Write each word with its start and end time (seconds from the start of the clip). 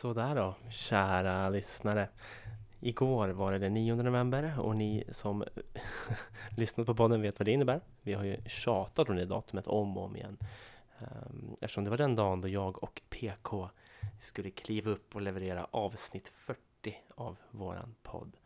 Sådär 0.00 0.34
då, 0.34 0.54
kära 0.70 1.48
lyssnare. 1.48 2.08
Igår 2.80 3.28
var 3.28 3.52
det 3.52 3.58
den 3.58 3.74
9 3.74 3.94
november 3.94 4.60
och 4.60 4.76
ni 4.76 5.04
som 5.10 5.44
lyssnat 6.56 6.86
på 6.86 6.94
podden 6.94 7.22
vet 7.22 7.38
vad 7.38 7.46
det 7.46 7.52
innebär. 7.52 7.80
Vi 8.02 8.12
har 8.12 8.24
ju 8.24 8.36
tjatat 8.46 9.08
om 9.08 9.16
det 9.16 9.24
datumet 9.24 9.66
om 9.66 9.98
och 9.98 10.04
om 10.04 10.16
igen. 10.16 10.38
Ehm, 10.98 11.56
eftersom 11.60 11.84
det 11.84 11.90
var 11.90 11.98
den 11.98 12.16
dagen 12.16 12.40
då 12.40 12.48
jag 12.48 12.82
och 12.82 13.02
PK 13.10 13.70
skulle 14.18 14.50
kliva 14.50 14.90
upp 14.90 15.14
och 15.14 15.22
leverera 15.22 15.66
avsnitt 15.70 16.28
40 16.28 16.60
av 17.14 17.36
våran 17.50 17.94
podd. 18.02 18.36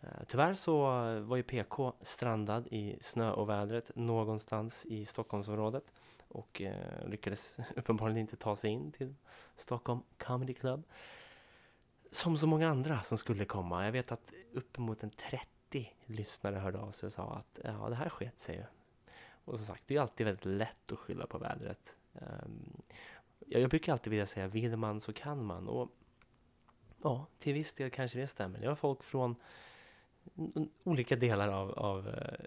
Ehm, 0.00 0.24
tyvärr 0.28 0.54
så 0.54 0.80
var 1.20 1.36
ju 1.36 1.42
PK 1.42 1.92
strandad 2.00 2.66
i 2.70 2.96
snöovädret 3.00 3.90
någonstans 3.94 4.86
i 4.86 5.04
Stockholmsområdet 5.04 5.92
och 6.30 6.60
eh, 6.60 7.08
lyckades 7.08 7.58
uppenbarligen 7.76 8.20
inte 8.20 8.36
ta 8.36 8.56
sig 8.56 8.70
in 8.70 8.92
till 8.92 9.14
Stockholm 9.54 10.00
Comedy 10.18 10.54
Club. 10.54 10.82
Som 12.10 12.36
så 12.36 12.46
många 12.46 12.68
andra 12.68 13.00
som 13.02 13.18
skulle 13.18 13.44
komma. 13.44 13.84
Jag 13.84 13.92
vet 13.92 14.12
att 14.12 14.32
uppemot 14.52 15.02
en 15.02 15.10
30 15.10 15.92
lyssnare 16.06 16.56
hörde 16.56 16.78
av 16.78 16.90
sig 16.90 17.06
och 17.06 17.12
sa 17.12 17.32
att 17.34 17.60
ja, 17.64 17.88
det 17.88 17.94
här 17.94 18.08
sket 18.08 18.38
sig 18.38 18.56
ju. 18.56 18.64
Och 19.44 19.56
som 19.56 19.66
sagt, 19.66 19.82
det 19.86 19.96
är 19.96 20.00
alltid 20.00 20.26
väldigt 20.26 20.44
lätt 20.44 20.92
att 20.92 20.98
skylla 20.98 21.26
på 21.26 21.38
vädret. 21.38 21.96
Um, 22.12 22.82
jag 23.46 23.70
brukar 23.70 23.92
alltid 23.92 24.10
vilja 24.10 24.26
säga, 24.26 24.48
vill 24.48 24.76
man 24.76 25.00
så 25.00 25.12
kan 25.12 25.44
man. 25.44 25.68
Och 25.68 25.90
ja, 27.02 27.26
till 27.38 27.54
viss 27.54 27.72
del 27.72 27.90
kanske 27.90 28.18
det 28.18 28.26
stämmer. 28.26 28.60
Det 28.60 28.68
var 28.68 28.74
folk 28.74 29.02
från 29.02 29.36
mm, 30.36 30.68
olika 30.84 31.16
delar 31.16 31.48
av, 31.48 31.70
av 31.70 32.08
eh, 32.08 32.44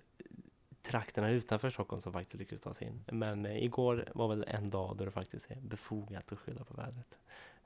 trakterna 0.83 1.29
utanför 1.29 1.69
Stockholm 1.69 2.01
som 2.01 2.13
faktiskt 2.13 2.39
lyckades 2.39 2.61
ta 2.61 2.73
sig 2.73 2.87
in. 2.87 3.03
Men 3.11 3.45
eh, 3.45 3.63
igår 3.63 4.07
var 4.15 4.27
väl 4.27 4.45
en 4.47 4.69
dag 4.69 4.97
då 4.97 5.05
det 5.05 5.11
faktiskt 5.11 5.51
är 5.51 5.61
befogat 5.61 6.31
att 6.31 6.39
skylla 6.39 6.63
på 6.63 6.73
vädret. 6.73 7.19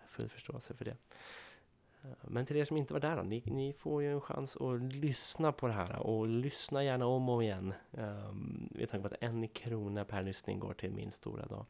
Full 0.07 0.29
förståelse 0.29 0.73
för 0.73 0.85
det. 0.85 0.97
Eh, 2.03 2.09
men 2.21 2.45
till 2.45 2.57
er 2.57 2.65
som 2.65 2.77
inte 2.77 2.93
var 2.93 2.99
där 2.99 3.15
då, 3.15 3.23
ni, 3.23 3.43
ni, 3.45 3.73
får 3.73 4.01
ju 4.01 4.11
en 4.11 4.21
chans 4.21 4.57
att 4.57 4.81
lyssna 4.81 5.51
på 5.51 5.67
det 5.67 5.73
här 5.73 5.99
och 5.99 6.27
lyssna 6.27 6.83
gärna 6.83 7.05
om 7.05 7.29
och 7.29 7.43
igen. 7.43 7.73
Um, 7.91 8.69
med 8.71 8.89
tanke 8.89 9.09
på 9.09 9.15
att 9.15 9.23
en 9.23 9.47
krona 9.47 10.05
per 10.05 10.23
lyssning 10.23 10.59
går 10.59 10.73
till 10.73 10.91
min 10.91 11.11
stora 11.11 11.45
dag. 11.45 11.65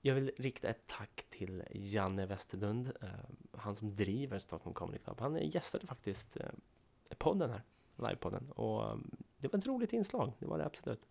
Jag 0.00 0.14
vill 0.14 0.32
rikta 0.36 0.68
ett 0.68 0.86
tack 0.86 1.24
till 1.28 1.62
Janne 1.70 2.26
Westerlund, 2.26 2.92
uh, 3.02 3.08
han 3.52 3.74
som 3.74 3.94
driver 3.94 4.38
Stockholm 4.38 4.74
Comedy 4.74 4.98
Club. 4.98 5.20
Han 5.20 5.36
gästade 5.36 5.86
faktiskt 5.86 6.36
uh, 6.36 6.46
podden 7.18 7.50
här, 7.50 7.62
livepodden. 7.96 8.50
Och 8.50 8.92
um, 8.92 9.10
det 9.38 9.52
var 9.52 9.58
ett 9.58 9.66
roligt 9.66 9.92
inslag, 9.92 10.32
det 10.38 10.46
var 10.46 10.58
det 10.58 10.66
absolut. 10.66 11.06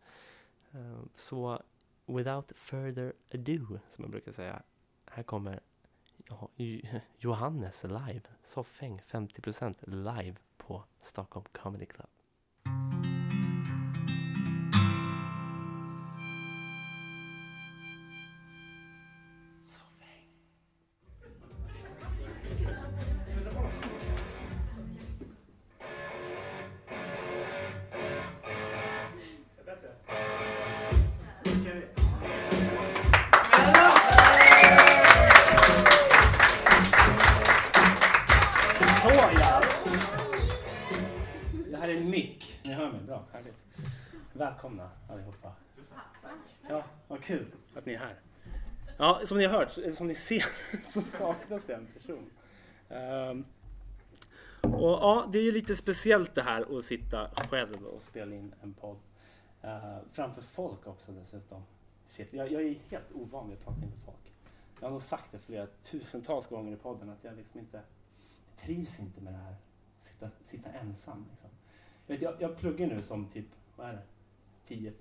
Ehm, 0.71 1.09
så 1.15 1.61
without 2.05 2.51
further 2.55 3.13
ado, 3.33 3.79
som 3.89 4.01
man 4.01 4.11
brukar 4.11 4.31
säga, 4.31 4.61
här 5.05 5.23
kommer 5.23 5.59
Johannes 7.17 7.83
live, 7.83 8.21
Soffäng 8.43 9.01
50% 9.05 9.75
live 9.85 10.35
på 10.57 10.83
Stockholm 10.99 11.45
Comedy 11.51 11.85
Club. 11.85 12.09
Här 41.83 41.89
är 41.89 42.03
mick. 42.03 42.59
Ni 42.63 42.73
hör 42.73 42.91
mig 42.91 43.01
bra. 43.01 43.23
Härligt. 43.33 43.55
välkomna 44.33 44.89
allihopa. 45.09 45.53
Ja, 46.69 46.83
vad 47.07 47.23
kul 47.23 47.45
att 47.75 47.85
ni 47.85 47.93
är 47.93 47.99
här. 47.99 48.19
Ja, 48.97 49.21
som 49.23 49.37
ni 49.37 49.45
har 49.45 49.59
hört, 49.59 49.77
eller 49.77 49.93
som 49.93 50.07
ni 50.07 50.15
ser, 50.15 50.45
så 50.83 51.01
saknas 51.01 51.63
det 51.65 51.73
en 51.73 51.87
person. 51.87 52.29
Um, 52.89 53.45
och 54.73 54.89
ja, 54.89 55.29
det 55.31 55.37
är 55.37 55.43
ju 55.43 55.51
lite 55.51 55.75
speciellt 55.75 56.35
det 56.35 56.41
här 56.41 56.77
att 56.77 56.85
sitta 56.85 57.29
själv 57.49 57.85
och 57.85 58.01
spela 58.01 58.35
in 58.35 58.53
en 58.63 58.73
podd. 58.73 58.97
Uh, 59.63 59.97
framför 60.11 60.41
folk 60.41 60.87
också 60.87 61.11
dessutom. 61.11 61.63
Shit, 62.07 62.33
jag, 62.33 62.51
jag, 62.51 62.61
är 62.61 62.75
helt 62.89 63.11
ovan 63.13 63.49
vid 63.49 63.57
att 63.57 63.63
prata 63.63 63.81
inför 63.83 63.99
folk. 63.99 64.33
Jag 64.79 64.87
har 64.87 64.91
nog 64.91 65.03
sagt 65.03 65.31
det 65.31 65.39
flera 65.39 65.67
tusentals 65.83 66.47
gånger 66.47 66.73
i 66.73 66.77
podden 66.77 67.09
att 67.09 67.23
jag 67.23 67.37
liksom 67.37 67.59
inte 67.59 67.77
jag 67.77 68.65
trivs 68.65 68.99
inte 68.99 69.21
med 69.21 69.33
det 69.33 69.39
här. 69.39 69.55
Sitta, 70.03 70.29
sitta 70.43 70.69
ensam. 70.69 71.25
Liksom. 71.31 71.49
Jag, 72.05 72.15
vet, 72.15 72.21
jag, 72.21 72.35
jag 72.39 72.57
pluggar 72.57 72.87
nu 72.87 73.01
som 73.01 73.27
typ, 73.27 73.45
vad 73.75 73.89
är 73.89 73.93
det? 73.93 74.93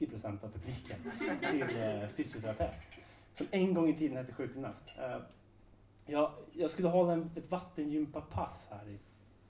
10-30 0.00 0.10
procent 0.10 0.44
av 0.44 0.48
publiken 0.48 0.96
till 1.40 1.62
eh, 1.62 2.08
fysioterapeut. 2.08 2.76
Som 3.34 3.46
en 3.50 3.74
gång 3.74 3.88
i 3.88 3.98
tiden 3.98 4.16
hette 4.16 4.32
sjukgymnast. 4.32 4.98
Eh, 4.98 5.18
jag, 6.06 6.32
jag 6.52 6.70
skulle 6.70 6.88
hålla 6.88 7.12
en, 7.12 7.30
ett 7.36 7.50
vattengympapass 7.50 8.68
här 8.70 8.88
i 8.88 8.98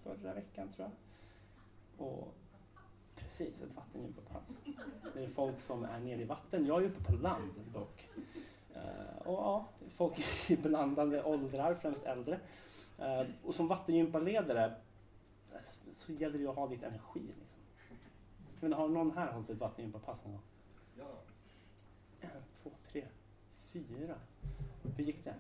förra 0.03 0.35
veckan 0.35 0.69
tror 0.73 0.89
jag. 0.89 2.07
Och 2.07 2.35
Precis, 3.39 3.63
ett 3.63 3.77
vattengympapass. 3.77 4.43
Det 5.15 5.25
är 5.25 5.29
folk 5.29 5.61
som 5.61 5.85
är 5.85 6.01
nere 6.01 6.21
i 6.21 6.25
vatten. 6.25 6.67
Jag 6.67 6.83
är 6.83 6.87
uppe 6.87 7.05
på 7.05 7.13
land 7.13 7.53
dock. 7.75 8.09
Eh, 8.75 9.27
och 9.27 9.35
ja, 9.35 9.69
folk 9.91 10.15
i 10.51 10.57
blandade 10.57 11.23
åldrar, 11.23 11.75
främst 11.75 12.05
äldre. 12.05 12.41
Uh, 13.01 13.27
och 13.45 13.55
som 13.55 13.69
vattengympaledare 13.69 14.75
så 15.95 16.13
gäller 16.13 16.39
det 16.39 16.47
att 16.47 16.57
ha 16.57 16.69
lite 16.69 16.87
energi. 16.87 17.35
Men 18.61 18.73
har 18.73 18.89
någon 18.89 19.11
här 19.11 19.33
hållit 19.33 19.51
ett 19.51 19.59
vattengympapass 19.59 20.25
någon 20.25 20.33
gång? 20.33 20.43
Ja. 20.99 21.21
En, 22.21 22.43
två, 22.63 22.71
tre, 22.93 23.05
fyra. 23.73 24.15
Hur 24.97 25.05
gick 25.05 25.25
det? 25.25 25.35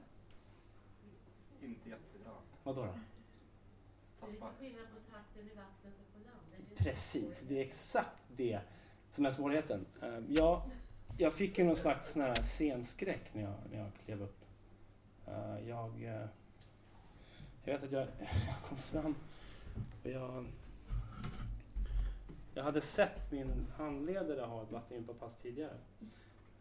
Inte 1.62 1.88
jättebra. 1.88 2.32
Vadå 2.62 2.84
då? 2.84 2.98
Tappar. 4.20 4.53
skillnad 4.58 4.87
på 4.94 5.12
takten 5.12 5.50
i 5.50 5.54
vattnet 5.54 5.94
och 5.98 6.12
på 6.12 6.19
land. 6.19 6.76
Precis, 6.76 7.44
det 7.48 7.58
är 7.58 7.64
exakt 7.64 8.22
det 8.37 8.60
som 9.10 9.26
är 9.26 9.31
svårigheten. 9.31 9.87
Ehm, 10.03 10.26
jag, 10.28 10.62
jag 11.19 11.32
fick 11.32 11.58
ju 11.58 11.64
någon 11.64 11.76
slags 11.76 12.12
sån 12.12 12.22
här 12.22 12.34
scenskräck 12.34 13.34
när 13.34 13.42
jag, 13.42 13.54
när 13.70 13.78
jag 13.78 13.94
klev 14.04 14.22
upp. 14.22 14.44
Ehm, 15.26 15.69
jag, 15.69 16.03
eh, 16.03 16.26
jag 17.64 17.72
vet 17.72 17.82
att 17.82 17.92
jag, 17.92 18.06
jag 18.47 18.62
kom 18.69 18.76
fram 18.76 19.14
jag 20.02 20.46
jag 22.58 22.64
hade 22.64 22.80
sett 22.80 23.32
min 23.32 23.66
handledare 23.76 24.40
ha 24.40 24.62
ett 24.62 24.72
vattengympapass 24.72 25.36
tidigare. 25.36 25.76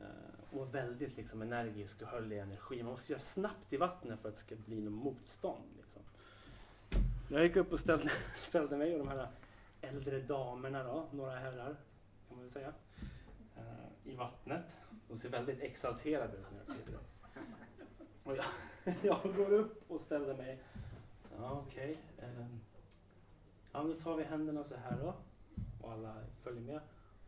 Uh, 0.02 0.08
och 0.52 0.60
var 0.60 0.66
väldigt 0.66 1.18
liksom, 1.18 1.42
energisk 1.42 2.02
och 2.02 2.08
höll 2.08 2.34
i 2.34 2.40
energi. 2.40 2.84
Man 2.84 2.92
måste 2.92 3.12
göra 3.12 3.22
snabbt 3.22 3.74
i 3.74 3.78
vattnet 3.78 4.20
för 4.20 4.30
att 4.30 4.36
det 4.36 4.42
ska 4.42 4.56
bli 4.56 4.82
något 4.82 4.94
motstånd. 4.94 5.64
Liksom. 5.78 6.02
Jag 7.30 7.44
gick 7.44 7.56
upp 7.56 7.74
och 7.74 7.80
ställde, 7.80 8.10
ställde 8.42 8.78
mig 8.78 8.94
och 8.94 9.00
de 9.00 9.08
här 9.08 9.28
äldre 9.82 10.20
damerna, 10.20 10.84
då, 10.84 11.08
några 11.12 11.36
herrar 11.36 11.76
kan 12.28 12.38
man 12.38 12.42
väl 12.42 12.52
säga, 12.52 12.74
uh, 13.58 14.12
i 14.12 14.16
vattnet. 14.16 14.66
De 15.08 15.18
ser 15.18 15.30
väldigt 15.30 15.60
exalterade 15.60 16.38
ut 16.38 16.46
när 16.52 16.58
jag 16.58 16.76
kliver 16.76 17.00
upp. 17.00 17.26
Och 18.24 18.36
jag, 18.36 18.46
jag 19.02 19.36
går 19.36 19.54
upp 19.54 19.92
och 19.92 20.02
ställer 20.02 20.38
mig. 20.38 20.64
Ja, 21.38 21.64
okej. 21.68 21.98
Okay 22.18 22.46
ja, 23.72 23.84
då 23.84 23.94
tar 23.94 24.16
vi 24.16 24.24
händerna 24.24 24.64
så 24.64 24.76
här 24.76 24.98
då 25.02 25.14
och 25.82 25.92
alla 25.92 26.16
följer 26.44 26.62
med. 26.62 26.80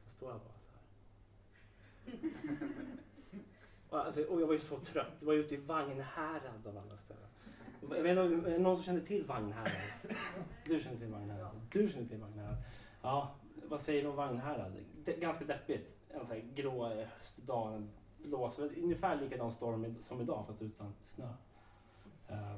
Så 0.03 0.09
står 0.09 0.31
jag 0.31 0.39
bara 0.39 0.59
så 0.59 0.71
här. 3.89 4.05
alltså, 4.05 4.23
och 4.23 4.41
jag 4.41 4.47
var 4.47 4.53
ju 4.53 4.59
så 4.59 4.79
trött. 4.79 5.19
Det 5.19 5.25
var 5.25 5.33
ute 5.33 5.55
i 5.55 5.57
Vagnhärad 5.57 6.67
av 6.67 6.77
alla 6.77 6.97
ställen. 6.97 7.23
Jag 7.81 8.03
vet 8.03 8.17
inte, 8.17 8.49
är 8.49 8.53
det 8.53 8.59
någon 8.59 8.75
som 8.75 8.85
känner 8.85 9.01
till 9.01 9.25
Vagnhärad? 9.25 9.71
Du 10.65 10.79
känner 10.79 10.97
till 10.97 11.07
Vagnhärad? 11.07 11.61
Du 11.71 11.89
känner 11.89 12.07
till 12.07 12.17
Vagnhärad? 12.17 12.55
Ja, 13.01 13.35
vad 13.69 13.81
säger 13.81 14.03
du 14.03 14.09
om 14.09 14.15
Vagnhärad? 14.15 14.73
Ganska 15.05 15.45
deppigt. 15.45 15.95
En 16.09 16.25
sån 16.25 16.35
här 16.35 16.43
grå 16.55 16.87
höstdag, 16.87 17.75
en 17.75 17.89
blåser. 18.17 18.79
Ungefär 18.83 19.21
likadan 19.21 19.51
storm 19.51 19.95
som 20.01 20.21
idag 20.21 20.47
fast 20.47 20.61
utan 20.61 20.93
snö. 21.03 21.27
Uh, 22.31 22.55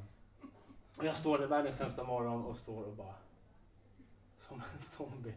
jag 1.02 1.18
står 1.18 1.38
där 1.38 1.48
världens 1.48 1.78
sämsta 1.78 2.04
morgon 2.04 2.46
och 2.46 2.58
står 2.58 2.84
och 2.84 2.94
bara 2.94 3.16
som 4.52 4.62
en 4.62 4.82
zombie. 4.82 5.34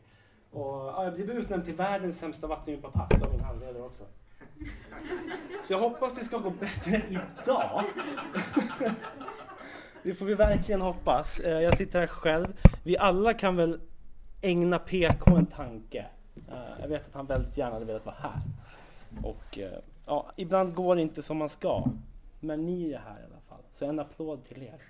Och, 0.51 0.87
ja, 0.87 1.05
jag 1.05 1.15
blev 1.15 1.31
utnämnd 1.31 1.65
till 1.65 1.75
världens 1.75 2.19
sämsta 2.19 2.47
vattengympapass 2.47 3.23
av 3.23 3.31
min 3.31 3.41
handledare 3.41 3.83
också. 3.83 4.05
Så 5.65 5.73
jag 5.73 5.79
hoppas 5.79 6.15
det 6.15 6.25
ska 6.25 6.39
gå 6.39 6.51
bättre 6.51 7.03
idag. 7.09 7.85
Det 10.03 10.15
får 10.15 10.27
vi 10.27 10.35
verkligen 10.35 10.81
hoppas. 10.81 11.41
Eh, 11.41 11.61
jag 11.61 11.77
sitter 11.77 12.01
här 12.01 12.07
själv. 12.07 12.47
Vi 12.85 12.99
alla 12.99 13.35
kan 13.35 13.57
väl 13.57 13.81
ägna 14.43 14.79
PK 14.79 15.37
en 15.37 15.47
tanke. 15.47 16.07
Eh, 16.49 16.81
jag 16.81 16.89
vet 16.89 17.07
att 17.09 17.15
han 17.15 17.27
väldigt 17.27 17.57
gärna 17.57 17.73
hade 17.73 17.85
velat 17.85 18.07
vara 18.07 18.17
här. 18.23 18.41
Och 19.23 19.59
eh, 19.59 19.79
ja, 20.07 20.33
ibland 20.37 20.75
går 20.75 20.97
det 20.97 21.03
inte 21.03 21.23
som 21.23 21.37
man 21.37 21.49
ska. 21.49 21.85
Men 22.41 22.67
ni 22.67 22.93
är 22.93 22.99
här 22.99 23.21
i 23.21 23.25
alla 23.25 23.41
fall. 23.49 23.65
Så 23.73 23.85
en 23.85 24.01
applåd 24.01 24.45
till 24.45 24.63
er. 24.63 24.83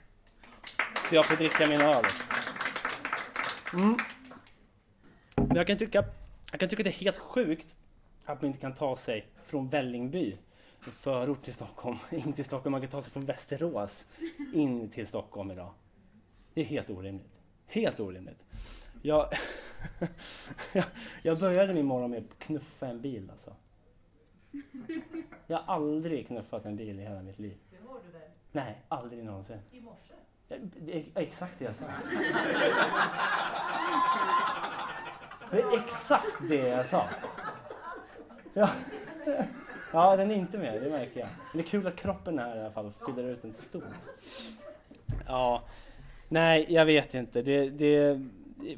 Så 1.08 1.14
jag 1.14 1.26
får 1.26 1.36
dricka 1.36 1.66
min 1.66 1.80
öl. 1.80 2.04
Mm. 3.74 3.96
Men 5.36 5.56
jag 5.56 5.66
kan 5.66 5.78
tycka, 5.78 6.04
jag 6.50 6.60
kan 6.60 6.68
tycka 6.68 6.80
att 6.80 6.84
det 6.84 6.90
är 6.90 7.04
helt 7.04 7.16
sjukt 7.16 7.76
att 8.24 8.42
man 8.42 8.46
inte 8.48 8.60
kan 8.60 8.74
ta 8.74 8.96
sig 8.96 9.26
från 9.44 9.68
Vällingby, 9.68 10.38
en 10.86 10.92
förort 10.92 11.44
till 11.44 11.54
Stockholm, 11.54 11.98
in 12.10 12.32
till 12.32 12.44
Stockholm. 12.44 12.72
Man 12.72 12.80
kan 12.80 12.90
ta 12.90 13.02
sig 13.02 13.12
från 13.12 13.24
Västerås 13.24 14.06
in 14.54 14.88
till 14.88 15.06
Stockholm 15.06 15.50
idag. 15.50 15.72
Det 16.54 16.60
är 16.60 16.64
helt 16.64 16.90
orimligt. 16.90 17.40
Helt 17.66 18.00
orimligt. 18.00 18.44
Jag, 19.02 19.28
jag, 21.22 21.38
började 21.38 21.74
min 21.74 21.86
morgon 21.86 22.10
med 22.10 22.24
att 22.24 22.38
knuffa 22.38 22.86
en 22.86 23.00
bil 23.00 23.30
alltså. 23.30 23.54
Jag 25.46 25.58
har 25.58 25.74
aldrig 25.74 26.26
knuffat 26.26 26.64
en 26.64 26.76
bil 26.76 27.00
i 27.00 27.02
hela 27.02 27.22
mitt 27.22 27.38
liv. 27.38 27.58
Det 27.70 27.88
har 27.88 28.00
du 28.06 28.18
väl? 28.18 28.28
Nej, 28.52 28.82
aldrig 28.88 29.24
någonsin. 29.24 29.58
I 29.70 29.80
morse? 29.80 30.14
Det 30.48 30.98
är 30.98 31.04
exakt 31.14 31.58
det 31.58 31.64
jag 31.64 31.74
sa. 31.74 31.86
Det 35.50 35.60
är 35.60 35.78
exakt 35.78 36.26
det 36.48 36.68
jag 36.68 36.86
sa. 36.86 37.08
Ja. 38.54 38.70
ja, 39.92 40.16
den 40.16 40.30
är 40.30 40.34
inte 40.34 40.58
med, 40.58 40.82
det 40.82 40.90
märker 40.90 41.20
jag. 41.20 41.28
Men 41.52 41.62
det 41.62 41.68
är 41.68 41.70
kul 41.70 41.86
att 41.86 41.96
kroppen 41.96 42.38
är 42.38 42.48
här 42.48 42.56
i 42.56 42.60
alla 42.60 42.70
fall 42.70 42.86
och 42.86 43.06
fyller 43.06 43.28
ut 43.28 43.44
en 43.44 43.52
stor. 43.52 43.84
Ja, 45.26 45.62
nej, 46.28 46.66
jag 46.68 46.84
vet 46.84 47.14
inte. 47.14 47.42
Det, 47.42 47.70
det, 47.70 48.20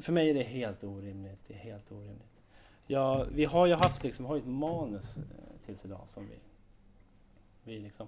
för 0.01 0.11
mig 0.11 0.29
är 0.29 0.33
det 0.33 0.43
helt 0.43 0.83
orimligt. 0.83 1.39
Det 1.47 1.53
är 1.53 1.57
helt 1.57 1.91
orimligt. 1.91 2.41
Ja, 2.87 3.25
vi 3.31 3.45
har 3.45 3.65
ju 3.65 3.73
haft 3.73 4.03
liksom, 4.03 4.25
vi 4.25 4.29
har 4.29 4.35
ju 4.35 4.41
ett 4.41 4.47
manus 4.47 5.17
eh, 5.17 5.23
tills 5.65 5.85
idag 5.85 6.03
som 6.07 6.27
vi, 6.27 6.35
vi 7.63 7.79
liksom 7.79 8.07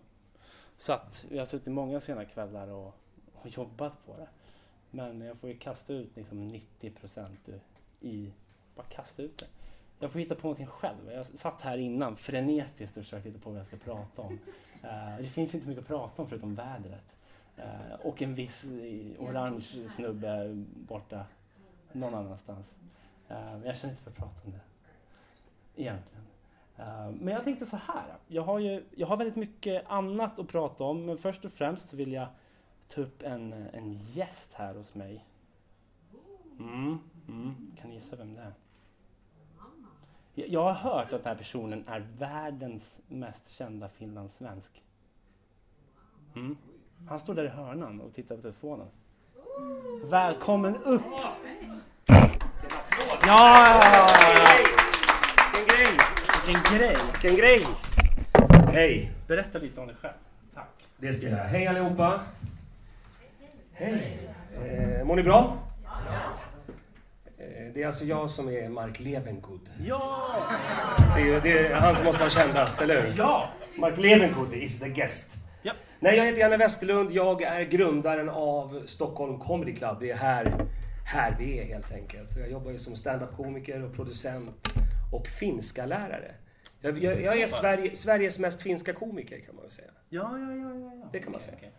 satt. 0.78 1.26
Vi 1.30 1.40
har 1.40 1.46
suttit 1.46 1.74
många 1.74 2.00
sena 2.00 2.26
kvällar 2.26 2.68
och, 2.68 2.96
och 3.42 3.50
jobbat 3.50 4.06
på 4.06 4.18
det. 4.18 4.28
Men 4.92 5.22
jag 5.22 5.38
får 5.38 5.50
ju 5.50 5.58
kasta 5.58 5.94
ut 5.94 6.16
liksom 6.16 6.48
90 6.48 6.92
procent 6.92 7.50
i, 8.02 8.32
bara 8.76 8.86
kasta 8.86 9.22
ut 9.22 9.38
det. 9.38 9.48
Jag 10.00 10.12
får 10.12 10.20
hitta 10.20 10.36
på 10.36 10.42
någonting 10.42 10.68
själv. 10.68 11.12
Jag 11.12 11.26
satt 11.26 11.62
här 11.62 11.78
innan 11.78 12.16
frenetiskt 12.16 12.98
och 12.98 13.04
försökte 13.04 13.30
hitta 13.30 13.42
på 13.42 13.50
vad 13.50 13.60
jag 13.60 13.68
ska 13.68 13.78
prata 13.78 14.22
om. 14.22 14.40
Eh, 14.84 15.18
det 15.18 15.28
finns 15.28 15.54
inte 15.54 15.64
så 15.64 15.70
mycket 15.70 15.82
att 15.82 15.88
prata 15.88 16.22
om 16.22 16.30
förutom 16.30 16.56
vädret. 16.56 17.16
Eh, 17.58 17.94
och 18.02 18.22
en 18.22 18.36
viss 18.36 18.64
eh, 18.64 19.24
orange 19.24 19.90
snubbe 19.96 20.66
borta 20.88 21.26
någon 21.92 22.16
annanstans. 22.16 22.76
Men 23.28 23.64
jag 23.64 23.78
känner 23.78 23.94
inte 23.94 24.04
för 24.04 24.12
att 24.12 24.18
prata 24.18 24.42
om 24.46 24.52
det. 24.52 24.60
Egentligen. 25.82 26.24
Men 27.20 27.34
jag 27.34 27.44
tänkte 27.44 27.66
så 27.66 27.78
här. 27.78 28.06
Jag 28.28 28.44
har 28.44 28.60
ju 28.60 28.84
jag 28.96 29.08
har 29.08 29.18
väldigt 29.18 29.36
mycket 29.36 29.84
annat 29.88 30.40
att 30.40 30.48
prata 30.48 30.84
om. 30.84 31.06
Men 31.06 31.18
först 31.18 31.46
och 31.46 31.52
främst 31.52 31.94
vill 31.94 32.14
jag 32.14 32.28
ta 32.96 33.02
upp 33.02 33.24
en, 33.24 33.54
en 33.54 33.94
gäst 33.94 34.54
här 34.54 34.74
hos 34.74 34.96
mig. 34.96 35.26
Mm, 36.60 37.00
mm. 37.28 37.72
Kan 37.82 37.90
ni 37.90 37.96
gissa 37.96 38.16
vem 38.16 38.36
det 38.36 38.42
är? 38.42 38.54
Jag, 40.34 40.64
har 40.64 40.74
hört 40.74 41.14
att 41.14 41.24
den 41.24 41.32
här 41.32 41.36
personen 41.36 41.88
är 41.88 42.08
världens 42.18 43.00
mest 43.08 43.50
kända 43.50 43.90
finlandssvensk. 43.90 44.84
Mm. 46.36 46.58
Han 47.08 47.20
står 47.20 47.36
där 47.36 47.44
i 47.44 47.48
hörnan 47.48 48.02
och 48.02 48.14
tittar 48.14 48.36
på 48.36 48.42
telefonen. 48.42 48.88
Välkommen 50.04 50.76
upp! 50.76 51.02
Ja! 53.26 54.10
Vilken 55.54 55.76
grej! 55.76 55.98
Vilken 56.46 56.78
grej! 56.78 56.98
Vilken 57.12 57.36
grej! 57.36 57.66
Hej! 58.74 59.12
Berätta 59.28 59.60
lite 59.60 59.82
om 59.82 59.88
dig 59.88 59.96
själv. 59.96 60.14
Tack. 60.54 60.70
Det 60.98 61.14
ska 61.14 61.26
jag 61.26 61.32
göra. 61.32 61.48
Hej 61.48 61.68
allihopa! 61.68 62.22
Hej! 63.82 64.30
Eh, 64.56 65.06
mår 65.06 65.16
ni 65.16 65.24
bra? 65.24 65.58
Eh, 67.38 67.74
det 67.74 67.84
är 67.84 67.88
alltså 67.88 68.06
jag 68.06 68.30
som 68.30 68.50
är 68.50 68.70
Mark 68.70 69.00
Levengood. 69.00 69.70
Ja! 69.86 70.34
Det 71.16 71.22
är, 71.22 71.42
det 71.42 71.68
är 71.68 71.74
han 71.76 71.96
som 71.96 72.06
måste 72.06 72.20
vara 72.20 72.30
kändast, 72.30 72.82
eller 72.82 73.02
hur? 73.02 73.14
Ja! 73.18 73.50
Mark 73.76 73.98
Levengood 73.98 74.54
is 74.54 74.80
the 74.80 74.90
guest. 74.90 75.32
Ja. 75.62 75.74
Nej, 76.00 76.18
jag 76.18 76.26
heter 76.26 76.40
Janne 76.40 76.58
Westerlund. 76.58 77.12
Jag 77.12 77.42
är 77.42 77.64
grundaren 77.64 78.30
av 78.30 78.84
Stockholm 78.86 79.40
Comedy 79.40 79.76
Club. 79.76 79.98
Det 80.00 80.12
är 80.12 80.18
här, 80.18 80.66
här 81.06 81.36
vi 81.40 81.60
är 81.60 81.66
helt 81.66 81.92
enkelt. 81.92 82.38
Jag 82.38 82.52
jobbar 82.52 82.72
ju 82.72 82.80
som 82.80 82.96
stand-up-komiker 82.96 83.84
och 83.84 83.96
producent 83.96 84.68
och 85.14 85.28
finska 85.28 85.86
lärare. 85.86 86.32
Jag, 86.82 87.04
jag, 87.04 87.22
jag 87.22 87.40
är. 87.40 87.48
Sverige, 87.48 87.96
Sveriges 87.96 88.40
mest 88.40 88.62
finska 88.62 88.94
komiker 88.94 89.40
kan 89.40 89.56
man 89.56 89.64
väl 89.64 89.72
säga. 89.72 89.92
Ja, 90.10 90.38
ja, 90.38 90.52
ja, 90.52 90.76
ja, 90.76 90.92
ja. 91.02 91.10
Det 91.12 91.20
kan 91.20 91.32
man 91.32 91.42
säga. 91.42 91.56
okej. 91.58 91.72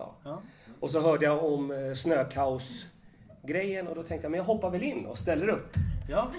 Ja. 0.00 0.14
Ja. 0.24 0.42
Och 0.80 0.90
så 0.90 1.00
hörde 1.00 1.24
jag 1.24 1.44
om 1.44 1.70
eh, 1.70 1.94
snökaos-grejen 1.94 3.88
och 3.88 3.94
då 3.94 4.02
tänkte 4.02 4.24
jag, 4.24 4.30
men 4.30 4.38
jag 4.38 4.44
hoppar 4.44 4.70
väl 4.70 4.82
in 4.82 5.06
och 5.06 5.18
ställer 5.18 5.48
upp. 5.48 5.74
ja. 6.08 6.30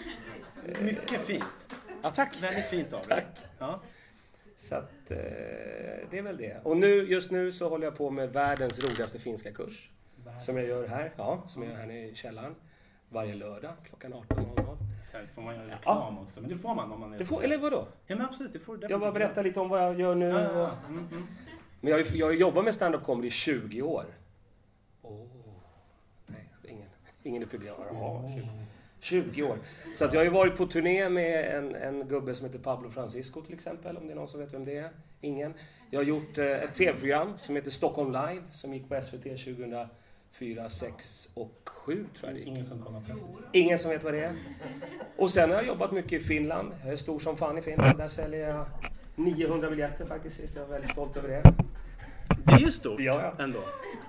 Mycket 0.82 1.22
fint. 1.22 1.68
Ja, 2.04 2.12
tack! 2.12 2.38
Väldigt 2.42 2.66
fint 2.66 2.94
av 2.94 3.08
dig. 3.08 3.26
Ja. 3.60 3.82
Så 4.58 4.76
att, 4.76 5.12
eh, 5.12 5.18
det 6.10 6.18
är 6.18 6.22
väl 6.22 6.38
det. 6.38 6.62
Och 6.64 6.78
nu, 6.78 6.88
just 6.88 7.32
nu 7.32 7.52
så 7.52 7.70
håller 7.70 7.88
jag 7.88 7.98
på 7.98 8.10
med 8.10 8.34
världens 8.34 8.80
roligaste 8.84 9.20
finska 9.20 9.52
kurs. 9.52 9.90
Som 10.46 10.58
jag 10.58 10.66
gör 10.68 10.88
här, 10.88 11.12
ja, 11.18 11.44
som 11.48 11.64
jag 11.64 11.72
gör 11.72 11.78
här 11.80 11.92
i 11.92 12.16
källaren. 12.16 12.56
Varje 13.10 13.36
lördag 13.36 13.74
klockan 13.84 14.14
18.00. 14.14 14.78
Sen 15.12 15.28
får 15.28 15.42
man 15.42 15.56
göra 15.56 15.68
reklam 15.68 16.18
också. 16.20 16.42
Men 16.42 16.50
det 16.50 16.58
får 16.58 16.76
man 16.76 16.92
om 16.92 17.00
man 17.00 17.14
är 17.14 17.20
Det 17.20 17.26
så 17.26 17.36
får, 17.36 17.44
eller 17.44 17.58
vadå? 17.58 17.88
Ja 18.08 18.16
men 18.16 18.26
absolut, 18.26 18.54
det 18.54 18.60
får 18.60 18.78
du 18.78 18.88
Jag 18.90 19.00
bara 19.00 19.12
berättar 19.12 19.44
lite 19.44 19.60
om 19.60 19.70
vad 19.70 19.82
jag 19.84 20.00
gör 20.00 20.16
nu. 20.16 20.26
Ja, 20.26 20.42
ja, 20.42 20.52
ja. 20.60 20.72
Mm, 20.88 21.08
mm. 21.12 21.28
Men 21.82 21.92
jag, 21.92 22.00
har 22.00 22.06
ju- 22.12 22.18
jag 22.20 22.26
har 22.26 22.34
jobbat 22.34 22.64
med 22.66 22.74
stand-up 22.76 23.04
comedy 23.04 23.28
i 23.28 23.32
20 23.32 23.82
år. 23.82 24.06
Åh, 25.02 25.20
nej, 26.28 26.50
ingen, 26.70 26.88
ingen 27.24 27.44
i 27.44 27.46
publiken. 27.46 27.76
Ja, 27.94 28.32
20. 28.36 28.48
20 29.00 29.44
år. 29.44 29.58
Så 29.96 30.06
att 30.06 30.14
jag 30.14 30.20
har 30.20 30.26
ju 30.26 30.32
varit 30.32 30.58
på 30.58 30.66
turné 30.66 31.10
med 31.10 31.58
en, 31.58 31.76
en 31.76 32.08
gubbe 32.08 32.36
som 32.36 32.46
heter 32.46 32.60
Pablo 32.60 32.90
Francisco 32.90 33.42
till 33.42 33.54
exempel, 33.54 33.98
om 33.98 34.08
det 34.08 34.14
är 34.14 34.16
någon 34.16 34.28
som 34.28 34.40
vet 34.40 34.54
vem 34.54 34.66
det 34.66 34.78
är. 34.78 34.90
Ingen. 35.22 35.54
Jag 35.90 36.00
har 36.00 36.06
gjort 36.06 36.38
eh, 36.38 36.46
ett 36.46 36.74
tv-program 36.76 37.34
som 37.38 37.56
heter 37.56 37.72
Stockholm 37.72 38.12
Live, 38.12 38.42
som 38.54 38.74
gick 38.74 38.90
på 38.90 39.02
SVT 39.02 39.24
2004, 39.24 40.70
6 40.70 41.30
och 41.34 41.70
7 41.86 41.94
tror 41.96 42.08
jag 42.22 42.34
det 42.34 42.40
gick. 42.40 42.48
Ingen 42.48 42.66
som 42.66 42.82
kommer. 42.82 43.02
Ingen 43.52 43.80
som 43.80 43.92
vet 43.92 44.04
vad 44.04 44.14
det 44.14 44.24
är. 44.24 44.36
Och 45.18 45.32
sen 45.32 45.50
har 45.50 45.58
jag 45.58 45.68
jobbat 45.68 45.92
mycket 45.92 46.22
i 46.22 46.24
Finland. 46.26 46.72
Jag 46.84 46.94
är 46.94 46.98
stor 46.98 47.20
som 47.20 47.38
fan 47.38 47.58
i 47.58 47.62
Finland. 47.62 47.98
Där 47.98 48.08
säljer 48.08 48.50
jag 48.50 48.66
900 49.16 49.70
biljetter 49.70 50.06
faktiskt 50.06 50.36
sist. 50.36 50.56
Jag 50.56 50.64
är 50.64 50.68
väldigt 50.68 50.92
stolt 50.92 51.18
över 51.18 51.28
det. 51.30 51.42
Det 52.46 52.54
är 52.54 52.60
ju 52.60 52.72
stort 52.72 53.00
Ja, 53.00 53.34
ja. 53.38 53.44
ändå. 53.44 53.60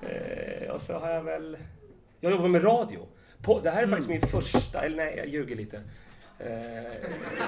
Eh, 0.08 0.70
och 0.70 0.82
så 0.82 0.98
har 0.98 1.10
jag 1.10 1.22
väl... 1.22 1.56
Jag 2.20 2.32
jobbar 2.32 2.48
med 2.48 2.64
radio. 2.64 3.06
På, 3.42 3.60
det 3.60 3.70
här 3.70 3.82
är 3.82 3.86
faktiskt 3.86 4.08
min 4.08 4.20
första, 4.20 4.82
eller 4.82 4.96
nej, 4.96 5.14
jag 5.16 5.26
ljuger 5.28 5.56
lite. 5.56 5.76
Eh, 6.38 6.48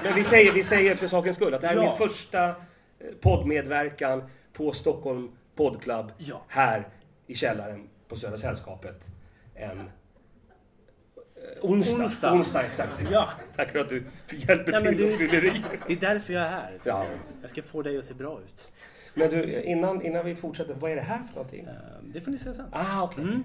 men 0.03 0.15
vi 0.15 0.23
säger, 0.23 0.51
vi 0.51 0.63
säger 0.63 0.95
för 0.95 1.07
sakens 1.07 1.35
skull 1.35 1.53
att 1.53 1.61
det 1.61 1.67
här 1.67 1.75
är 1.77 1.83
Ja. 1.83 1.95
min 1.99 2.09
första 2.09 2.47
eh, 2.49 2.55
poddmedverkan 3.21 4.23
på 4.53 4.71
Stockholm 4.71 5.31
Poddclub 5.55 6.05
här 6.47 6.87
i 7.27 7.35
källaren 7.35 7.89
på 8.07 8.15
Södra 8.15 8.37
Sällskapet 8.37 9.01
en 9.55 9.89
onsdag. 11.61 12.03
Onsdag. 12.03 12.33
onsdag 12.33 12.61
exakt. 12.63 12.91
Ja. 13.11 13.29
Tack 13.55 13.71
för 13.71 13.79
att 13.79 13.89
du 13.89 14.03
hjälper 14.29 14.71
men 14.71 14.83
till 14.83 14.97
du- 14.97 15.13
och 15.13 15.17
fyller 15.19 15.45
i. 15.45 15.63
Det 15.87 15.93
är 15.93 15.97
därför 16.13 16.33
jag 16.33 16.43
är 16.43 16.49
här. 16.49 16.77
Ja. 16.83 17.05
Jag 17.41 17.49
ska 17.49 17.61
få 17.61 17.81
dig 17.81 17.97
att 17.97 18.05
se 18.05 18.13
bra 18.13 18.39
ut. 18.41 18.71
Men 19.13 19.29
du, 19.29 19.61
innan, 19.61 20.01
innan 20.01 20.25
vi 20.25 20.35
fortsätter, 20.35 20.73
vad 20.73 20.91
är 20.91 20.95
det 20.95 21.01
här 21.01 21.17
för 21.23 21.35
någonting? 21.35 21.65
Eh, 21.65 21.73
Det 22.03 22.21
får 22.21 22.31
ni 22.31 22.37
se 22.37 22.53
sen. 22.53 22.65
Ah, 22.71 23.03
okej. 23.03 23.23
Mm. 23.23 23.43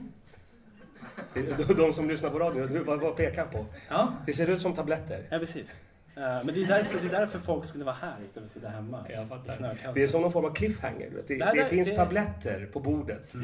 De 1.76 1.92
som 1.92 2.08
lyssnar 2.08 2.30
på 2.30 2.38
radio, 2.38 2.66
du, 2.66 2.78
vad, 2.78 3.00
vad 3.00 3.16
pekar 3.16 3.44
på? 3.44 3.66
Ja, 3.88 4.12
Det 4.26 4.32
ser 4.32 4.46
ut 4.50 4.60
som 4.60 4.74
tabletter. 4.74 5.24
ja 5.30 5.38
precis. 5.38 5.74
Eh, 6.20 6.44
Men 6.44 6.54
det 6.54 6.62
är, 6.62 6.66
därför, 6.66 6.98
det 7.00 7.06
är 7.06 7.20
därför 7.20 7.38
folk 7.38 7.64
skulle 7.64 7.84
vara 7.84 7.96
här 8.00 8.14
istället 8.26 8.32
för 8.34 8.40
att 8.58 8.64
sitta 8.64 8.68
hemma. 8.68 9.04
Jag 9.08 9.28
fattar. 9.28 9.92
Det 9.94 10.02
är 10.02 10.06
som 10.06 10.22
någon 10.22 10.32
form 10.32 10.44
av 10.44 10.54
cliffhanger. 10.54 11.10
Det, 11.28 11.38
det 11.38 11.52
nej, 11.54 11.64
finns 11.68 11.88
det- 11.90 11.96
tabletter 11.96 12.68
på 12.72 12.80
bordet. 12.80 13.34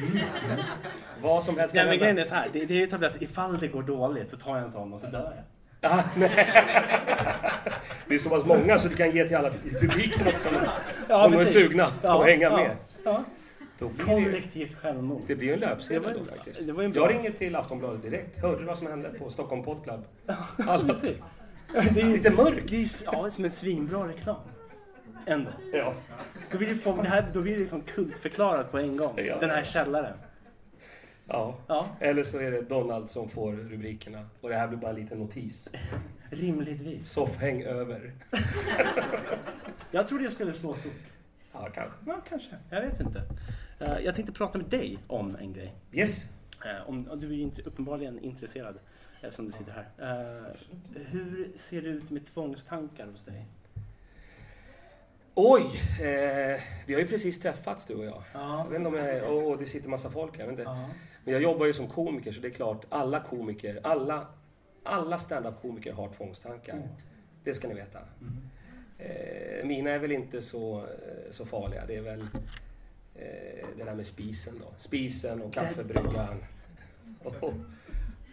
Vad 1.23 1.45
som 1.45 1.59
helst 1.59 1.75
Nej, 1.75 1.83
kan 1.83 1.88
men 1.90 1.99
grejen 1.99 2.16
hända. 2.16 2.23
är 2.23 2.28
så 2.28 2.35
här. 2.35 2.49
Det, 2.52 2.64
det 2.64 2.75
är 2.75 2.78
ju 2.78 2.87
tabletter. 2.87 3.23
Ifall 3.23 3.59
det 3.59 3.68
går 3.68 3.83
dåligt 3.83 4.30
så 4.30 4.37
tar 4.37 4.54
jag 4.56 4.64
en 4.64 4.71
sån 4.71 4.92
och 4.92 5.00
så 5.00 5.06
dör 5.06 5.33
jag. 5.37 5.45
Ah, 5.92 6.02
nej. 6.16 6.30
Det 8.09 8.14
är 8.14 8.18
så 8.18 8.28
pass 8.30 8.47
många 8.47 8.78
så 8.78 8.88
du 8.88 8.97
kan 8.97 9.11
ge 9.11 9.28
till 9.28 9.37
alla 9.37 9.49
i 9.49 9.71
publiken 9.80 10.26
också. 10.26 10.49
om 11.14 11.33
de 11.33 11.40
är 11.40 11.45
sugna 11.45 11.87
på 12.02 12.09
att 12.09 12.26
hänga 12.26 12.42
ja, 12.50 12.56
med. 12.56 12.76
Ja. 13.04 13.25
Det, 13.78 14.04
Kollektivt 14.04 14.75
självmord. 14.75 15.23
det 15.26 15.37
blir 15.37 15.52
en 15.52 15.61
Det 15.61 15.66
löpsedel 15.66 16.14
då 16.18 16.25
faktiskt. 16.25 16.66
det 16.66 16.73
var 16.73 16.83
ju 16.83 16.87
en 16.87 16.92
bra- 16.92 17.02
Jag 17.11 17.18
ringer 17.18 17.30
till 17.30 17.56
Aftonbladet 17.56 18.02
direkt. 18.02 18.38
Hörde 18.42 18.59
du 18.59 18.64
vad 18.64 18.78
som 18.78 18.87
hände 18.87 19.09
på 19.09 19.30
Stockholm 19.30 19.62
Podclub? 19.62 20.00
Alla, 20.66 20.85
Precis. 20.87 21.16
Det 21.73 22.00
är 22.00 22.08
lite 22.08 22.30
mörkt. 22.30 22.70
det 22.70 22.76
är, 22.76 22.88
ja, 23.04 23.23
det 23.23 23.28
är 23.28 23.30
som 23.30 23.44
en 23.44 23.50
svinbra 23.50 24.08
reklam. 24.08 24.37
Ändå. 25.26 25.50
Ja. 25.73 25.94
Då 26.52 26.58
blir 26.58 26.68
det, 26.68 26.75
folk, 26.75 27.02
det, 27.02 27.08
här, 27.08 27.30
då 27.32 27.42
blir 27.42 27.52
det 27.52 27.61
liksom 27.61 27.80
kultförklarat 27.80 28.70
på 28.70 28.78
en 28.78 28.96
gång. 28.96 29.14
Ja. 29.16 29.38
Den 29.40 29.50
här 29.50 29.62
källaren. 29.64 30.18
ja. 31.26 31.56
Ja, 31.66 31.87
Eller 32.00 32.25
så 32.25 32.38
är 32.40 32.50
det 32.50 32.62
Donald 32.62 33.11
som 33.11 33.28
får 33.28 33.52
rubrikerna. 33.52 34.26
Och 34.40 34.49
det 34.49 34.54
här 34.56 34.68
blir 34.68 34.78
bara 34.78 34.90
en 34.90 34.96
liten 34.96 35.18
notis. 35.18 35.68
rimligtvis. 36.30 37.11
Soffhäng 37.11 37.62
över. 37.62 38.12
Jag 39.90 40.08
trodde 40.08 40.25
jag 40.25 40.32
skulle 40.32 40.52
slå 40.52 40.75
stort. 40.75 40.92
Ja, 41.52 41.68
kanske. 41.75 41.96
Ja, 42.06 42.20
kanske. 42.28 42.50
Jag 42.70 42.80
vet 42.82 43.00
inte. 43.00 43.23
Eh, 43.80 43.99
jag 44.04 44.14
tänkte 44.14 44.32
prata 44.32 44.58
med 44.58 44.66
dig 44.66 44.99
om 45.06 45.37
en 45.37 45.52
grej. 45.52 45.75
Yes. 45.92 46.25
Eh, 46.65 46.89
om, 46.89 47.21
du 47.21 47.27
är 47.27 47.35
ju 47.35 47.51
uppenbarligen 47.65 48.19
intresserad 48.19 48.79
eftersom 49.21 49.47
du 49.47 49.53
sitter 49.53 49.73
här. 49.73 49.87
Eh, 49.99 50.57
hur 50.95 51.53
ser 51.57 51.83
det 51.83 51.89
ut 51.89 52.11
med 52.11 52.27
tvångstankar 52.27 53.07
hos 53.07 53.23
dig? 53.23 53.47
Oj! 55.35 55.63
Eh, 56.01 56.61
vi 56.87 56.95
har 56.95 57.01
ju 57.01 57.09
precis 57.09 57.41
träffats 57.41 57.85
du 57.85 57.95
och 57.95 58.05
jag. 58.05 58.23
Ja. 58.33 58.59
Jag 58.59 58.71
vet 58.71 58.77
inte 58.77 58.89
om 58.89 58.95
jag 58.95 59.33
och, 59.33 59.51
och 59.51 59.59
det 59.59 59.67
sitter 59.67 59.89
massa 59.89 60.11
folk 60.11 60.39
här. 60.39 60.47
Jag 60.47 60.61
ja. 60.61 60.89
Men 61.25 61.33
jag 61.33 61.43
jobbar 61.43 61.67
ju 61.67 61.73
som 61.73 61.89
komiker 61.89 62.33
så 62.33 62.41
det 62.41 62.49
är 62.49 62.53
klart, 62.53 62.85
alla 62.89 63.21
komiker, 63.21 63.81
alla, 63.83 64.27
alla 64.83 65.19
stand-up-komiker 65.19 65.93
har 65.93 66.09
tvångstankar. 66.09 66.73
Mm. 66.73 66.89
Det 67.45 67.55
ska 67.55 67.69
ni 67.69 67.75
veta. 67.75 67.99
Mm. 68.21 68.51
Eh, 68.99 69.67
mina 69.67 69.91
är 69.91 69.99
väl 69.99 70.13
inte 70.13 70.43
så, 70.43 70.79
eh, 70.79 71.31
så 71.31 71.47
farliga. 71.47 71.87
Det 71.87 71.97
är 71.97 72.03
väl 72.03 72.21
eh, 72.21 72.27
det 73.76 73.85
där 73.85 73.94
med 73.94 74.06
spisen 74.06 74.54
då. 74.61 74.66
Spisen 74.78 75.42
och 75.42 75.52
kaffebryggaren. 75.54 76.44
Och, 77.23 77.52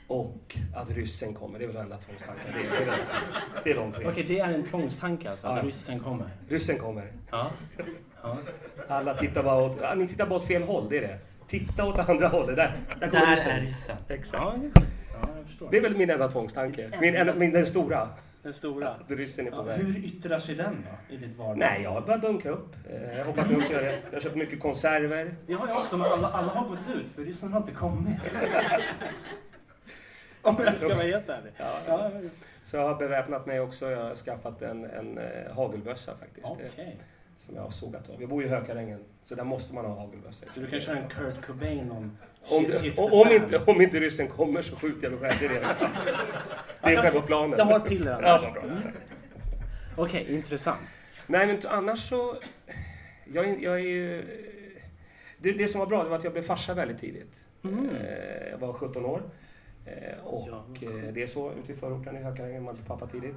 och 0.08 0.58
att 0.76 0.90
ryssen 0.92 1.34
kommer. 1.34 1.60
Det 1.60 1.66
är 1.66 1.68
väl 1.68 1.78
enda 1.78 1.98
tvångstankar. 1.98 2.44
Det, 2.54 2.86
det, 2.86 2.92
är, 2.92 2.98
det 3.64 3.72
är 3.72 3.76
de 3.76 3.92
tre. 3.92 4.08
Okej, 4.08 4.26
det 4.28 4.40
är 4.40 4.54
en 4.54 4.64
tvångstanke 4.64 5.30
alltså, 5.30 5.48
att 5.48 5.58
Ja. 5.64 5.70
ryssen 5.70 6.00
kommer. 6.00 6.30
Ryssen 6.50 6.78
kommer. 6.80 7.12
Ja. 7.32 7.52
ja. 8.24 8.38
Alla 8.88 9.14
tittar 9.18 9.44
bara 9.44 9.62
åt... 9.64 9.78
Ja, 9.82 9.96
ni 9.96 10.08
tittar 10.08 10.28
bara 10.28 10.40
åt 10.40 10.48
fel 10.48 10.64
håll, 10.64 10.88
det 10.90 10.98
är 10.98 11.02
det. 11.02 11.20
Titta 11.48 11.86
åt 11.86 12.10
andra 12.10 12.28
hållet. 12.28 12.56
Där, 12.56 12.78
där 13.00 13.10
kommer 13.10 13.26
Där 13.26 13.36
ryssen. 13.36 13.52
är 13.52 13.62
ryssen. 13.62 13.98
Exakt. 14.08 14.44
Ja, 14.44 14.56
det 15.60 15.66
är. 15.66 15.72
Det 15.72 15.80
väl 15.80 15.98
min 15.98 16.10
enda 16.10 16.28
tvångstanke. 16.32 16.90
Min, 17.02 17.38
min, 17.40 17.52
den 17.52 17.66
stora. 17.66 18.10
Den 18.44 18.54
stora. 18.54 18.96
Ryssen 19.08 19.48
är 19.48 19.52
på 19.52 19.58
Ja, 19.58 19.62
väg. 19.62 19.80
hur 19.80 19.98
yttrar 20.06 20.40
sig 20.40 20.56
den 20.56 20.86
då, 21.10 21.16
i 21.16 21.18
ditt 21.18 21.38
vardag? 21.38 21.58
Nej, 21.58 21.82
jag 21.84 21.90
har 21.92 22.02
börjat 22.02 22.22
bunkra 22.22 22.52
upp. 22.52 22.76
Eh, 22.90 23.18
Jag 23.18 23.26
hoppas 23.26 23.50
ni 23.50 23.56
också 23.56 23.74
gör 23.74 23.82
det. 23.82 24.00
Jag 24.10 24.14
har 24.16 24.20
köpt 24.22 24.36
mycket 24.36 24.60
konserver. 24.60 25.36
Det 25.48 25.54
har 25.54 25.68
jag 25.68 25.78
också, 25.78 25.98
men 25.98 26.12
alla, 26.12 26.28
alla 26.30 26.52
har 26.52 26.70
gått 26.70 26.90
ut 26.96 27.10
för 27.12 27.22
ryssen 27.22 27.54
har 27.54 27.60
inte 27.60 27.72
kommit. 27.72 28.20
Om 30.42 30.56
jag 30.66 30.78
ska 30.78 30.88
vara 30.96 31.06
helt 31.08 31.30
ärlig. 31.30 31.52
Ja, 31.58 31.80
Ja, 31.88 32.12
Så 32.64 32.78
jag 32.78 32.88
har 32.88 32.96
beväpnat 32.96 33.46
mig 33.46 33.60
också. 33.60 33.92
Jag 33.92 34.04
har 34.04 34.16
skaffat 34.16 34.62
en, 34.62 34.86
en 34.86 35.18
eh, 35.18 35.52
hagelbössa 35.56 36.12
faktiskt. 36.20 36.48
Okej. 36.48 36.98
Som 37.38 37.56
jag 37.56 37.62
har 37.64 37.70
sågat 37.72 38.10
av. 38.10 38.22
Jag 38.22 38.30
bor 38.30 38.44
i 38.44 38.48
Hökarängen. 38.48 39.00
Så 39.24 39.36
där 39.36 39.44
måste 39.44 39.74
man 39.74 39.86
ha 39.86 39.94
hagelbössa. 40.00 40.46
Så 40.54 40.60
du 40.60 40.68
kan 40.68 40.80
köra 40.80 40.98
en 40.98 41.10
Kurt 41.10 41.46
Cobain 41.46 41.92
om 41.92 42.18
Om, 42.50 42.64
det, 42.64 42.98
om, 43.00 43.32
inte, 43.32 43.58
om 43.66 43.82
inte 43.82 44.00
ryssen 44.00 44.28
kommer 44.28 44.62
så 44.62 44.76
skjuter 44.76 45.04
jag 45.12 45.22
mig 45.22 45.32
själv. 45.32 45.40
Det 45.40 45.46
är, 45.46 45.62
det. 45.62 45.68
det 46.82 46.88
är 46.90 46.92
Ja, 46.96 47.02
själva 47.02 47.22
planen. 47.22 47.56
Jag 47.58 47.66
har 47.66 47.80
piller 47.80 48.12
Ja, 48.22 48.30
annars. 48.40 48.54
bra. 48.54 48.64
Mm. 48.64 48.78
Okej, 49.98 50.26
intressant. 50.36 50.80
Nej, 51.28 51.48
men 51.48 51.60
annars 51.68 52.10
så... 52.10 52.36
Jag, 53.34 53.64
jag 53.64 53.74
är 53.74 53.78
ju... 53.84 54.24
Det, 55.38 55.52
det 55.52 55.68
som 55.68 55.80
var 55.80 55.88
bra 55.88 56.04
det 56.04 56.10
var 56.10 56.18
att 56.18 56.24
jag 56.24 56.34
blev 56.34 56.44
farsa 56.44 56.74
väldigt 56.74 57.00
tidigt. 57.00 57.44
Mm. 57.64 57.90
Eh, 57.90 58.50
Jag 58.52 58.58
var 58.58 58.74
17 58.74 59.06
år. 59.06 59.22
Eh, 59.86 60.26
Och 60.26 60.48
Ja. 60.50 60.66
eh, 60.88 61.14
det 61.14 61.24
är 61.24 61.28
så 61.28 61.52
ute 61.64 61.72
i 61.72 61.76
förorten 61.76 62.18
i 62.18 62.22
Hökarängen, 62.24 62.64
man 62.64 62.76
blir 62.76 62.86
pappa 62.86 63.08
tidigt. 63.08 63.36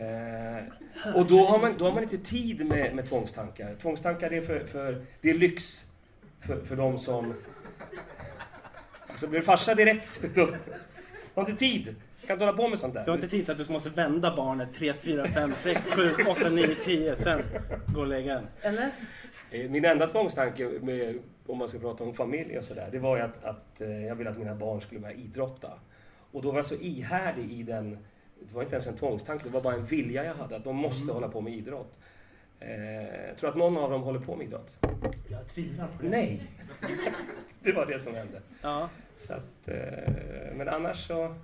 Eh, 0.00 1.14
Och 1.16 1.26
då 1.26 1.44
har 1.44 1.58
man, 1.58 1.74
då 1.78 1.84
har 1.84 1.92
man 1.92 2.02
inte 2.02 2.18
tid 2.18 2.66
med, 2.66 2.94
med 2.94 3.08
tvångstankar. 3.08 3.74
Tvångstankar 3.82 4.30
det 4.30 4.36
är, 4.36 4.42
för, 4.42 4.64
för, 4.64 5.04
det 5.20 5.30
är 5.30 5.34
lyx 5.34 5.84
för, 6.46 6.64
för 6.64 6.76
de 6.76 6.98
som... 6.98 7.34
Alltså 9.06 9.26
blir 9.26 9.40
du 9.40 9.46
farsa 9.46 9.74
direkt, 9.74 10.22
då 10.34 10.46
du 10.46 10.56
har 11.34 11.42
inte 11.42 11.54
tid. 11.54 11.94
Du 12.20 12.26
kan 12.26 12.34
inte 12.34 12.44
hålla 12.44 12.56
på 12.58 12.68
med 12.68 12.78
sånt 12.78 12.94
där. 12.94 13.04
Du 13.04 13.10
har 13.10 13.16
inte 13.18 13.28
tid 13.28 13.46
så 13.46 13.52
att 13.52 13.58
du 13.66 13.72
måste 13.72 13.90
vända 13.90 14.36
barnet 14.36 14.72
3, 14.72 14.92
4, 14.94 15.24
5, 15.26 15.52
6, 15.56 15.86
7, 15.86 16.14
8, 16.28 16.48
9, 16.50 16.74
10. 16.74 17.16
Sen 17.16 17.42
gå 17.94 18.00
och 18.00 18.06
lägga 18.06 18.34
den. 18.34 18.46
Eller? 18.62 18.90
Eh, 19.50 19.70
Min 19.70 19.84
enda 19.84 20.06
tvångstanke, 20.06 20.70
med, 20.82 21.18
om 21.46 21.58
man 21.58 21.68
ska 21.68 21.78
prata 21.78 22.04
om 22.04 22.14
familj 22.14 22.58
och 22.58 22.64
sådär, 22.64 22.88
det 22.92 22.98
var 22.98 23.16
ju 23.16 23.22
att, 23.22 23.44
att 23.44 23.80
eh, 23.80 24.06
jag 24.06 24.14
ville 24.14 24.30
att 24.30 24.38
mina 24.38 24.54
barn 24.54 24.80
skulle 24.80 25.00
börja 25.00 25.14
idrotta. 25.14 25.72
Och 26.32 26.42
då 26.42 26.50
var 26.50 26.58
jag 26.58 26.66
så 26.66 26.74
ihärdig 26.74 27.52
i 27.52 27.62
den, 27.62 27.98
det 28.48 28.54
var 28.54 28.62
inte 28.62 28.74
ens 28.74 28.86
en 28.86 28.96
tvångstanke, 28.96 29.44
det 29.44 29.50
var 29.50 29.60
bara 29.60 29.74
en 29.74 29.84
vilja 29.84 30.24
jag 30.24 30.34
hade, 30.34 30.56
att 30.56 30.64
de 30.64 30.76
måste 30.76 31.12
hålla 31.12 31.28
på 31.28 31.40
med 31.40 31.52
idrott. 31.52 31.98
Eh, 32.60 33.36
tror 33.36 33.50
att 33.50 33.56
någon 33.56 33.76
av 33.76 33.90
dem 33.90 34.02
håller 34.02 34.20
på 34.20 34.36
med 34.36 34.46
idrott. 34.46 34.76
Jag 35.28 35.48
tvivlar 35.48 35.86
på 35.86 36.02
det. 36.02 36.08
Nej! 36.08 36.50
det 37.62 37.72
var 37.72 37.86
det 37.86 37.98
som 37.98 38.14
hände. 38.14 38.40
Ja. 38.62 38.88
Så 39.18 39.32
att, 39.32 39.68
eh, 39.68 40.54
men 40.54 40.68
annars 40.68 41.06
så... 41.06 41.34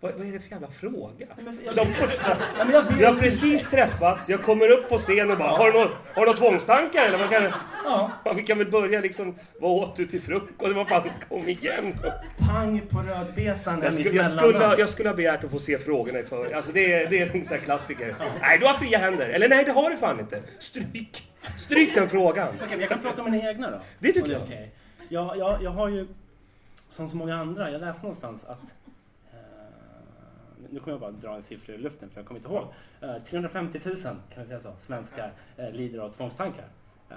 Vad, 0.00 0.12
vad 0.14 0.26
är 0.26 0.32
det 0.32 0.40
för 0.40 0.50
jävla 0.50 0.68
fråga? 0.68 1.26
jag- 1.64 1.74
Som 1.74 1.86
första, 1.92 2.36
Ja, 2.58 2.64
jag 2.72 2.82
vi 2.98 3.04
har 3.04 3.14
precis 3.14 3.70
träffats, 3.70 4.28
jag 4.28 4.42
kommer 4.42 4.68
upp 4.70 4.88
på 4.88 4.98
scen 4.98 5.30
och 5.30 5.38
bara 5.38 5.48
Har 5.48 5.66
du 5.66 5.72
några 5.72 5.88
har 6.14 6.20
du 6.20 6.26
några 6.26 6.32
tvångstankar 6.38 7.04
eller? 7.06 7.18
Vad 7.18 7.30
kan, 7.30 7.42
Ja. 7.84 8.10
Ja, 8.24 8.32
vi 8.32 8.42
kan 8.42 8.58
väl 8.58 8.70
börja 8.70 9.00
liksom, 9.00 9.34
vad 9.60 9.70
åt 9.70 9.96
du 9.96 10.06
till 10.06 10.22
frukost? 10.22 10.74
Vad 10.74 10.88
fan, 10.88 11.10
kom 11.28 11.48
igen! 11.48 11.94
Pang 12.38 12.80
på 12.90 12.98
rödbetan. 12.98 13.80
Jag 13.82 13.94
skulle, 13.94 14.10
jag, 14.10 14.30
skulle, 14.30 14.58
ha- 14.58 14.78
jag 14.78 14.88
skulle 14.88 15.08
ha 15.08 15.16
begärt 15.16 15.44
att 15.44 15.50
få 15.50 15.58
se 15.58 15.78
frågorna 15.78 16.18
i 16.18 16.24
för. 16.24 16.52
Alltså 16.52 16.72
det 16.72 16.92
är, 16.92 17.10
det 17.10 17.18
är 17.18 17.36
en 17.36 17.44
sån 17.44 17.56
här 17.56 17.64
klassiker. 17.64 18.14
Nej, 18.40 18.58
du 18.58 18.66
har 18.66 18.74
fria 18.74 18.98
händer. 18.98 19.28
Eller 19.28 19.48
nej, 19.48 19.64
det 19.64 19.72
har 19.72 19.90
du 19.90 19.96
fan 19.96 20.20
inte. 20.20 20.42
Stryk! 20.58 21.30
Stryk 21.58 21.94
den 21.94 22.08
frågan. 22.08 22.48
Okej, 22.48 22.66
men 22.70 22.80
jag 22.80 22.88
kan 22.88 23.00
prata 23.02 23.22
om 23.22 23.30
mina 23.30 23.48
egna 23.50 23.70
då. 23.70 23.80
Det 23.98 24.12
tycker 24.12 24.28
är 24.28 24.32
jag. 24.32 24.42
okej. 24.42 24.70
Jag, 25.08 25.36
jag. 25.38 25.62
Jag 25.62 25.70
har 25.70 25.88
ju, 25.88 26.06
som 26.88 27.08
så 27.08 27.16
många 27.16 27.36
andra, 27.36 27.70
jag 27.70 27.80
läste 27.80 28.02
någonstans 28.02 28.44
att 28.44 28.74
nu 30.70 30.80
kommer 30.80 30.92
jag 30.92 31.00
bara 31.00 31.10
dra 31.10 31.34
en 31.34 31.42
siffra 31.42 31.74
i 31.74 31.78
luften 31.78 32.10
för 32.10 32.20
jag 32.20 32.26
kommer 32.26 32.40
inte 32.40 32.48
ihåg. 32.52 32.64
Eh, 33.00 33.22
350 33.22 33.80
000 33.84 33.96
kan 34.04 34.42
vi 34.42 34.44
säga 34.46 34.60
så, 34.60 34.72
svenskar 34.80 35.32
eh, 35.56 35.70
lider 35.72 35.98
av 35.98 36.10
tvångstankar. 36.12 36.64
Eh, 37.10 37.16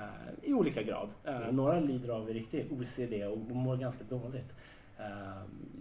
I 0.50 0.54
olika 0.54 0.84
grad. 0.84 1.10
Eh, 1.26 1.36
Mm. 1.42 1.56
Några 1.56 1.80
lider 1.80 2.10
av 2.10 2.28
riktig 2.28 2.68
OCD 2.72 3.14
och 3.32 3.38
mår 3.38 3.78
ganska 3.78 4.04
dåligt. 4.04 4.54
Eh, 5.00 5.06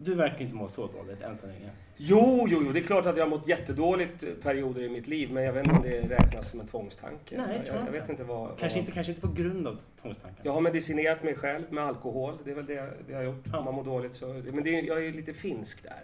Du 0.02 0.14
verkar 0.14 0.40
inte 0.40 0.54
må 0.54 0.68
så 0.68 0.86
dåligt 0.86 1.22
än 1.22 1.36
så 1.36 1.46
länge. 1.46 1.70
Jo, 1.96 2.46
jo, 2.48 2.62
jo, 2.66 2.72
det 2.72 2.78
är 2.78 2.82
klart 2.82 3.06
att 3.06 3.16
jag 3.16 3.24
har 3.24 3.30
mått 3.30 3.48
jättedåligt 3.48 4.42
perioder 4.42 4.82
i 4.82 4.88
mitt 4.88 5.06
liv, 5.06 5.32
men 5.32 5.42
jag 5.44 5.52
vet 5.52 5.66
inte 5.66 5.76
om 5.76 5.82
det 5.82 6.00
räknas 6.16 6.50
som 6.50 6.60
en 6.60 6.66
tvångstanke. 6.66 7.36
Nej, 7.38 7.56
jag 7.56 7.64
tror 7.64 7.78
jag, 7.78 7.86
jag 7.86 7.92
vet 7.92 8.08
inte 8.08 8.24
vad... 8.24 8.48
Kanske 8.48 8.68
vad... 8.68 8.76
inte, 8.82 8.92
kanske 8.92 9.10
inte 9.12 9.20
på 9.26 9.32
grund 9.32 9.66
av 9.68 9.80
tvångstankar. 10.02 10.40
Jag 10.44 10.52
har 10.52 10.60
medicinerat 10.60 11.22
mig 11.22 11.34
själv 11.34 11.72
med 11.72 11.84
alkohol. 11.84 12.34
Det 12.44 12.50
är 12.50 12.54
väl 12.54 12.66
det, 12.66 12.74
det 13.06 13.12
jag 13.12 13.16
har 13.16 13.24
gjort. 13.24 13.44
Ja. 13.52 13.58
Om 13.58 13.64
man 13.64 13.74
mår 13.74 13.84
dåligt 13.84 14.14
så... 14.14 14.26
Men 14.26 14.64
det, 14.64 14.70
jag 14.70 15.06
är 15.06 15.12
lite 15.12 15.32
finsk 15.32 15.82
där. 15.82 16.00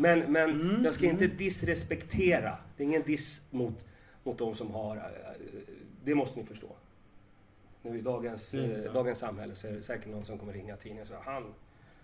Men, 0.00 0.18
men 0.32 0.50
Mm, 0.50 0.84
jag 0.84 0.94
ska 0.94 1.06
inte 1.06 1.24
mm. 1.24 1.36
disrespektera. 1.36 2.56
Det 2.76 2.82
är 2.82 2.86
ingen 2.86 3.02
diss 3.02 3.40
mot, 3.50 3.84
mot 4.24 4.38
de 4.38 4.54
som 4.54 4.70
har... 4.74 4.96
eh, 4.96 5.02
Det 6.04 6.14
måste 6.14 6.40
ni 6.40 6.46
förstå. 6.46 6.68
Nu 7.82 7.98
i 7.98 8.00
dagens, 8.00 8.54
Mm, 8.54 8.70
eh, 8.70 8.78
ja. 8.84 8.92
dagens 8.92 9.18
samhälle 9.18 9.54
så 9.54 9.66
är 9.66 9.72
det 9.72 9.82
säkert 9.82 10.06
någon 10.08 10.24
som 10.24 10.38
kommer 10.38 10.52
ringa 10.52 10.76
tidningen 10.76 11.02
och 11.02 11.08
säga 11.08 11.20
han, 11.24 11.44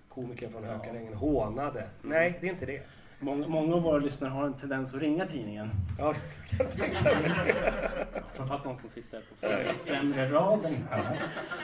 komikern 0.09 0.53
från 0.53 0.65
Hökarängen, 0.65 1.15
hånade. 1.15 1.89
Nej, 2.03 2.39
det 2.41 2.47
är 2.47 2.51
inte 2.51 2.67
det. 2.67 2.83
Många, 3.21 3.49
många 3.49 3.75
av 3.75 3.83
våra 3.83 3.99
lyssnare 3.99 4.31
har 4.31 4.47
en 4.47 4.55
tendens 4.55 4.95
att 4.95 5.01
ringa 5.01 5.27
tidningen. 5.27 5.71
Ja, 5.99 6.15
jag 6.59 6.71
kan 6.71 6.79
tänka 6.81 7.03
mig. 7.21 7.33
Framförallt 8.35 8.65
de 8.65 8.77
som 8.77 8.89
sitter 8.89 9.21
på 9.21 9.47
främre, 9.85 10.31
raden 10.31 10.77
här. 10.91 11.21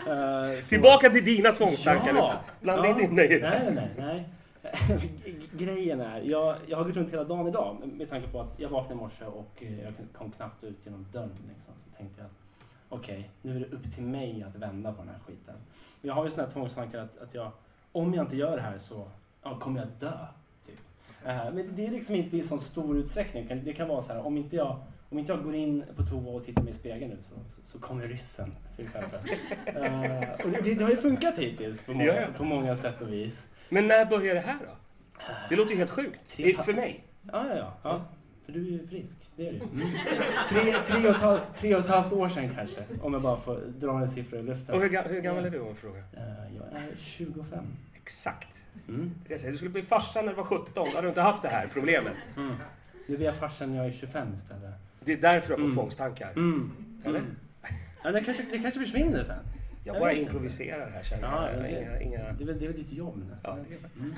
Eh, 0.55 0.61
så- 0.61 0.69
Tillbaka 0.69 1.11
till 1.11 1.25
dina 1.25 1.53
tvångstankar 1.53 2.15
Ja. 2.17 2.41
Blanda 2.61 2.89
ja. 2.89 3.01
in 3.01 3.19
i 3.19 3.29
det. 3.29 3.39
Nej, 3.51 3.73
nej, 3.75 3.89
nej. 3.99 4.29
Grejen 5.59 6.01
är, 6.01 6.21
jag, 6.21 6.57
jag 6.67 6.77
har 6.77 6.85
gått 6.85 6.97
runt 6.97 7.13
hela 7.13 7.25
dagen 7.25 7.49
idag 7.49 7.77
med 7.85 8.09
tanke 8.09 8.29
på 8.29 8.41
att 8.41 8.61
jag 8.61 8.69
vaknade 8.69 8.95
i 8.95 8.97
morse 8.97 9.25
och 9.25 9.63
eh, 9.63 9.83
jag 9.83 9.93
kom 10.13 10.31
knappt 10.31 10.65
ut 10.65 10.79
genom 10.85 11.07
dörren. 11.13 11.39
Liksom. 11.49 11.75
Så 11.85 11.97
tänkte 11.97 12.21
jag 12.21 12.27
att 12.27 12.43
okej, 12.89 13.31
nu 13.43 13.57
är 13.57 13.61
det 13.61 13.77
upp 13.77 13.95
till 13.95 14.03
mig 14.05 14.43
att 14.43 14.57
vända 14.57 14.93
på 14.93 14.99
den 15.03 15.09
här 15.09 15.19
skiten. 15.27 15.55
Jag 16.01 16.15
har 16.15 16.25
ju 16.25 16.31
sådana 16.31 16.47
här 16.47 16.53
tvångstankar 16.53 16.99
att, 16.99 17.19
att 17.19 17.35
jag, 17.35 17.51
om 17.93 18.15
jag 18.15 18.25
inte 18.25 18.37
gör 18.37 18.57
det 18.57 18.63
här 18.63 18.79
så 18.79 19.09
ja, 19.43 19.59
kommer 19.59 19.81
jag 19.81 19.89
dö. 20.01 20.27
Typ. 20.67 20.79
Eh, 21.25 21.53
men 21.53 21.77
det 21.77 21.87
är 21.87 21.91
liksom 21.91 22.15
inte 22.15 22.37
i 22.37 22.43
så 22.43 22.59
stor 22.59 22.97
utsträckning. 22.99 23.63
Det 23.65 23.73
kan- 23.73 23.89
vara 23.89 24.03
så 24.03 24.13
här, 24.13 24.27
om 24.27 24.37
inte 24.37 24.57
jag 24.57 24.81
om 25.11 25.19
inte 25.19 25.33
jag 25.33 25.45
går 25.45 25.55
in 25.55 25.85
på 25.97 26.03
toa 26.03 26.35
och 26.35 26.45
tittar 26.45 26.63
mig 26.63 26.73
i 26.73 26.77
spegeln 26.77 27.11
nu 27.11 27.23
så, 27.23 27.35
så, 27.35 27.61
så 27.65 27.79
kommer 27.79 28.09
ryssen 28.09 28.55
till 28.77 28.85
exempel. 28.85 29.21
Eh, 29.67 30.45
och 30.45 30.51
det, 30.51 30.75
det 30.75 30.85
har 30.85 30.91
ju 30.91 30.97
funkat 30.97 31.39
hittills 31.39 31.83
på 31.83 31.93
många, 31.93 32.29
på 32.37 32.45
många 32.45 32.77
sätt 32.77 33.03
och 33.03 33.13
vis. 33.13 33.47
Men 33.73 33.89
när 33.89 34.05
börjar 34.07 34.35
det 34.35 34.41
här 34.41 34.59
då? 34.61 34.77
Det 35.49 35.57
låter 35.57 35.71
ju 35.71 35.77
helt 35.77 35.91
sjukt. 35.91 36.21
Tre- 36.37 36.57
För 36.63 36.73
mig. 36.73 37.05
Ja, 37.33 37.47
ja, 37.49 37.57
ja. 37.57 37.77
ja. 37.83 38.05
För 38.47 38.53
du 38.53 38.61
är 38.67 38.71
ju 38.71 38.87
frisk. 38.87 39.17
Det 39.37 39.49
är 39.49 39.53
du. 39.53 39.59
Mm. 39.59 39.89
Tre, 40.49 40.73
tre, 40.87 41.09
och 41.09 41.15
ett 41.15 41.21
halvt, 41.21 41.57
tre 41.57 41.75
och 41.75 41.81
ett 41.81 41.89
halvt 41.89 42.13
år 42.13 42.29
sedan 42.29 42.51
kanske. 42.57 42.85
Om 43.03 43.13
jag 43.13 43.23
bara 43.23 43.37
får 43.37 43.61
dra 43.79 43.99
en 44.01 44.09
siffra 44.09 44.39
i 44.39 44.43
luften. 44.43 44.75
Och 44.75 44.81
hur, 44.83 44.89
ga- 44.89 45.09
hur 45.09 45.21
gammal 45.21 45.45
är 45.45 45.51
du 45.51 45.61
om 45.61 45.67
jag 45.67 45.77
frågar? 45.79 45.99
Eh, 46.17 46.57
jag 46.57 46.81
är 46.83 46.89
25. 46.99 47.45
Exakt. 48.03 48.49
Mm. 48.89 49.15
Det 49.27 49.33
jag 49.33 49.41
säger, 49.41 49.53
Du 49.53 49.57
skulle 49.57 49.71
bli 49.71 49.83
farsa 49.83 50.23
när 50.23 50.29
du 50.29 50.35
var 50.35 50.45
17. 50.45 50.67
Då 50.75 50.85
hade 50.87 51.03
du 51.03 51.09
inte 51.09 51.21
haft 51.21 51.43
det 51.43 51.49
här 51.49 51.69
problemet. 51.73 52.17
Mm. 52.37 52.55
Nu 53.07 53.17
blir 53.17 53.27
jag 53.27 53.37
farsa 53.37 53.67
när 53.67 53.77
jag 53.77 53.87
är 53.87 53.93
25 53.93 54.35
istället. 54.35 54.75
Det 55.05 55.13
är 55.13 55.17
därför 55.21 55.49
du 55.49 55.53
har 55.55 55.59
fått 55.59 55.65
Mm. 55.65 55.75
tvångstankar. 55.77 56.31
Mm. 56.37 56.71
Eller? 57.05 57.19
Mm. 57.19 57.37
Ja, 58.05 58.11
det, 58.13 58.25
kanske, 58.25 58.43
det 58.43 58.59
kanske 58.59 58.81
försvinner 58.81 59.25
sen. 59.25 59.39
Jag 59.85 59.95
Jag 59.97 60.01
bara 60.03 60.13
improviserar 60.13 60.91
här 60.91 61.03
känner 61.03 61.23
Ja, 61.29 61.51
jag. 61.51 61.63
men 61.63 61.71
det- 61.73 61.81
Inga, 61.81 62.01
inga... 62.01 62.33
Det 62.33 62.45
är 62.45 62.47
väl, 62.47 62.59
det 62.59 62.65
är 62.65 62.69
väl 62.69 62.77
ditt 62.77 62.93
jobb 62.93 63.25
nästan. 63.31 63.59
Ja. 63.71 63.77
Mm. 64.01 64.15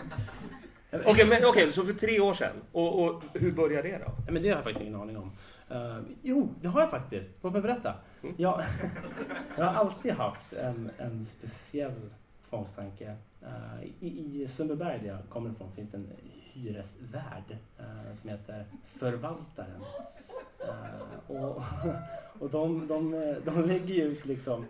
Okej, 1.06 1.26
men 1.28 1.38
okej, 1.44 1.72
så 1.72 1.84
för 1.84 1.92
tre 1.92 2.20
år 2.20 2.34
sedan. 2.34 2.56
Och, 2.72 3.04
och 3.04 3.22
hur 3.34 3.52
började 3.52 3.88
det 3.88 3.98
då? 3.98 4.12
Nej, 4.24 4.32
men 4.32 4.42
det 4.42 4.48
har 4.48 4.56
jag 4.56 4.64
faktiskt 4.64 4.80
ingen 4.86 5.00
aning 5.00 5.16
om. 5.16 5.32
Eh, 5.70 5.98
jo, 6.22 6.48
det 6.60 6.68
har 6.68 6.80
jag 6.80 6.90
faktiskt. 6.90 7.28
Låt 7.42 7.52
mig 7.52 7.62
berätta. 7.62 7.94
Mm. 8.22 8.34
Jag, 8.38 8.64
jag 9.58 9.64
har 9.64 9.74
alltid 9.74 10.12
haft 10.12 10.52
en, 10.52 10.90
en 10.98 11.24
speciell 11.26 12.10
tvångstanke. 12.50 13.16
Eh, 13.42 13.84
I, 14.00 14.42
I 14.42 14.48
Sundbyberg, 14.48 14.98
där 15.02 15.08
jag 15.08 15.18
kommer 15.28 15.50
ifrån, 15.50 15.72
finns 15.72 15.90
det 15.90 15.96
en 15.96 16.08
hyresvärd 16.52 17.56
eh, 17.78 18.14
som 18.14 18.30
heter 18.30 18.64
Förvaltaren. 18.84 19.84
Och 21.26 21.62
och 22.40 22.50
de, 22.50 22.86
de, 22.86 23.34
de 23.44 23.64
lägger 23.64 23.94
ju 23.94 24.02
ut 24.02 24.24
liksom... 24.26 24.66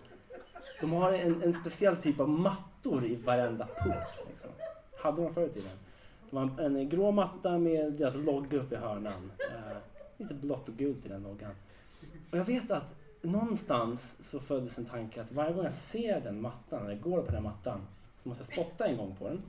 De 0.80 0.92
har 0.92 1.12
en, 1.12 1.42
en 1.42 1.54
speciell 1.54 1.96
typ 1.96 2.20
av 2.20 2.28
mattor 2.28 3.04
i 3.04 3.16
varenda 3.16 3.66
port. 3.66 4.26
Liksom. 4.28 4.50
Hade 5.02 5.22
de 5.22 5.34
förr 5.34 5.46
i 5.46 5.48
tiden. 5.48 5.70
Det 6.30 6.36
var 6.36 6.42
en, 6.42 6.76
en 6.76 6.88
grå 6.88 7.10
matta 7.10 7.58
med 7.58 7.92
deras 7.92 8.14
logga 8.14 8.58
uppe 8.58 8.74
i 8.74 8.78
hörnan. 8.78 9.30
Eh, 9.38 9.76
lite 10.16 10.34
blått 10.34 10.68
och 10.68 10.74
gult 10.74 11.06
i 11.06 11.08
den 11.08 11.22
loggan. 11.22 11.50
Och 12.30 12.38
jag 12.38 12.44
vet 12.44 12.70
att 12.70 12.94
någonstans 13.22 14.16
så 14.20 14.40
föddes 14.40 14.78
en 14.78 14.84
tanke 14.84 15.22
att 15.22 15.32
varje 15.32 15.52
gång 15.52 15.64
jag 15.64 15.74
ser 15.74 16.20
den 16.20 16.40
mattan, 16.40 16.86
eller 16.86 16.96
går 16.96 17.22
på 17.22 17.32
den 17.32 17.42
mattan, 17.42 17.80
så 18.20 18.28
måste 18.28 18.40
jag 18.40 18.52
spotta 18.52 18.86
en 18.86 18.96
gång 18.96 19.16
på 19.18 19.28
den. 19.28 19.42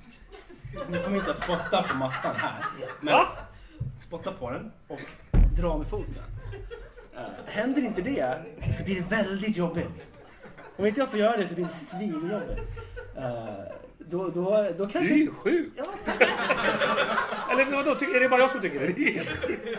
Nu 0.89 0.97
kommer 1.03 1.17
jag 1.17 1.21
inte 1.21 1.31
att 1.31 1.43
spotta 1.43 1.83
på 1.83 1.97
mattan 1.97 2.35
här. 2.35 2.65
Men 3.01 3.19
spotta 3.99 4.31
på 4.31 4.51
den 4.51 4.71
och 4.87 5.01
dra 5.57 5.77
med 5.77 5.87
foten. 5.87 6.23
Eh, 7.15 7.21
händer 7.45 7.81
inte 7.81 8.01
det 8.01 8.43
så 8.77 8.83
blir 8.83 8.95
det 8.95 9.09
väldigt 9.09 9.57
jobbigt. 9.57 10.07
Om 10.77 10.85
inte 10.85 10.99
jag 10.99 11.09
får 11.09 11.19
göra 11.19 11.37
det 11.37 11.47
så 11.47 11.55
blir 11.55 11.65
det 11.65 11.71
svinjobbigt. 11.71 12.61
Uh, 13.17 13.23
då, 14.09 14.29
då, 14.29 14.67
då 14.77 14.87
kanske... 14.87 14.99
Du 14.99 15.13
är 15.13 15.17
ju 15.17 15.31
sjuk! 15.31 15.73
Ja, 15.77 15.85
Eller 17.51 17.71
vadå, 17.71 17.91
är 17.91 18.19
det 18.19 18.29
bara 18.29 18.39
jag 18.39 18.49
som 18.49 18.61
tycker 18.61 18.79
det? 18.79 19.25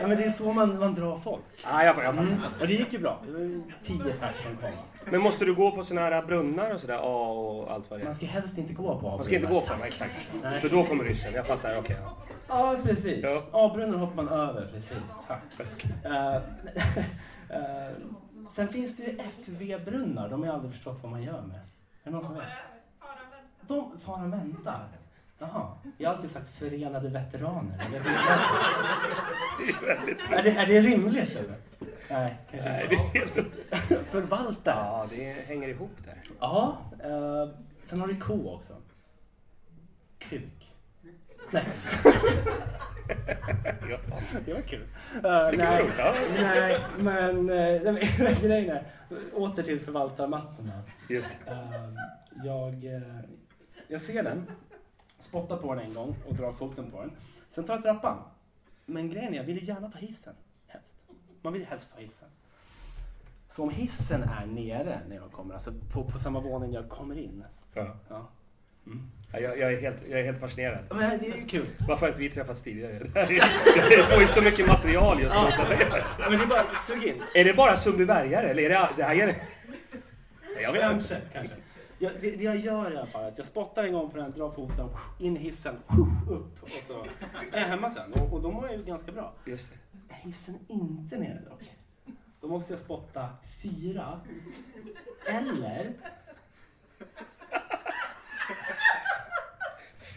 Ja, 0.01 0.09
men 0.09 0.17
det 0.17 0.25
är 0.25 0.31
så 0.31 0.53
man, 0.53 0.79
man 0.79 0.95
drar 0.95 1.17
folk. 1.17 1.43
Ah, 1.63 1.83
jag, 1.83 1.97
jag, 2.05 2.17
Mm. 2.17 2.41
Och 2.61 2.67
det 2.67 2.73
gick 2.73 2.93
ju 2.93 2.99
bra. 2.99 3.23
Det 3.27 3.33
var 3.33 3.63
tio 3.83 4.13
pers 4.13 4.43
som 4.43 4.57
kom. 4.57 4.71
Men 5.11 5.21
måste 5.21 5.45
du 5.45 5.55
gå 5.55 5.71
på 5.71 5.83
såna 5.83 6.01
här 6.01 6.23
brunnar 6.23 6.75
och 6.75 6.81
sådär? 6.81 6.99
A 7.03 7.29
och 7.33 7.71
allt 7.71 7.91
vad 7.91 7.99
det 7.99 8.03
är? 8.03 8.05
Man 8.05 8.15
ska 8.15 8.27
helst 8.27 8.59
inte 8.59 8.73
gå 8.73 8.99
på 8.99 9.11
Man 9.11 9.25
ska 9.25 9.35
inte 9.35 9.47
gå 9.47 9.61
på 9.61 9.73
dem, 9.73 9.83
exakt. 9.83 10.13
Nej. 10.43 10.61
För 10.61 10.69
då 10.69 10.85
kommer 10.85 11.05
ryssen, 11.05 11.35
jag 11.35 11.47
fattar, 11.47 11.79
okej. 11.79 11.97
ja. 12.03 12.17
Ja, 12.49 12.77
precis. 12.85 13.25
Ja. 13.25 13.43
A-brunnen 13.53 14.01
hoppar 14.01 14.23
man 14.23 14.29
över, 14.29 14.69
precis. 14.75 14.97
Tack. 15.29 15.43
Eh, 16.05 16.35
eh, 17.57 17.93
sen 18.57 18.69
finns 18.69 18.97
det 18.97 19.03
ju 19.03 19.19
FV-brunnar. 19.19 20.29
De 20.29 20.41
har 20.41 20.47
jag 20.47 20.55
aldrig 20.55 20.73
förstått 20.73 20.99
vad 21.03 21.13
man 21.13 21.23
gör 21.23 21.43
med. 21.43 21.57
Är 21.57 21.61
det 22.05 22.11
någon 22.11 22.25
som 22.25 22.35
vet? 22.35 22.45
De 23.61 23.99
far 23.99 24.25
och 24.25 24.33
väntar. 24.33 24.89
Jaha. 25.39 25.73
Jag 25.99 26.11
har 26.11 26.17
alltid 26.17 26.31
sagt 26.31 26.49
förenade 26.49 27.09
veteraner. 27.09 27.79
Är 27.79 27.91
det, 27.91 27.99
är 30.39 30.43
det, 30.43 30.51
är 30.51 30.67
det 30.67 30.81
rimligt 30.81 31.37
eller? 31.37 31.57
Nej, 32.11 32.37
kanske 32.51 32.69
Nej, 32.69 32.87
det 32.89 32.95
är 32.97 33.01
helt... 33.35 33.47
Förvalta. 34.11 34.71
Ja, 34.71 35.07
det 35.11 35.33
hänger 35.47 35.69
ihop 35.69 35.97
där. 36.05 36.23
Ja, 36.41 36.79
eh, 37.05 37.49
sen 37.85 38.01
har 38.01 38.07
du 38.07 38.17
ko 38.17 38.55
också. 38.55 38.73
Kuk. 40.19 40.73
Nej, 41.51 41.65
Ja. 43.91 43.99
det 44.45 44.55
var 44.55 44.61
kul. 44.61 44.81
Uh, 44.81 45.51
Tycker 45.51 45.51
du 45.51 45.57
nej, 45.57 45.91
det? 45.97 46.03
Ja. 46.03 46.15
nej, 46.35 46.81
men 46.99 47.51
uh, 47.51 48.43
grejen 48.43 48.77
är, 48.77 48.83
åter 49.35 49.63
till 49.63 49.81
förvaltarmattorna. 49.81 50.83
Just 51.09 51.29
det. 51.45 51.51
Eh, 51.51 51.95
jag, 52.45 52.85
eh, 52.85 53.03
jag 53.89 54.01
ser 54.01 54.23
den, 54.23 54.47
spottar 55.19 55.57
på 55.57 55.75
den 55.75 55.85
en 55.85 55.95
gång 55.95 56.17
och 56.29 56.35
drar 56.35 56.53
foten 56.53 56.91
på 56.91 57.01
den. 57.01 57.13
Sen 57.51 57.65
tar 57.65 57.75
jag 57.75 57.83
trappan. 57.83 58.19
Men 58.87 59.11
grejen 59.11 59.33
är, 59.33 59.37
jag 59.37 59.45
vill 59.45 59.59
ju 59.59 59.65
gärna 59.65 59.91
ta 59.91 59.99
hissen. 59.99 60.35
Helst. 60.67 60.97
Man 61.43 61.53
vill 61.53 61.63
ju 61.63 61.69
helst 61.69 61.91
ta 61.95 62.01
hissen. 62.01 62.29
Så 63.49 63.63
om 63.63 63.71
hissen 63.71 64.23
är 64.23 64.47
nere 64.47 65.01
när 65.09 65.17
jag 65.17 65.33
kommer, 65.33 65.55
alltså 65.55 65.73
på, 65.93 66.05
på 66.05 66.19
samma 66.19 66.41
våning 66.41 66.73
jag 66.73 66.89
kommer 66.89 67.19
in. 67.19 67.45
Ja. 67.75 67.97
Ja. 68.09 68.29
Mm. 68.87 69.11
Ja, 69.37 69.43
Jag, 69.43 69.59
jag, 69.59 69.73
är 69.73 69.81
helt, 69.81 70.03
jag 70.11 70.21
är 70.21 70.25
helt 70.25 70.41
fascinerad. 70.41 70.79
Men 70.91 71.19
det 71.19 71.27
är 71.27 71.37
ju 71.37 71.47
kul. 71.47 71.67
Varför 71.89 72.01
har 72.01 72.09
inte 72.09 72.21
vi 72.21 72.31
träffats 72.31 72.63
tidigare? 72.63 72.93
Det 73.91 74.07
får 74.11 74.21
ju 74.21 74.27
så 74.27 74.43
mycket 74.43 74.67
material 74.67 75.21
just 75.23 75.35
nu. 75.35 75.41
Ja, 76.19 76.31
men 76.31 76.39
det 76.39 76.45
är 76.45 76.47
bara 76.47 76.65
sug 76.65 77.05
in. 77.05 77.23
Är 77.35 77.45
det 77.45 77.57
bara 77.57 77.77
Sundbybergare 77.77 78.49
eller 78.51 78.63
är 78.63 78.69
det... 78.69 78.89
det 78.97 79.03
här 79.03 79.15
är... 79.17 79.27
Nej, 79.27 79.37
Jag 80.63 80.73
vet 80.73 80.93
inte. 80.93 81.09
Kanske, 81.09 81.21
kanske. 81.33 81.55
Jag, 81.99 82.13
det, 82.21 82.31
det 82.31 82.45
jag 82.45 82.57
gör 82.57 82.93
i 82.93 82.97
alla 82.97 83.07
fall 83.07 83.25
är 83.25 83.29
att 83.29 83.39
jag 83.39 83.47
spottar 83.47 83.85
en 83.85 83.93
gång 83.93 84.11
på 84.11 84.17
den, 84.17 84.31
drar 84.31 84.51
foten, 84.51 84.89
in 85.21 85.37
i 85.37 85.41
hissen, 85.41 85.77
upp 86.31 86.63
och 86.63 86.69
så 86.87 87.03
är 87.53 87.61
jag 87.61 87.69
hemma 87.69 87.91
sen. 87.91 88.13
Och, 88.13 88.33
och 88.33 88.43
då 88.43 88.51
mår 88.51 88.67
jag 88.67 88.77
ju 88.77 88.85
ganska 88.85 89.13
bra. 89.13 89.35
Just 89.45 89.69
det. 89.71 90.15
Hissen 90.15 90.59
inte 90.69 91.17
nere 91.19 91.41
dock? 91.51 91.63
Då 92.41 92.49
måste 92.49 92.73
jag 92.73 92.81
spotta 92.81 93.29
fyra 93.63 94.21
eller 95.27 95.93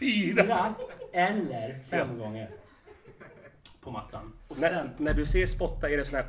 Fyra. 0.00 0.74
eller 1.12 1.78
fem 1.90 2.18
gånger 2.18 2.50
på 3.80 3.90
mattan. 3.90 4.32
Och 4.48 4.58
När, 4.58 4.68
sen, 4.68 4.90
när 4.96 5.14
du 5.14 5.26
ser 5.26 5.46
spotta, 5.46 5.90
är 5.90 5.96
det 5.96 6.04
sån 6.04 6.14
här... 6.16 6.26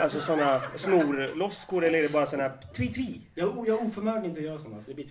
Alltså 0.00 0.20
såna 0.20 0.62
snorloskor 0.76 1.84
eller 1.84 1.98
är 1.98 2.02
det 2.02 2.08
bara 2.08 2.26
såna 2.26 2.42
här 2.42 2.52
tvi-tvi? 2.74 3.20
jag, 3.34 3.48
jag 3.66 3.68
är 3.68 3.86
oförmögen 3.86 4.34
till 4.34 4.42
att 4.42 4.46
göra 4.48 4.58
sådana 4.58 4.80
så 4.80 4.86
det 4.90 4.94
blir. 4.94 5.06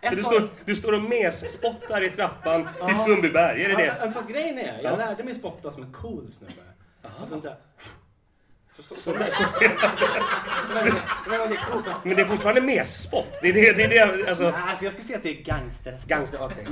Ett 0.00 0.08
Så 0.08 0.14
du 0.14 0.22
står, 0.22 0.48
du 0.64 0.76
står 0.76 0.92
och 0.92 1.02
mes-spottar 1.02 2.02
i 2.04 2.10
trappan 2.10 2.60
i 2.60 2.64
Ja. 2.80 3.04
Sundbyberg, 3.06 3.62
är 3.64 3.76
det 3.76 3.84
Ja, 3.84 3.92
det? 3.94 4.00
men 4.04 4.12
fast 4.12 4.28
grejen 4.28 4.58
är, 4.58 4.82
jag 4.82 4.92
Ja. 4.92 4.96
lärde 4.96 5.24
mig 5.24 5.34
spotta 5.34 5.72
som 5.72 5.82
en 5.82 5.92
cool 5.92 6.28
snubbe. 6.32 6.52
Och 7.20 7.28
sen 7.28 7.42
så 7.42 7.48
här, 7.48 7.56
så, 8.82 8.94
så, 8.94 9.00
så, 9.00 9.12
men 12.02 12.16
det 12.16 12.22
är 12.22 12.24
fortfarande 12.24 12.60
mes-spott? 12.60 13.38
Det 13.42 13.48
är 13.48 13.52
det, 13.52 13.72
det, 13.72 13.82
är 13.82 13.88
det 13.88 14.28
alltså... 14.28 14.44
Nej, 14.44 14.52
Alltså 14.68 14.84
jag 14.84 14.92
skulle 14.92 15.06
säga 15.06 15.16
att 15.16 15.22
det 15.22 15.40
är 15.40 15.42
gangstersport. 15.42 16.08
Gangster, 16.08 16.38
okej. 16.42 16.66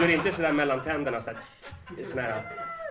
Gör 0.00 0.08
inte 0.08 0.32
sådär 0.32 0.52
mellan 0.52 0.80
tänderna 0.80 1.20
sådär... 1.20 1.36
Sån 2.04 2.18
här... 2.18 2.42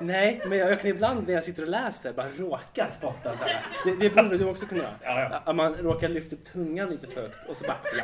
Nej, 0.02 0.42
men 0.48 0.58
jag 0.58 0.82
kan 0.82 0.90
ibland 0.90 1.28
när 1.28 1.34
jag 1.34 1.44
sitter 1.44 1.64
och 1.64 1.70
läser 1.70 2.14
bara 2.14 2.28
råka 2.38 2.92
spotta 2.92 3.38
så 3.38 3.44
här. 3.44 3.64
Det, 3.86 3.96
det 3.96 4.16
borde 4.16 4.38
du 4.38 4.46
också 4.46 4.66
kunna 4.66 4.84
göra. 4.84 4.94
Ja, 5.04 5.20
ja. 5.20 5.42
Att 5.46 5.56
man 5.56 5.74
råkar 5.74 6.08
lyfta 6.08 6.36
upp 6.36 6.46
tungan 6.54 6.90
lite 6.90 7.08
för 7.08 7.22
högt 7.22 7.50
och 7.50 7.58
så 7.58 7.64
bara 7.64 7.78
ja. 7.98 8.04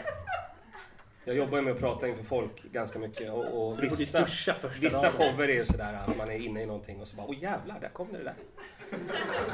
Jag 1.28 1.36
jobbar 1.36 1.58
ju 1.58 1.64
med 1.64 1.74
att 1.74 1.80
prata 1.80 2.08
inför 2.08 2.24
folk 2.24 2.64
ganska 2.72 3.00
mycket 3.00 3.32
och, 3.32 3.66
och 3.66 3.72
Så 3.72 3.82
du 3.82 3.90
borde 3.90 4.00
vissa, 4.00 4.20
duscha 4.20 4.54
första 4.54 4.82
vissa 4.82 5.12
shower 5.12 5.50
är 5.50 5.54
ju 5.54 5.66
sådär 5.66 5.94
att 5.94 6.18
man 6.18 6.30
är 6.30 6.46
inne 6.46 6.62
i 6.62 6.66
någonting 6.66 7.02
och 7.02 7.08
så 7.08 7.16
bara 7.16 7.28
åh 7.28 7.36
jävlar, 7.42 7.80
där 7.80 7.90
kom 7.90 8.08
det 8.12 8.24
där. 8.24 8.34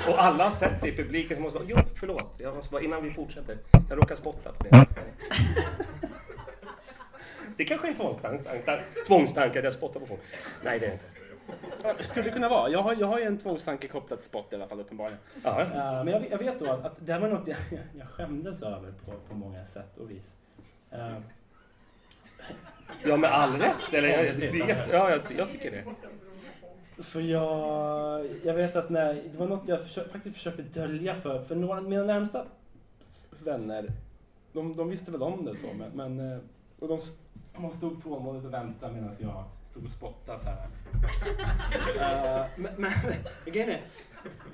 Och 0.07 0.23
alla 0.23 0.43
har 0.43 0.51
sett 0.51 0.81
det 0.81 0.87
i 0.87 0.95
publiken 0.95 1.35
som 1.35 1.43
måste 1.43 1.59
bara 1.59 1.67
jo 1.69 1.77
förlåt, 1.95 2.35
jag 2.37 2.55
måste 2.55 2.71
bara 2.71 2.81
innan 2.81 3.03
vi 3.03 3.11
fortsätter, 3.11 3.57
jag 3.89 3.97
råkar 3.97 4.15
spotta 4.15 4.51
på 4.51 4.63
det. 4.63 4.85
Det 7.57 7.65
kanske 7.65 7.87
är 7.87 7.91
en 7.91 7.97
tvångstanke, 7.97 8.83
tvångstanke 9.07 9.59
att 9.59 9.65
jag 9.65 9.73
spottar 9.73 9.99
på 9.99 10.05
folk. 10.05 10.21
Nej 10.63 10.79
det 10.79 10.85
är 10.85 10.89
det 10.89 10.93
inte. 10.93 11.05
Det 11.97 12.03
skulle 12.03 12.29
kunna 12.29 12.49
vara. 12.49 12.69
Jag 12.69 12.81
har, 12.81 12.95
jag 12.99 13.07
har 13.07 13.19
ju 13.19 13.25
en 13.25 13.37
tvångstanke 13.37 13.87
kopplad 13.87 14.19
till 14.19 14.29
spott 14.29 14.53
i 14.53 14.55
alla 14.55 14.67
fall 14.67 14.79
uppenbarligen. 14.79 15.19
Ja, 15.43 15.61
Uh, 15.61 16.03
men 16.03 16.07
jag, 16.07 16.31
jag 16.31 16.37
vet 16.37 16.59
då 16.59 16.71
att, 16.71 16.85
att 16.85 16.93
det 16.99 17.13
här 17.13 17.19
var 17.19 17.29
något 17.29 17.47
jag, 17.47 17.57
jag 17.97 18.07
skämdes 18.07 18.63
över 18.63 18.91
på, 19.05 19.11
på 19.29 19.35
många 19.35 19.65
sätt 19.65 19.97
och 19.97 20.11
vis. 20.11 20.35
Uh, 20.93 21.17
ja 23.03 23.17
med 23.17 23.31
all 23.31 23.59
rätt. 23.59 23.93
Eller, 23.93 24.09
jag, 24.09 24.39
det 24.39 24.57
ja, 24.91 25.09
jag, 25.09 25.21
jag 25.37 25.49
tycker 25.49 25.71
det. 25.71 25.83
Så 27.03 27.21
jag, 27.21 28.25
jag 28.43 28.53
vet 28.53 28.75
att 28.75 28.89
när, 28.89 29.13
det 29.13 29.37
var 29.37 29.47
något 29.47 29.67
jag 29.67 29.81
försö, 29.83 30.09
faktiskt 30.09 30.37
försökte 30.37 30.61
dölja 30.61 31.15
för, 31.15 31.43
för 31.43 31.55
några 31.55 31.77
av 31.77 31.89
mina 31.89 32.03
närmsta 32.03 32.45
vänner. 33.39 33.91
De, 34.51 34.75
de 34.75 34.89
visste 34.89 35.11
väl 35.11 35.23
om 35.23 35.45
det 35.45 35.55
så, 35.55 35.67
men, 35.73 35.91
men 35.91 36.31
eh, 36.31 36.39
och 36.79 36.87
de, 36.87 36.99
de 37.53 37.71
stod 37.71 38.03
tålmodigt 38.03 38.45
och 38.45 38.53
väntade 38.53 38.93
medan 38.93 39.15
jag 39.19 39.43
stod 39.71 39.83
och 39.83 39.89
spottade 39.89 40.39
så 40.39 40.45
här. 40.45 40.67
Eh, 41.99 42.45
men, 42.55 42.71
men 42.77 42.91
grejen 43.45 43.69
är, 43.69 43.81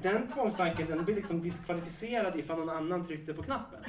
den 0.02 0.28
tvångstanken 0.28 0.88
den 0.88 1.06
blir 1.06 1.15
liksom 1.15 1.41
diskvalificerad 1.41 2.39
ifall 2.39 2.60
någon 2.60 2.69
annan 2.69 3.06
tryckte 3.06 3.34
på 3.34 3.43
knappen. 3.43 3.80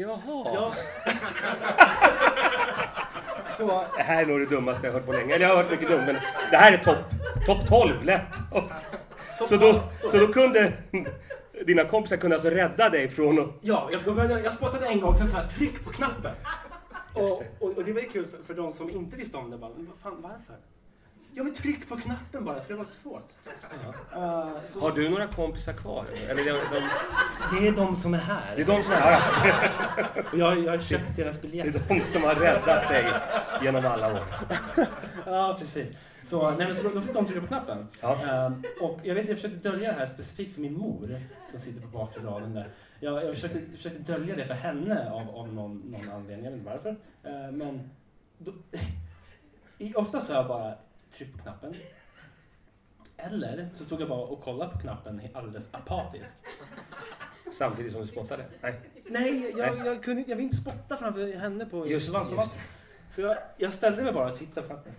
Jaha. 0.00 0.18
Ja. 0.54 0.72
så, 3.56 3.84
Det 3.96 4.02
här 4.02 4.22
är 4.22 4.26
nog 4.26 4.40
det 4.40 4.46
dummaste 4.46 4.86
jag 4.86 4.92
har 4.92 5.00
hört 5.00 5.06
på 5.06 5.12
länge. 5.12 5.34
Eller 5.34 5.46
jag 5.46 5.56
har 5.56 5.62
hört 5.62 5.70
mycket 5.72 5.88
dumt 5.88 6.06
men 6.06 6.16
det 6.50 6.56
här 6.56 6.72
är 6.72 6.78
topp 6.78 6.96
top 7.46 7.66
12 7.68 8.04
lätt. 8.04 8.36
Så 9.48 9.56
då, 9.56 9.80
så 10.10 10.18
då 10.18 10.32
kunde 10.32 10.72
dina 11.66 11.84
kompisar 11.84 12.16
kunde 12.16 12.36
alltså 12.36 12.50
rädda 12.50 12.88
dig 12.88 13.08
från 13.08 13.38
att... 13.38 13.48
Ja, 13.60 13.90
jag, 13.92 14.14
började, 14.14 14.40
jag 14.40 14.54
spottade 14.54 14.86
en 14.86 15.00
gång, 15.00 15.14
sen 15.16 15.26
så 15.26 15.36
här, 15.36 15.48
tryck 15.48 15.84
på 15.84 15.90
knappen. 15.90 16.34
Och, 17.14 17.42
och, 17.60 17.78
och 17.78 17.84
det 17.84 17.92
var 17.92 18.00
ju 18.00 18.08
kul 18.08 18.26
för, 18.26 18.38
för 18.42 18.54
de 18.54 18.72
som 18.72 18.90
inte 18.90 19.16
visste 19.16 19.36
om 19.36 19.50
det. 19.50 19.58
Bara, 19.58 19.70
men 19.76 19.86
vad 19.86 20.12
fan, 20.12 20.22
varför? 20.22 20.56
Ja 21.38 21.44
men 21.44 21.54
tryck 21.54 21.88
på 21.88 21.96
knappen 21.96 22.44
bara, 22.44 22.60
ska 22.60 22.72
det 22.72 22.76
vara 22.78 22.88
så 22.88 22.94
svårt? 22.94 23.28
Eh, 24.14 24.48
så- 24.68 24.80
Har 24.80 24.92
du 24.92 25.08
några 25.08 25.26
kompisar 25.26 25.72
kvar? 25.72 26.04
Eller 26.30 26.44
de, 26.44 26.50
de, 26.50 26.88
Det 27.60 27.68
är 27.68 27.72
de 27.72 27.96
som 27.96 28.14
är 28.14 28.18
här. 28.18 28.56
det 28.56 28.62
är 28.62 28.66
de 28.66 28.82
som 28.82 28.92
är 28.92 28.96
här. 28.96 29.20
Jag, 30.34 30.58
jag 30.64 30.70
har 30.72 30.78
köpt 30.78 31.16
deras 31.16 31.38
Det 31.38 31.48
biljetter. 31.48 31.80
är 31.94 31.98
de 32.00 32.06
som 32.06 32.22
har 32.22 32.34
räddat 32.34 32.88
dig 32.88 33.04
genom 33.62 33.86
alla 33.86 34.12
år. 34.12 34.20
Ja, 35.26 35.56
precis. 35.60 35.86
Så, 36.24 36.50
nej, 36.50 36.66
men 36.66 36.76
så 36.76 36.82
då, 36.82 36.88
då 36.94 37.00
fick 37.00 37.14
de 37.14 37.26
trycka 37.26 37.40
på 37.40 37.46
knappen. 37.46 37.88
Ja. 38.02 38.16
Ehm, 38.24 38.62
och 38.80 38.98
jag 39.02 39.14
vet, 39.14 39.28
jag 39.28 39.36
försökte 39.36 39.68
dölja 39.68 39.92
det 39.92 39.98
här 39.98 40.06
specifikt 40.06 40.54
för 40.54 40.60
min 40.60 40.78
mor 40.78 41.20
som 41.50 41.60
sitter 41.60 41.80
på 41.80 41.86
bakre 41.88 42.22
raden 42.24 42.54
där. 42.54 42.68
Jag, 43.00 43.24
jag 43.24 43.34
försökte, 43.34 43.58
försökte 43.76 43.98
dölja 44.12 44.36
det 44.36 44.46
för 44.46 44.54
henne 44.54 45.10
av, 45.10 45.36
av 45.36 45.54
någon, 45.54 45.78
någon 45.78 46.10
anledning, 46.10 46.44
jag 46.44 46.50
vet 46.52 46.60
inte 46.60 46.70
varför. 46.70 46.96
Ehm, 47.24 47.58
men 47.58 47.90
då, 48.38 48.52
ofta 50.00 50.20
så 50.20 50.32
har 50.32 50.40
jag 50.40 50.48
bara 50.48 50.74
tryckt 51.10 51.36
på 51.36 51.42
knappen. 51.42 51.74
Eller 53.16 53.68
så 53.74 53.84
stod 53.84 54.00
jag 54.00 54.08
bara 54.08 54.20
och 54.20 54.42
kollade 54.42 54.72
på 54.72 54.78
knappen 54.78 55.20
alldeles 55.34 55.68
apatisk. 55.72 56.34
Samtidigt 57.52 57.92
som 57.92 58.00
du 58.00 58.06
spottade. 58.06 58.44
Nej. 58.60 58.80
Nej, 59.04 59.54
jag, 59.58 59.86
jag, 59.86 60.02
kunde, 60.04 60.18
inte- 60.20 60.30
jag 60.30 60.36
vill 60.36 60.44
inte 60.44 60.56
spotta 60.56 60.96
framför 60.96 61.36
henne 61.36 61.66
på 61.66 61.86
Just 61.86 62.06
förvaltarvatten. 62.06 62.58
Så 63.10 63.20
jag, 63.20 63.38
jag 63.56 63.72
ställde 63.72 64.02
mig 64.02 64.12
bara 64.12 64.32
och 64.32 64.38
tittade 64.38 64.66
på 64.68 64.74
knappen. 64.74 64.92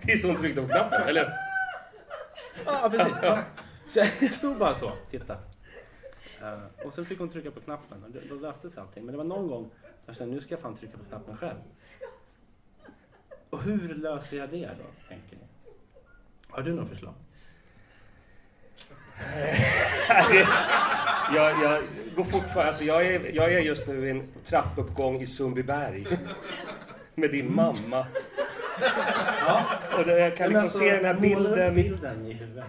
Tills 0.00 0.24
hon 0.24 0.36
tryckte 0.36 0.62
på 0.62 0.68
knappen, 0.68 1.08
eller? 1.08 1.32
Ja, 2.66 2.88
precis. 2.90 3.14
Ja. 3.22 3.42
Så 3.88 3.98
jag 3.98 4.34
stod 4.34 4.58
bara 4.58 4.74
så, 4.74 4.92
titta. 5.10 5.36
Eh, 6.42 6.86
och 6.86 6.92
sen 6.92 7.04
fick 7.04 7.18
hon 7.18 7.28
trycka 7.28 7.50
på 7.50 7.60
knappen 7.60 8.04
och 8.04 8.10
då, 8.10 8.20
då 8.28 8.34
löste 8.34 8.70
sig 8.70 8.82
allting. 8.82 9.04
Men 9.04 9.12
det 9.12 9.16
var 9.18 9.24
någon 9.24 9.48
gång 9.48 9.70
jag 10.06 10.16
kände 10.16 10.34
nu 10.34 10.40
ska 10.40 10.50
jag 10.54 10.60
fan 10.60 10.76
trycka 10.76 10.98
på 10.98 11.04
knappen 11.04 11.36
själv. 11.36 11.58
Och 13.50 13.62
hur 13.62 13.94
löser 13.94 14.36
jag 14.36 14.48
det 14.50 14.66
då, 14.78 15.08
tänker 15.08 15.36
ni? 15.36 15.42
Har 16.48 16.62
du 16.62 16.74
något 16.74 16.88
förslag? 16.88 17.14
Jag, 21.34 21.62
jag 21.62 21.82
går 22.16 22.24
fortfarande, 22.24 22.66
alltså 22.66 22.84
jag 22.84 23.06
är, 23.06 23.34
jag 23.34 23.52
är 23.52 23.58
just 23.60 23.86
nu 23.88 24.06
i 24.06 24.10
en 24.10 24.32
trappuppgång 24.44 25.20
i 25.20 25.26
Sundbyberg. 25.26 26.06
Med 27.14 27.30
din 27.30 27.54
mamma. 27.54 28.06
Ja, 29.46 29.64
Och 29.98 30.08
jag 30.08 30.36
kan 30.36 30.48
liksom 30.48 30.64
alltså, 30.64 30.78
se 30.78 30.96
den 30.96 31.04
här 31.04 31.14
bilden. 31.14 31.74
bilden 31.74 32.26
i 32.26 32.32
huvudet. 32.32 32.64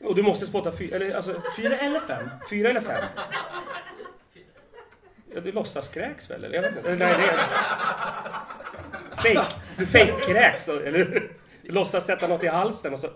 Och 0.00 0.14
du 0.14 0.22
måste 0.22 0.46
spotta 0.46 0.72
fyra, 0.72 0.96
eller 0.96 1.14
alltså 1.14 1.34
Fyra 1.56 1.76
eller 1.76 2.00
fem? 2.00 2.28
fyra 2.50 2.70
eller 2.70 2.80
fem? 2.80 3.04
Ja, 5.34 5.40
du 5.40 5.52
låtsas 5.52 5.88
kräks 5.88 6.30
väl? 6.30 6.44
Eller 6.44 6.54
jag 6.54 6.62
vet 6.62 6.76
inte. 6.76 6.88
Nej, 6.88 6.98
det 6.98 7.24
är... 7.24 7.36
Fake. 9.16 9.54
Du 9.76 9.86
fake-kräks, 9.86 10.68
eller? 10.68 11.28
Du 11.62 11.72
låtsas 11.72 12.06
sätta 12.06 12.28
något 12.28 12.42
i 12.42 12.46
halsen 12.46 12.92
och 12.92 13.00
så... 13.00 13.08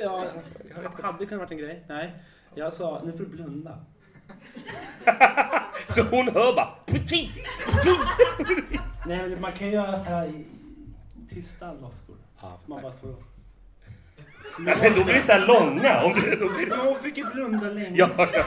Ja, 0.00 0.24
hade 1.02 1.26
kunnat 1.26 1.40
varit 1.40 1.50
en 1.50 1.58
grej. 1.58 1.84
Nej, 1.88 2.14
jag 2.54 2.72
sa 2.72 3.02
nu 3.04 3.12
får 3.12 3.18
du 3.18 3.26
blunda. 3.26 3.78
Så 5.86 6.02
hon 6.02 6.28
hör 6.28 6.54
bara... 6.54 6.68
Puti! 6.86 7.30
Nej, 9.06 9.28
men 9.28 9.40
man 9.40 9.52
kan 9.52 9.70
göra 9.70 9.98
så 9.98 10.04
här 10.04 10.26
i 10.26 10.46
tysta 11.34 11.72
loskor. 11.72 12.16
Ja, 12.42 12.60
Man 12.66 12.82
bara 12.82 12.92
står 12.92 13.10
och... 13.10 13.22
Men 14.58 14.94
då 14.94 15.04
blir 15.04 15.14
det 15.14 15.22
så 15.22 15.32
här 15.32 15.46
långa. 15.46 16.02
Om 16.02 16.14
du, 16.14 16.36
då 16.36 16.48
blir 16.48 16.66
det... 16.66 16.76
Men 16.76 16.86
hon 16.86 16.96
fick 16.96 17.16
ju 17.16 17.24
blunda 17.24 17.66
länge. 17.68 17.96
Ja, 17.96 18.08
ja. 18.32 18.44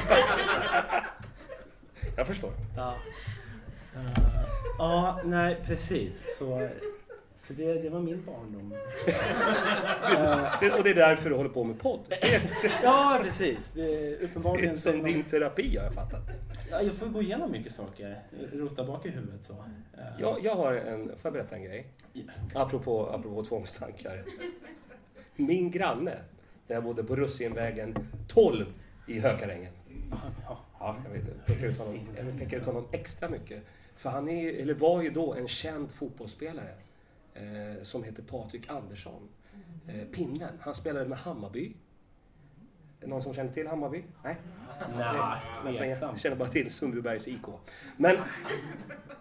Jag 2.15 2.27
förstår. 2.27 2.51
Ja. 2.75 2.95
Eh, 3.95 4.23
ja, 4.77 5.19
nej 5.25 5.57
precis. 5.65 6.23
Så, 6.37 6.69
så 7.37 7.53
det, 7.53 7.73
det 7.73 7.89
var 7.89 7.99
min 7.99 8.25
barndom. 8.25 8.73
Det, 10.61 10.71
och 10.77 10.83
det 10.83 10.89
är 10.89 10.95
därför 10.95 11.29
du 11.29 11.35
håller 11.35 11.49
på 11.49 11.63
med 11.63 11.79
podd. 11.79 11.99
Ja, 12.83 13.19
precis. 13.23 13.71
Det, 13.71 13.81
det 13.81 14.07
är 14.07 14.23
uppenbarligen 14.23 14.77
som 14.77 15.03
din 15.03 15.23
terapi 15.23 15.77
har 15.77 15.83
jag 15.85 15.93
fattat. 15.93 16.29
Ja, 16.71 16.81
jag 16.81 16.93
får 16.93 17.05
gå 17.05 17.21
igenom 17.21 17.51
mycket 17.51 17.73
saker. 17.73 18.19
Rota 18.53 18.83
bak 18.83 19.05
i 19.05 19.09
huvudet 19.09 19.43
så. 19.45 19.53
Eh, 19.53 19.99
Jag, 20.19 20.37
jag 20.43 20.55
har 20.55 20.73
en... 20.73 21.07
Får 21.07 21.17
jag 21.23 21.33
berätta 21.33 21.55
en 21.55 21.63
grej? 21.63 21.87
Apropå, 22.55 23.09
apropå 23.09 23.43
tvångstankar. 23.43 24.23
Min 25.35 25.71
granne, 25.71 26.17
när 26.67 26.75
jag 26.75 26.83
bodde 26.83 27.03
på 27.03 27.15
Russinvägen 27.15 27.95
12 28.27 28.65
i 29.07 29.19
Hökarängen. 29.19 29.73
Ja. 30.11 30.17
Ja, 30.47 30.57
jag 31.03 31.09
vet, 31.11 31.23
jag 31.27 31.45
pekar 31.45 31.67
ut 31.67 31.77
honom, 31.79 32.07
jag 32.17 32.39
pekar 32.39 32.57
ut 32.57 32.65
honom 32.65 32.85
extra 32.91 33.29
mycket. 33.29 33.63
För 33.95 34.09
han 34.09 34.29
är, 34.29 34.53
eller 34.53 34.73
var 34.73 35.01
ju 35.01 35.09
då 35.09 35.33
en 35.33 35.47
känd 35.47 35.91
fotbollsspelare 35.91 36.73
eh, 37.33 37.83
som 37.83 38.03
heter 38.03 38.23
Patrik 38.23 38.69
Andersson. 38.69 39.29
Eh, 39.87 40.07
pinnen. 40.07 40.53
Han 40.61 40.75
spelade 40.75 41.09
med 41.09 41.17
Hammarby. 41.17 41.73
Någon 43.05 43.23
som 43.23 43.33
känner 43.33 43.51
till 43.53 43.67
Hammarby? 43.67 44.03
Nej? 44.23 44.35
Nej, 44.97 45.37
Jag 45.65 45.75
tveksamt. 45.75 46.19
känner 46.21 46.35
bara 46.35 46.49
till 46.49 46.71
Sundbybergs 46.71 47.27
IK. 47.27 47.45
Men 47.97 48.17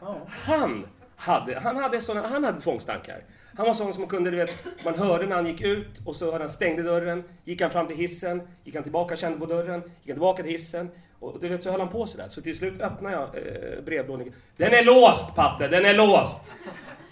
Ja. 0.01 0.21
han 0.29 0.87
hade, 1.17 1.59
han 1.61 1.77
hade, 1.77 2.01
såna, 2.01 2.27
han 2.27 2.45
hade 2.45 2.61
tvångstankar. 2.61 3.21
Han 3.57 3.67
var 3.67 3.75
sån 3.75 3.93
som 3.95 4.07
kunde, 4.07 4.31
du 4.31 4.37
vet, 4.37 4.55
man 4.85 4.95
hörde 4.95 5.27
när 5.27 5.37
han 5.37 5.47
gick 5.47 5.61
ut 5.61 6.07
och 6.07 6.17
så 6.17 6.25
hörde 6.33 6.45
han 6.45 6.51
stängde 6.51 6.83
dörren, 6.83 7.25
gick 7.45 7.61
han 7.63 7.71
fram 7.71 7.87
till 7.87 7.97
hissen, 7.97 8.49
gick 8.65 8.75
han 8.75 8.83
tillbaka, 8.83 9.17
kände 9.17 9.39
på 9.39 9.47
dörren, 9.47 9.81
gick 9.81 9.91
han 10.07 10.15
tillbaka 10.15 10.43
till 10.43 10.53
hissen. 10.53 10.89
Och 11.21 11.41
du 11.41 11.49
vet, 11.49 11.63
så 11.63 11.71
höll 11.71 11.81
han 11.81 11.89
på 11.89 12.07
sådär. 12.07 12.29
Så 12.29 12.43
till 12.43 12.57
slut 12.59 12.81
öppnade 12.81 13.15
jag 13.15 13.23
eh, 13.25 13.85
brevlådan. 13.85 14.33
Den 14.57 14.73
är 14.73 14.85
låst 14.85 15.35
Patte, 15.35 15.69
den 15.69 15.85
är 15.85 15.95
låst! 15.95 16.53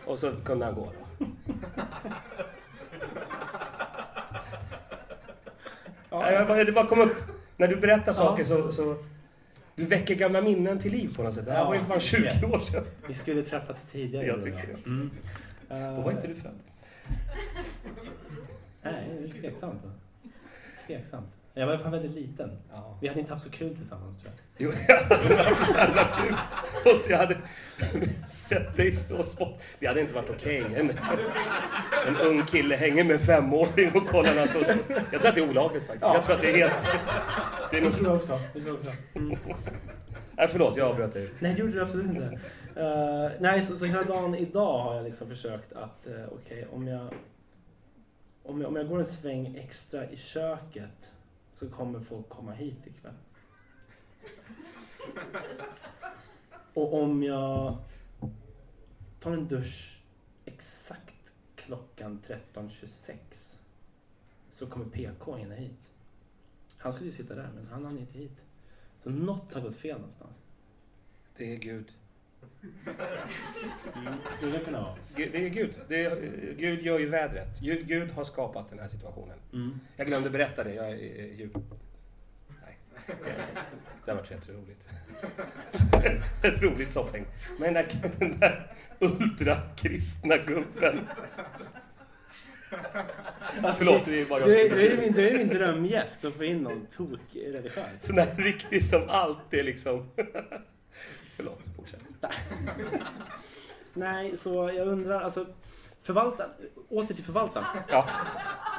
Och 0.07 0.18
så 0.18 0.33
kunde 0.44 0.64
han 0.64 0.75
gå 0.75 0.88
då. 1.18 1.27
Ja. 6.11 6.33
Jag 6.33 6.49
bara, 6.49 6.64
det 6.64 6.73
bara 6.73 6.87
kom 6.87 7.01
upp, 7.01 7.16
när 7.57 7.68
du 7.68 7.77
berättar 7.77 8.12
saker 8.12 8.44
så, 8.44 8.73
så 8.73 8.97
du 9.75 9.85
väcker 9.85 10.14
gamla 10.14 10.40
minnen 10.40 10.79
till 10.79 10.92
liv 10.92 11.16
på 11.16 11.23
något 11.23 11.35
sätt. 11.35 11.47
Det 11.47 11.53
här 11.53 11.64
var 11.64 11.75
ju 11.75 11.81
fan 11.81 12.01
20 12.01 12.47
år 12.47 12.61
sedan. 12.61 12.85
Vi 13.07 13.14
skulle 13.14 13.42
träffats 13.42 13.85
tidigare. 13.92 14.27
Jag 14.27 14.42
tycker 14.42 14.66
det. 14.66 14.90
Mm. 14.90 15.11
Då 15.97 16.03
var 16.03 16.11
inte 16.12 16.27
du 16.27 16.35
född. 16.35 16.59
Nej, 18.83 19.09
det 19.21 19.29
är 19.29 19.40
tveksamt. 19.40 19.83
Tveksamt. 20.87 21.38
Jag 21.59 21.66
var 21.66 21.77
fan 21.77 21.92
väldigt 21.92 22.14
liten. 22.14 22.51
Ja. 22.71 22.99
Vi 23.01 23.09
hade 23.09 23.21
inte 23.21 23.33
haft 23.33 23.44
så 23.44 23.51
kul 23.51 23.77
tillsammans 23.77 24.23
tror 24.23 24.33
jag. 24.35 24.42
Jo, 24.59 24.71
jag 24.88 25.01
hade 25.01 25.35
jävla 25.75 26.05
kul. 26.05 26.37
Och 26.92 26.97
så 26.97 27.12
jag 27.12 27.18
hade 27.18 27.37
sett 28.29 28.77
dig 28.77 28.97
så 28.97 29.23
spott. 29.23 29.61
Det 29.79 29.87
hade 29.87 30.01
inte 30.01 30.14
varit 30.14 30.31
okej. 30.31 30.64
En, 30.77 30.90
en 32.07 32.16
ung 32.16 32.42
kille 32.42 32.77
hänger 32.77 33.05
med 33.05 33.14
en 33.14 33.21
femåring 33.21 33.90
och 33.94 34.07
kollar 34.07 34.35
när 34.35 34.47
så. 34.47 34.59
Jag 35.12 35.21
tror 35.21 35.29
att 35.29 35.35
det 35.35 35.40
är 35.40 35.51
olagligt 35.51 35.87
faktiskt. 35.87 36.03
Jag 36.03 36.25
tror 36.25 36.35
att 36.35 36.42
det 36.42 36.51
är 36.51 36.57
helt... 36.57 36.87
Det 37.71 37.79
är 37.79 37.90
tror 37.90 38.07
jag 38.09 38.16
också. 38.16 38.40
Det 38.55 38.61
tror 38.61 38.68
jag 38.68 38.77
också. 38.77 38.92
Mm. 39.14 39.38
Nej, 40.37 40.49
förlåt, 40.51 40.77
jag 40.77 40.88
avbröt 40.88 41.14
dig. 41.14 41.31
Nej, 41.38 41.55
det 41.55 41.61
gjorde 41.61 41.73
du 41.73 41.83
absolut 41.83 42.07
inte. 42.07 42.40
Eh, 42.77 43.31
nej, 43.40 43.62
så, 43.62 43.77
så 43.77 43.85
hela 43.85 44.05
dagen 44.05 44.35
idag 44.35 44.83
har 44.83 44.94
jag 44.94 45.05
liksom 45.05 45.29
försökt 45.29 45.73
att, 45.73 46.07
uh, 46.11 46.25
okej, 46.33 46.66
om, 46.73 46.88
jag, 46.88 47.09
om, 48.42 48.61
jag, 48.61 48.68
om 48.68 48.77
jag 48.77 48.88
går 48.88 48.99
en 48.99 49.07
sväng 49.07 49.57
extra 49.57 50.11
i 50.11 50.16
köket 50.16 51.12
så 51.59 51.71
kommer 51.71 52.01
folk 52.01 52.29
komma 52.29 52.53
hit 52.53 52.87
ikväll. 52.87 53.14
Och 56.75 57.03
om 57.03 57.23
jag 57.23 57.79
tar 59.21 59.33
en 59.33 59.49
dusch 59.49 60.03
exakt 60.44 61.33
klockan 61.55 62.23
13.26 62.27 63.16
så 64.53 64.66
kommer 64.66 64.87
PK 64.87 65.38
in 65.38 65.51
hit. 65.51 65.90
Han 66.77 66.92
skulle 66.92 67.11
ju 67.11 67.16
sitta 67.16 67.35
där, 67.35 67.51
men 67.55 67.66
han 67.66 67.85
hann 67.85 67.99
inte 67.99 68.18
hit. 68.18 68.40
Så 69.03 69.11
något 69.11 69.53
har 69.53 69.61
gått 69.61 69.77
fel 69.77 69.97
någonstans. 69.97 70.42
Det 71.37 71.55
är 71.55 71.57
Gud. 71.57 71.92
Skulle 74.37 74.58
det 74.58 74.64
kunna 74.64 74.80
vara. 74.80 74.94
Det 75.14 75.46
är 75.46 75.48
Gud. 75.48 75.74
Det 75.88 76.04
är, 76.04 76.16
Gud 76.58 76.82
gör 76.82 76.98
ju 76.98 77.08
vädret. 77.08 77.61
Gud, 77.61 77.87
Gud 77.87 78.11
har 78.11 78.24
skapat 78.24 78.70
den 78.70 78.78
här 78.78 78.88
situationen. 78.88 79.38
Mm. 79.52 79.80
Jag 79.96 80.06
glömde 80.06 80.30
berätta 80.30 80.64
det. 80.64 80.74
Jag 80.74 80.90
är 80.90 80.96
djup. 81.38 81.56
Nej. 82.62 82.78
Det 84.04 84.11
har 84.11 84.18
varit 84.18 84.30
rätt 84.30 84.48
roligt. 84.48 84.84
Ett 86.42 86.62
roligt 86.62 86.92
soffhäng. 86.92 87.24
Men 87.58 87.74
den 87.74 87.84
där, 87.84 88.11
den 88.18 88.38
där 88.38 88.72
ultrakristna 88.98 90.37
gubben. 90.37 91.06
Förlåt, 93.76 94.02
det 94.04 94.20
är 94.20 94.26
bara 94.26 94.40
jag 94.40 94.48
Du 94.48 94.61
är, 94.61 94.68
som 94.68 94.78
du, 94.78 94.92
är 94.92 94.96
min, 94.96 95.12
du 95.12 95.28
är 95.28 95.38
min 95.38 95.48
drömgäst 95.48 96.24
att 96.24 96.34
få 96.34 96.44
in 96.44 96.58
någon 96.58 96.87
tok-religiös. 96.87 98.06
Sån 98.06 98.16
där 98.16 98.34
riktig 98.37 98.84
som 98.84 99.08
alltid 99.08 99.64
liksom... 99.64 100.11
Förlåt, 101.37 101.61
fortsätt. 101.88 102.33
Nej, 103.94 104.37
så 104.37 104.70
jag 104.77 104.88
undrar, 104.88 105.20
alltså 105.20 105.46
förvaltaren, 106.01 106.51
åter 106.88 107.14
till 107.14 107.24
förvaltaren. 107.24 107.66
Ja. 107.88 108.07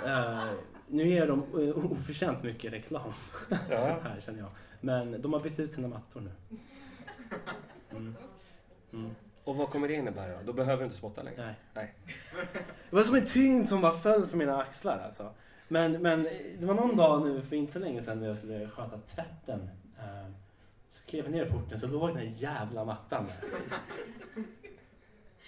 Eh, 0.06 0.52
nu 0.88 1.08
ger 1.08 1.28
de 1.28 1.56
uh, 1.56 1.92
oförtjänt 1.92 2.44
mycket 2.44 2.74
reklam 2.74 3.14
ja. 3.50 4.00
här 4.04 4.22
känner 4.26 4.40
jag. 4.40 4.50
Men 4.82 5.22
de 5.22 5.34
har 5.34 5.40
bytt 5.40 5.60
ut 5.60 5.74
sina 5.74 5.88
mattor 5.88 6.22
nu. 6.22 6.32
Mm. 7.92 8.16
Mm. 8.94 9.16
Och 9.44 9.56
vad 9.56 9.70
kommer 9.70 9.88
det 9.88 9.94
innebära 9.94 10.38
då? 10.38 10.44
Då 10.46 10.54
behöver 10.54 10.78
du 10.78 10.84
inte 10.84 10.98
spotta 10.98 11.24
längre? 11.24 11.46
Nej. 11.46 11.56
Nej. 11.74 11.94
Det 12.90 12.96
var 12.96 13.04
som 13.04 13.16
en 13.16 13.26
tyngd 13.26 13.68
som 13.68 13.82
bara 13.82 13.94
föll 13.94 14.28
från 14.28 14.40
mina 14.40 14.62
axlar 14.62 15.00
alltså. 15.00 15.34
Men, 15.68 16.02
men 16.02 16.24
det 16.60 16.66
var 16.66 16.74
någon 16.74 16.96
dag 16.96 17.26
nu 17.26 17.42
för 17.42 17.56
inte 17.56 17.74
så 17.74 17.80
länge 17.80 18.02
sedan 18.02 18.20
när 18.20 18.28
jag 18.28 18.38
skulle 18.38 18.70
sköta 18.70 18.98
tvätten. 18.98 19.70
Så 19.96 20.39
klev 21.10 21.30
ner 21.32 21.46
porten 21.46 21.80
så 21.80 21.88
låg 21.88 22.10
den 22.10 22.18
här 22.18 22.24
jävla 22.36 22.86
mattan 22.86 23.26
där. 23.26 23.50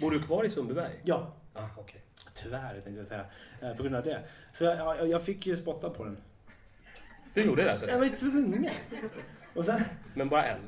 Bor 0.02 0.12
du 0.12 0.21
kvar 0.21 0.43
i 0.43 0.50
Sundbyberg? 0.50 0.91
Ja, 1.04 1.34
Ah, 1.54 1.67
okej. 1.78 2.02
tyvärr 2.34 2.74
tänkte 2.74 2.91
jag 2.91 3.08
säga. 3.08 3.26
eh, 3.62 3.76
På 3.78 3.84
grund 3.84 3.95
av 3.95 4.04
det. 4.04 4.24
Så 4.54 4.63
jag, 4.63 5.10
jag, 5.10 5.21
fick 5.26 5.45
ju 5.45 5.58
spotta 5.58 5.89
på 5.89 6.04
den. 6.06 6.17
Du 7.34 7.43
gjorde 7.43 7.63
det 7.63 7.71
alltså? 7.71 7.88
Jag 7.89 7.97
var 7.97 8.06
ju 8.06 8.15
tvungen. 8.15 8.69
Och 9.56 9.65
sen, 9.65 9.82
Men 10.13 10.30
bara 10.30 10.45
en? 10.45 10.60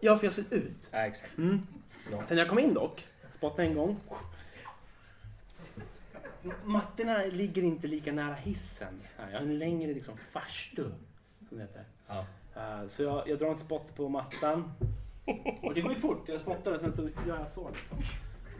ja 0.00 0.16
för 0.16 0.26
jag 0.26 0.32
såg 0.32 0.52
ut. 0.52 0.88
Nej, 0.92 1.08
exakt. 1.08 1.38
Mm. 1.38 1.66
Ja. 2.12 2.22
Sen 2.24 2.38
jag 2.38 2.48
kom 2.48 2.58
in 2.58 2.74
dock, 2.74 3.06
spottade 3.30 3.68
en 3.68 3.74
gång. 3.74 4.00
Mattorna 6.64 7.18
ligger 7.24 7.62
inte 7.62 7.86
lika 7.86 8.12
nära 8.12 8.34
hissen. 8.34 9.00
Jag 9.18 9.38
har 9.38 9.46
en 9.46 9.58
längre 9.58 9.94
liksom 9.94 10.16
farstu, 10.16 10.84
som 11.48 11.56
det 11.58 11.62
heter. 11.64 11.84
Ja. 12.06 12.26
Eh, 12.56 12.86
Så 12.86 13.02
jag, 13.02 13.28
jag 13.28 13.38
drar 13.38 13.48
en 13.48 13.56
spott 13.56 13.94
på 13.96 14.08
mattan. 14.08 14.72
Och 15.62 15.74
det 15.74 15.80
går 15.80 15.92
ju 15.92 15.98
fort. 16.00 16.28
Jag 16.28 16.40
spottar 16.40 16.72
och 16.74 16.80
sen 16.80 16.92
så 16.92 17.02
gör 17.02 17.38
jag 17.38 17.50
så 17.50 17.70
liksom. 17.70 17.98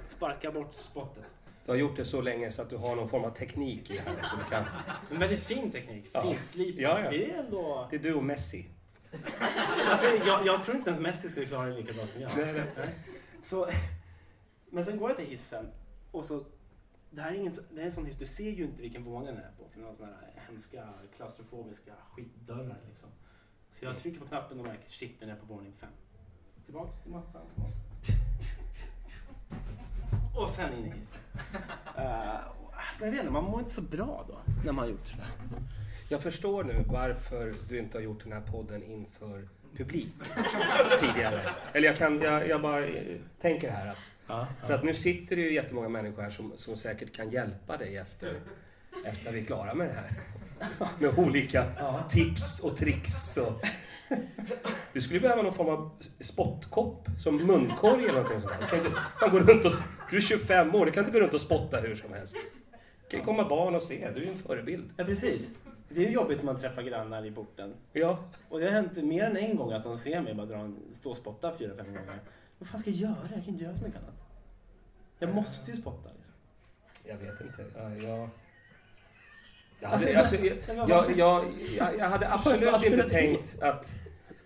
Sparkar 0.09 0.53
bort 0.53 0.75
spottet. 0.75 1.25
Du 1.65 1.71
har 1.71 1.77
gjort 1.77 1.97
det 1.97 2.05
så 2.05 2.21
länge 2.21 2.53
så 2.53 2.63
att 2.63 2.71
du 2.71 2.77
har 2.77 2.97
någon 2.97 3.09
form 3.09 3.25
av 3.25 3.31
teknik 3.31 3.91
i 3.91 3.95
det 3.95 4.01
här. 4.01 4.17
Kan... 4.51 4.65
En 5.11 5.19
väldigt 5.19 5.41
fin 5.41 5.71
teknik. 5.71 6.11
Ja. 6.13 6.23
Finslipad. 6.23 6.83
Ja, 6.83 7.01
ja. 7.01 7.11
Det 7.11 7.31
är 7.31 7.39
ändå... 7.39 7.89
Det 7.91 7.97
är 7.97 8.01
du 8.01 8.15
och 8.15 8.25
Messi. 8.25 8.67
Alltså, 9.91 10.07
jag, 10.27 10.47
jag 10.47 10.63
tror 10.63 10.77
inte 10.77 10.91
ens 10.91 11.03
Messi 11.03 11.29
skulle 11.29 11.47
klara 11.47 11.67
det 11.67 11.75
lika 11.77 11.93
bra 11.93 12.07
som 12.07 12.21
jag. 12.23 12.31
Nej, 12.37 12.53
nej. 12.77 12.89
Så, 13.43 13.69
men 14.71 14.85
sen 14.85 14.99
går 14.99 15.11
jag 15.11 15.17
till 15.19 15.27
hissen 15.27 15.67
och 16.11 16.25
så 16.25 16.45
det 17.11 17.21
här 17.23 17.31
är, 17.33 17.35
ingen, 17.35 17.53
det 17.71 17.81
är 17.81 17.85
en 17.85 17.93
sån 17.93 18.07
hiss, 18.07 18.17
du 18.17 18.27
ser 18.27 18.51
ju 18.51 18.65
inte 18.65 18.83
vilken 18.83 19.03
våning 19.05 19.27
den 19.27 19.37
är 19.37 19.51
på 19.59 19.69
för 19.69 19.81
det 19.81 19.87
har 19.87 19.95
såna 19.95 20.09
här 20.09 20.43
hemska 20.49 20.89
klaustrofobiska 21.17 21.93
skitdörrar 22.11 22.81
liksom. 22.89 23.09
Så 23.75 23.85
jag 23.85 23.99
trycker 23.99 24.21
på 24.21 24.27
knappen 24.27 24.61
och 24.61 24.67
märker 24.67 24.91
shit 24.91 25.21
den 25.21 25.31
är 25.31 25.37
på 25.37 25.55
våning 25.55 25.73
fem. 25.73 25.91
Tillbaks 26.65 27.03
till 27.03 27.11
mattan. 27.11 27.43
Och 30.37 30.51
sen 30.51 30.73
in 30.73 30.85
i 30.85 30.91
hissen. 30.91 31.21
Uh, 31.99 32.05
men 32.99 33.01
jag 33.01 33.11
vet 33.11 33.21
inte, 33.21 33.33
man 33.33 33.45
mår 33.45 33.61
inte 33.61 33.75
så 33.75 33.83
bra 33.83 34.25
då 34.29 34.39
när 34.65 34.73
man 34.73 34.85
har 34.85 34.91
gjort 34.91 35.07
sådär. 35.07 35.27
Jag 36.09 36.23
förstår 36.23 36.65
nu 36.65 36.85
varför 36.87 37.55
du 37.69 37.79
inte 37.79 37.99
har 37.99 38.03
gjort 38.03 38.23
den 38.23 38.33
här 38.33 38.41
podden 38.41 38.83
inför 38.83 39.49
publik 39.77 40.15
tidigare. 41.01 41.51
Eller 41.73 41.89
jag 41.89 41.97
kan, 41.97 42.21
jag, 42.21 42.49
jag 42.49 42.63
bara 42.63 42.87
eh, 42.87 43.17
tänker 43.41 43.71
här 43.71 43.87
att 43.87 43.99
Ja, 44.27 44.47
För 44.67 44.75
att 44.75 44.85
nu 44.85 44.95
sitter 44.95 45.37
det 45.37 45.43
ju 45.43 45.55
jättemånga 45.55 45.89
människor 45.89 46.23
här 46.23 46.31
som, 46.31 46.53
som 46.57 46.77
säkert 46.77 47.17
kan 47.17 47.31
hjälpa 47.31 47.77
dig 47.77 47.97
efter, 47.97 48.41
efter 49.05 49.33
vi 49.33 49.41
är 49.41 49.45
klara 49.45 49.75
med 49.75 49.89
det 49.89 49.95
här. 49.95 50.11
Med 50.99 51.19
olika 51.19 51.65
tips 52.11 52.61
och 52.61 52.77
tricks. 52.77 53.37
Och... 53.37 53.67
Du 54.93 55.01
skulle 55.01 55.21
behöva 55.21 55.43
någon 55.43 55.55
form 55.55 55.69
av 55.69 55.91
spottkopp, 56.21 57.09
som 57.23 57.37
munkorg 57.37 58.03
eller 58.05 58.13
någonting 58.13 58.41
sånt. 58.41 58.55
Du 58.61 58.67
kan 58.67 58.79
inte 58.79 59.01
kan 59.21 59.31
gå 59.31 59.39
runt 59.39 59.65
och, 59.65 59.73
du 60.11 60.17
är 60.17 60.21
25 60.21 60.75
år, 60.75 60.87
du 60.87 60.93
kan 60.93 61.05
inte 61.05 61.19
gå 61.19 61.25
runt 61.25 61.35
och 61.35 61.41
spotta 61.41 61.81
hur 61.81 61.95
som 61.95 62.13
helst. 62.13 62.35
Det 62.35 63.11
kan 63.11 63.21
ju 63.21 63.27
komma 63.27 63.49
barn 63.49 63.75
och 63.75 63.83
se, 63.83 64.11
du 64.15 64.21
är 64.21 64.25
ju 64.25 64.33
en 64.33 64.39
förebild. 64.39 64.91
ja, 64.97 65.05
precis. 65.05 65.51
Det 65.89 66.01
är 66.01 66.07
ju 66.07 66.13
jobbigt 66.13 66.39
när 66.39 66.45
man 66.45 66.57
träffar 66.61 66.83
grannar 66.83 67.27
i 67.27 67.31
porten. 67.31 67.75
Ja, 67.93 68.19
Och 68.49 68.61
det 68.61 68.67
har 68.67 68.73
hänt 68.73 68.97
mer 68.97 69.25
än 69.25 69.37
en 69.37 69.57
gång 69.57 69.73
att 69.73 69.83
de 69.83 69.99
ser 69.99 70.21
mig 70.21 70.35
bara 70.35 70.47
dra 70.47 70.57
en, 70.57 70.77
stå 70.93 71.11
och 71.11 71.17
spotta 71.17 71.53
fyra, 71.59 71.75
fem 71.77 71.87
gånger. 71.87 72.21
Vad 72.59 72.69
fan 72.69 72.81
ska 72.81 72.91
jag 72.91 72.99
göra? 72.99 73.17
Jag 73.35 73.45
kan 73.45 73.49
inte 73.49 73.65
göra 73.65 73.77
så 73.77 73.85
mycket 73.85 74.01
annat. 74.01 74.15
Jag 75.19 75.35
måste 75.35 75.71
ju 75.71 75.77
spotta. 75.77 76.09
Liksom. 76.17 76.33
jag 77.05 77.17
vet 77.19 77.41
inte. 77.41 77.65
Ja, 77.77 77.95
jag... 78.09 78.29
Jag 79.85 79.91
hade, 79.91 80.19
alltså, 80.19 80.37
jag, 80.89 81.19
jag, 81.19 81.45
jag, 81.99 82.23
absolut 82.31 82.85
inte 82.85 83.09
tänkt 83.09 83.63
att... 83.63 83.93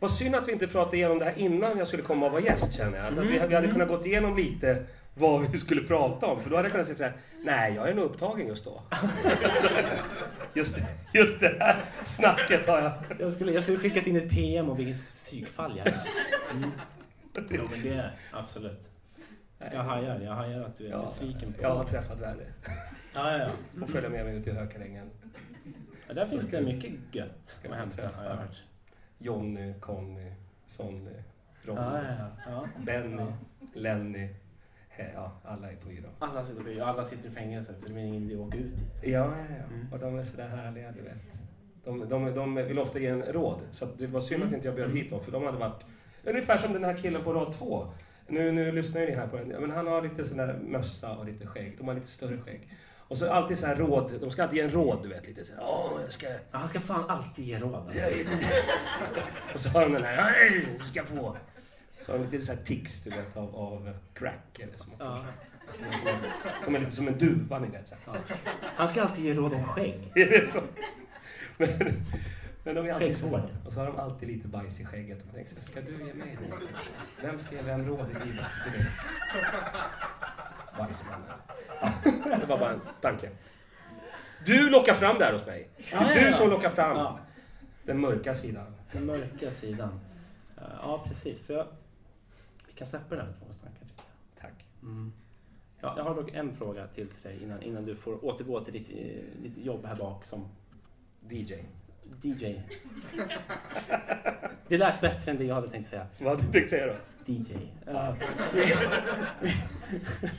Vad 0.01 0.11
synd 0.11 0.35
att 0.35 0.48
vi 0.48 0.53
inte 0.53 0.66
pratade 0.66 0.96
igenom 0.96 1.18
det 1.18 1.24
här 1.24 1.35
innan 1.37 1.79
jag 1.79 1.88
skulle 1.88 2.03
komma 2.03 2.27
och 2.27 2.33
vara 2.33 2.42
gäst 2.42 2.72
känner 2.77 2.98
jag. 2.98 3.07
Att 3.18 3.24
vi, 3.24 3.38
vi 3.48 3.55
hade 3.55 3.68
kunnat 3.68 3.88
gått 3.88 4.07
igenom 4.07 4.37
lite 4.37 4.83
vad 5.14 5.51
vi 5.51 5.59
skulle 5.59 5.81
prata 5.83 6.27
om. 6.27 6.42
För 6.42 6.51
då 6.51 6.57
hade 6.57 6.66
jag 6.68 6.72
kunnat 6.72 6.87
säga 6.87 6.98
såhär, 6.98 7.12
nej 7.44 7.72
jag 7.74 7.88
är 7.88 7.94
nog 7.94 8.05
upptagen 8.05 8.46
just 8.48 8.64
då. 8.64 8.83
just, 10.55 10.74
det- 10.74 11.18
just 11.18 11.40
det 11.40 11.57
här 11.61 11.77
snacket 12.05 12.66
har 12.66 12.79
jag. 12.81 12.92
Jag 13.18 13.33
skulle, 13.33 13.53
jag 13.53 13.62
skulle 13.62 13.79
skickat 13.79 14.07
in 14.07 14.16
ett 14.16 14.31
PM 14.31 14.68
om 14.70 14.77
vilket 14.77 14.96
psykfall 14.96 15.72
jag 15.79 15.87
är. 15.87 16.03
Mm. 16.51 16.70
Jo, 17.51 17.62
men 17.70 17.83
det 17.83 17.88
är 17.94 18.12
absolut. 18.33 18.90
Jag 19.59 19.83
hajar, 19.83 20.21
jag 20.21 20.33
hajar 20.33 20.61
att 20.61 20.77
du 20.79 20.87
är 20.87 20.90
Ja, 20.90 21.01
besviken 21.01 21.53
på 21.53 21.62
Jag 21.62 21.75
har 21.75 21.85
träffat 21.85 22.21
värre. 22.21 22.47
Ja, 23.14 23.33
ja, 23.33 23.38
ja. 23.38 23.83
Och 23.83 23.88
följa 23.90 24.09
med 24.11 24.25
mig 24.25 24.37
ut 24.37 24.47
i 24.47 24.51
hökarängen. 24.51 25.11
ja. 26.09 26.14
Där 26.14 26.27
finns 26.27 26.49
det 26.51 26.61
mycket 26.61 26.92
gött 27.12 27.61
att 27.64 27.71
man 27.71 27.79
hämta 27.79 27.97
träffa. 27.97 28.16
har 28.16 28.25
jag 28.25 28.37
hört. 28.37 28.62
Jonny, 29.18 29.75
Conny, 29.81 30.33
Sonny, 30.66 31.11
Ronny, 31.62 31.81
Ja, 31.81 32.01
ja, 32.18 32.29
ja. 32.47 32.68
Benny. 32.85 33.23
Lenny. 33.75 34.29
Ja, 35.14 35.33
alla 35.44 35.71
är 35.73 35.77
på 35.77 35.92
idag. 35.92 36.11
Alla 36.18 36.44
sitter, 36.44 36.77
på, 36.79 36.85
alla 36.85 37.05
sitter 37.05 37.29
i 37.29 37.33
fängelse 37.33 37.75
så 37.79 37.88
det 37.88 37.94
är 37.94 37.99
ingen 38.05 38.23
idé 38.23 38.35
att 38.35 38.40
åka 38.40 38.59
ut 38.59 38.77
dit. 38.77 38.87
Ja, 39.03 39.09
ja, 39.11 39.37
ja. 39.59 39.75
Mm. 39.75 39.92
Och 39.92 39.99
de 39.99 40.18
är 40.18 40.25
sådär 40.25 40.49
härliga, 40.49 40.92
du 40.92 41.03
vet. 41.03 41.23
De, 41.85 42.09
de, 42.09 42.35
de 42.35 42.55
vill 42.55 42.79
ofta 42.79 42.99
ge 42.99 43.07
en 43.07 43.23
råd. 43.23 43.61
Så 43.73 43.87
det 43.99 44.07
var 44.07 44.21
synd 44.21 44.42
att 44.44 44.53
inte 44.53 44.66
jag 44.68 44.75
bjöd 44.75 44.90
hit 44.90 45.11
dem, 45.11 45.21
för 45.25 45.33
de 45.33 45.44
hade 45.44 45.59
varit 45.59 45.85
ungefär 46.25 46.57
som 46.57 46.73
den 46.73 46.85
här 46.85 46.97
killen 46.97 47.25
på 47.25 47.33
rad 47.33 47.53
två. 47.53 47.87
Nu, 48.29 48.53
nu 48.53 48.73
lyssnar 48.73 49.01
ju 49.01 49.07
ni 49.07 49.14
här 49.14 49.27
på 49.27 49.37
den. 49.37 49.51
Ja, 49.51 49.61
Men 49.61 49.71
han 49.71 49.87
har 49.87 50.03
lite 50.03 50.25
sån 50.25 50.37
där 50.37 50.59
mössa 50.62 51.17
och 51.17 51.27
lite 51.27 51.47
skägg. 51.47 51.75
De 51.79 51.88
har 51.88 51.95
lite 51.95 52.07
större 52.07 52.38
skägg. 52.38 52.69
Och 53.09 53.19
så 53.19 53.31
alltid 53.31 53.59
så 53.59 53.67
här 53.67 53.77
råd. 53.77 54.12
De 54.21 54.31
ska 54.31 54.43
alltid 54.43 54.57
ge 54.59 54.64
en 54.64 54.71
råd, 54.71 54.99
du 55.03 55.09
vet. 55.09 55.27
Lite 55.27 55.45
så 55.45 55.53
här, 55.53 55.62
Åh, 55.64 55.91
jag 56.03 56.12
ska... 56.12 56.27
Ja, 56.27 56.35
han 56.51 56.69
ska 56.69 56.81
fan 56.81 57.11
alltid 57.11 57.45
ge 57.45 57.59
råd. 57.59 57.75
Alltså. 57.75 57.99
Jag 57.99 58.11
vet 58.11 58.33
inte." 58.33 58.47
och 59.55 59.61
så 59.61 59.69
har 59.69 59.81
de 59.83 59.93
den 59.93 60.05
här, 60.05 60.17
"Nej, 60.17 60.67
du 60.79 60.85
ska 60.85 61.05
få. 61.05 61.37
Så 62.01 62.12
har 62.12 62.19
de 62.19 62.25
lite 62.25 62.47
så 62.47 62.53
här 62.53 62.61
tics, 62.64 63.03
du 63.03 63.11
vet, 63.11 63.37
av, 63.37 63.57
av 63.57 63.91
crack 64.14 64.59
eller 64.59 64.77
som 64.77 64.93
Ja. 64.99 65.25
Är 66.67 66.79
lite 66.81 66.93
som 66.93 67.09
en 67.09 67.19
duva, 67.19 67.59
ni 67.59 67.69
vet. 67.69 67.88
Så 67.88 67.95
här. 68.11 68.21
Han 68.62 68.88
ska 68.88 69.03
alltid 69.03 69.25
ge 69.25 69.35
råd 69.35 69.53
om 69.53 69.64
skägg. 69.64 70.12
Är 70.14 70.41
det 70.41 70.53
så? 70.53 70.61
Men, 71.57 71.69
men 72.74 72.85
de 72.85 72.90
är 72.90 72.94
alltid 72.94 73.16
så. 73.16 73.24
Skäggvård. 73.31 73.50
Och 73.66 73.72
så 73.72 73.81
har 73.81 73.87
de 73.87 73.96
alltid 73.98 74.28
lite 74.28 74.48
bajs 74.48 74.81
i 74.81 74.85
skägget. 74.85 75.20
Och 75.20 75.26
man 75.26 75.35
tänker 75.35 75.62
ska 75.62 75.81
du 75.81 75.90
ge 76.07 76.14
mig 76.14 76.38
råd? 76.50 76.59
Vem 77.22 77.38
ska 77.38 77.57
ge 77.57 77.62
vem 77.62 77.87
råd 77.87 78.07
i 78.11 78.26
livet? 78.26 78.44
Det 78.64 78.78
är 78.78 78.83
det. 78.83 78.90
Bajsmannen. 80.78 81.28
Ja, 82.24 82.38
det 82.38 82.46
var 82.46 82.59
bara 82.59 82.72
en 82.72 82.81
tanke. 83.00 83.31
Du 84.46 84.70
lockar 84.70 84.94
fram 84.94 85.18
det 85.18 85.24
här 85.24 85.33
hos 85.33 85.46
mig. 85.46 85.68
Det 85.76 85.83
Ja, 85.92 85.98
är 86.00 86.09
ja, 86.09 86.20
du 86.20 86.26
ja. 86.26 86.37
som 86.37 86.50
lockar 86.50 86.70
fram 86.70 86.96
Ja, 86.96 87.18
den 87.85 88.00
mörka 88.00 88.35
sidan. 88.35 88.74
den 88.92 89.07
mörka 89.07 89.50
sidan. 89.50 90.00
Eh, 90.57 90.62
Ja, 90.83 91.04
precis. 91.09 91.46
För 91.46 91.54
jag, 91.54 91.66
vi 92.66 92.72
kan 92.72 92.87
släppa 92.87 93.14
den 93.16 93.26
här 93.26 93.33
tvångstanken. 93.33 93.88
Tack. 94.40 94.64
Mm. 94.83 95.12
Ja, 95.81 95.94
jag 95.96 96.04
har 96.04 96.14
dock 96.14 96.31
en 96.33 96.54
fråga 96.54 96.87
till 96.87 97.09
till 97.09 97.22
dig 97.22 97.42
innan, 97.42 97.62
innan 97.62 97.85
du 97.85 97.94
får 97.94 98.24
återgå 98.24 98.64
till 98.64 98.72
ditt, 98.72 98.88
eh, 98.88 99.40
ditt 99.42 99.59
jobb 99.66 99.87
här 99.87 99.96
bak 99.96 100.24
som 100.24 100.48
DJ. 101.28 101.54
DJ. 102.23 102.61
Det 104.68 104.79
lät 104.79 105.01
bättre 105.01 105.31
än 105.31 105.38
det 105.38 105.44
jag 105.44 105.55
hade 105.55 105.68
tänkt 105.71 105.88
säga. 105.90 106.07
Vad 106.18 106.29
hade 106.29 106.42
du 106.42 106.53
tänkt 106.53 106.71
säga 106.71 106.87
då? 106.87 106.94
DJ. 107.33 107.53
Uh, 107.88 108.14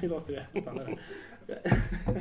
vi, 0.01 0.07
låter 0.07 0.33
det 0.53 0.61
stanna 0.61 0.83
där. 0.83 0.97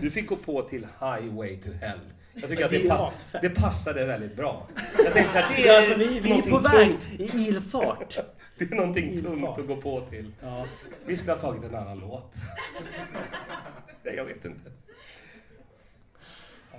Du 0.01 0.11
fick 0.11 0.29
gå 0.29 0.37
på 0.37 0.63
till 0.63 0.87
Highway 1.01 1.57
to 1.57 1.69
Hell. 1.73 1.99
Jag 2.35 2.51
tycker 2.51 2.65
att 2.65 2.71
Det 2.71 2.89
pass, 2.89 3.27
det 3.43 3.51
passade 3.51 4.05
väldigt 4.05 4.37
bra. 4.37 4.69
Jag 5.05 5.13
tänkte 5.13 5.33
så 5.33 5.39
här, 5.39 5.57
det 5.57 5.69
är, 5.69 5.77
alltså, 5.79 5.99
vi, 5.99 6.21
vi 6.21 6.39
är 6.39 6.43
på 6.43 6.59
väg 6.59 6.91
tungt. 6.91 7.09
i 7.19 7.49
ilfart. 7.49 8.19
Det 8.59 8.73
är 8.73 8.77
någonting 8.77 9.13
Ilfart. 9.13 9.33
tungt 9.33 9.59
att 9.59 9.67
gå 9.67 9.77
på 9.77 10.01
till. 10.01 10.33
Ja. 10.43 10.67
Vi 11.07 11.17
skulle 11.17 11.33
ha 11.33 11.41
tagit 11.41 11.65
en 11.65 11.75
annan 11.75 11.99
låt. 11.99 12.35
Nej, 14.03 14.15
jag 14.17 14.25
vet 14.25 14.45
inte. 14.45 14.71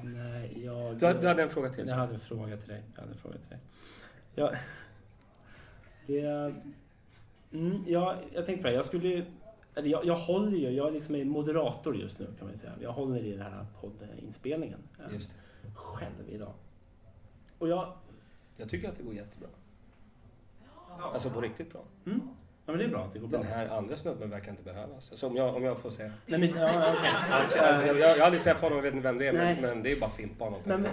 Nej, 0.03 0.63
jag... 0.65 0.97
Du, 0.97 1.05
hade- 1.05 1.21
du 1.21 1.27
hade 1.27 1.43
en 1.43 1.49
fråga 1.49 1.69
till. 1.69 1.87
Jag 1.87 1.95
hade 1.95 2.13
en 2.13 2.19
fråga 2.19 2.57
till 2.57 2.67
dig. 2.69 2.83
Jag 2.95 3.01
hade 3.01 3.11
en 3.13 3.17
fråga 3.17 3.35
till 3.37 3.49
dig. 3.49 3.59
Ja, 4.35 4.51
det... 6.07 6.53
Mm, 7.51 7.83
ja, 7.87 8.15
jag 8.33 8.45
tänkte 8.45 8.61
på 8.63 8.67
det. 8.69 8.73
Jag 8.75 8.85
skulle... 8.85 9.25
Eller 9.75 9.89
jag, 9.89 10.05
jag 10.05 10.15
håller 10.15 10.57
ju... 10.57 10.69
Jag 10.69 10.93
liksom 10.93 11.15
är 11.15 11.25
moderator 11.25 11.95
just 11.95 12.19
nu 12.19 12.27
kan 12.39 12.47
man 12.47 12.57
säga. 12.57 12.73
Jag 12.81 12.91
håller 12.91 13.19
i 13.19 13.31
den 13.31 13.41
här 13.41 13.65
poddinspelningen. 13.81 14.79
Just 15.13 15.29
det. 15.29 15.71
Själv 15.75 16.29
idag. 16.29 16.53
Och 17.59 17.67
jag... 17.69 17.93
Jag 18.57 18.69
tycker 18.69 18.89
att 18.89 18.97
det 18.97 19.03
går 19.03 19.13
jättebra. 19.13 19.49
Alltså 21.01 21.29
på 21.29 21.41
riktigt 21.41 21.71
bra. 21.71 21.81
Mm, 22.05 22.21
ja, 22.69 22.77
men 22.77 22.79
det 22.79 22.85
är 22.85 22.89
bra 22.89 22.99
att 23.05 23.13
det 23.13 23.19
går 23.19 23.27
bra. 23.27 23.39
Den 23.39 23.47
här 23.51 23.67
andra 23.67 23.97
snubben 23.97 24.29
verkar 24.29 24.51
inte 24.51 24.63
behövas. 24.63 25.11
Alltså 25.11 25.27
om, 25.27 25.35
jag, 25.35 25.55
om 25.55 25.63
jag 25.63 25.77
får 25.79 25.89
säga. 25.89 26.11
Nej, 26.25 26.39
men, 26.39 26.49
ja. 26.57 26.95
Alltså, 27.31 27.57
jag, 27.57 27.87
jag, 27.87 27.97
jag 27.99 28.17
har 28.17 28.25
aldrig 28.25 28.43
träffat 28.43 28.61
honom 28.61 28.77
och 28.77 28.85
vet 28.85 28.93
inte 28.93 29.03
vem 29.07 29.17
det 29.17 29.27
är. 29.27 29.33
Men, 29.33 29.61
men 29.61 29.83
det 29.83 29.91
är 29.91 29.99
bara 29.99 30.09
fimpa 30.09 30.43
honom. 30.43 30.59
Men- 30.63 30.81
men- 30.81 30.91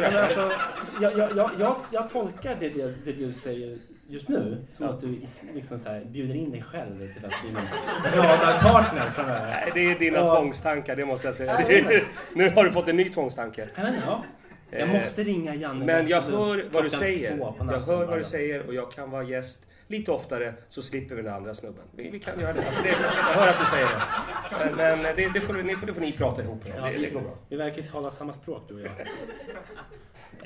Men 0.00 0.16
alltså, 0.16 0.52
jag, 1.00 1.18
jag, 1.18 1.50
jag, 1.58 1.76
jag, 1.92 2.08
tolkar 2.08 2.56
det, 2.60 2.68
det, 2.68 2.94
det 3.04 3.12
du 3.12 3.32
säger 3.32 3.78
just 4.08 4.28
nu, 4.28 4.62
som 4.72 4.88
att 4.88 5.00
du 5.00 5.20
liksom 5.54 5.78
så 5.78 5.88
här, 5.88 6.04
bjuder 6.04 6.34
in 6.34 6.50
dig 6.50 6.62
själv 6.62 7.12
till 7.12 7.24
att 7.24 7.32
bli 7.42 7.50
min 7.50 8.22
radarpartner 8.22 9.10
framöver. 9.10 9.50
Nej, 9.50 9.70
det 9.74 9.80
är 9.92 9.98
dina 9.98 10.18
Ja. 10.18 10.36
tvångstankar, 10.36 10.96
det 10.96 11.04
måste 11.04 11.26
jag 11.28 11.34
säga. 11.34 11.60
Ja, 11.60 11.68
är, 11.70 12.04
nu 12.34 12.50
har 12.50 12.64
du 12.64 12.72
fått 12.72 12.88
en 12.88 12.96
ny 12.96 13.10
tvångstanke. 13.10 13.68
Ja. 13.76 14.22
Jag 14.70 14.80
Eh, 14.80 14.88
måste 14.92 15.24
ringa 15.24 15.54
Janne 15.54 15.84
Men 15.84 16.06
jag 16.06 16.20
hör 16.20 16.64
vad 16.72 16.84
du 16.84 16.90
säger. 16.90 17.36
Jag 17.38 17.80
hör 17.80 18.06
vad 18.06 18.18
du 18.18 18.24
säger 18.24 18.66
och 18.66 18.74
jag 18.74 18.92
kan 18.92 19.10
vara 19.10 19.22
gäst 19.22 19.66
lite 19.86 20.12
oftare 20.12 20.54
så 20.68 20.82
slipper 20.82 21.14
vi 21.14 21.22
den 21.22 21.34
andra 21.34 21.54
snubben. 21.54 21.84
Vi, 21.92 22.10
vi 22.10 22.20
kan 22.20 22.40
göra 22.40 22.52
det. 22.52 22.66
Alltså 22.66 22.82
det. 22.82 22.88
Jag 22.88 23.40
hör 23.40 23.48
att 23.48 23.58
du 23.58 23.64
säger 23.64 23.86
det. 23.86 24.76
Men, 24.76 25.02
men 25.02 25.16
det, 25.16 25.28
det, 25.34 25.40
får, 25.40 25.54
ni, 25.54 25.74
det 25.86 25.94
får 25.94 26.00
ni 26.00 26.12
prata 26.12 26.42
ihop. 26.42 26.62
Ja, 26.76 26.86
Det, 26.86 26.92
det 26.92 26.98
vi, 26.98 27.10
går 27.10 27.20
bra. 27.20 27.36
vi 27.48 27.56
verkar 27.56 27.82
ju 27.82 27.88
tala 27.88 28.10
samma 28.10 28.32
språk 28.32 28.62
du 28.68 28.74
och 28.74 28.80
jag. 28.80 28.90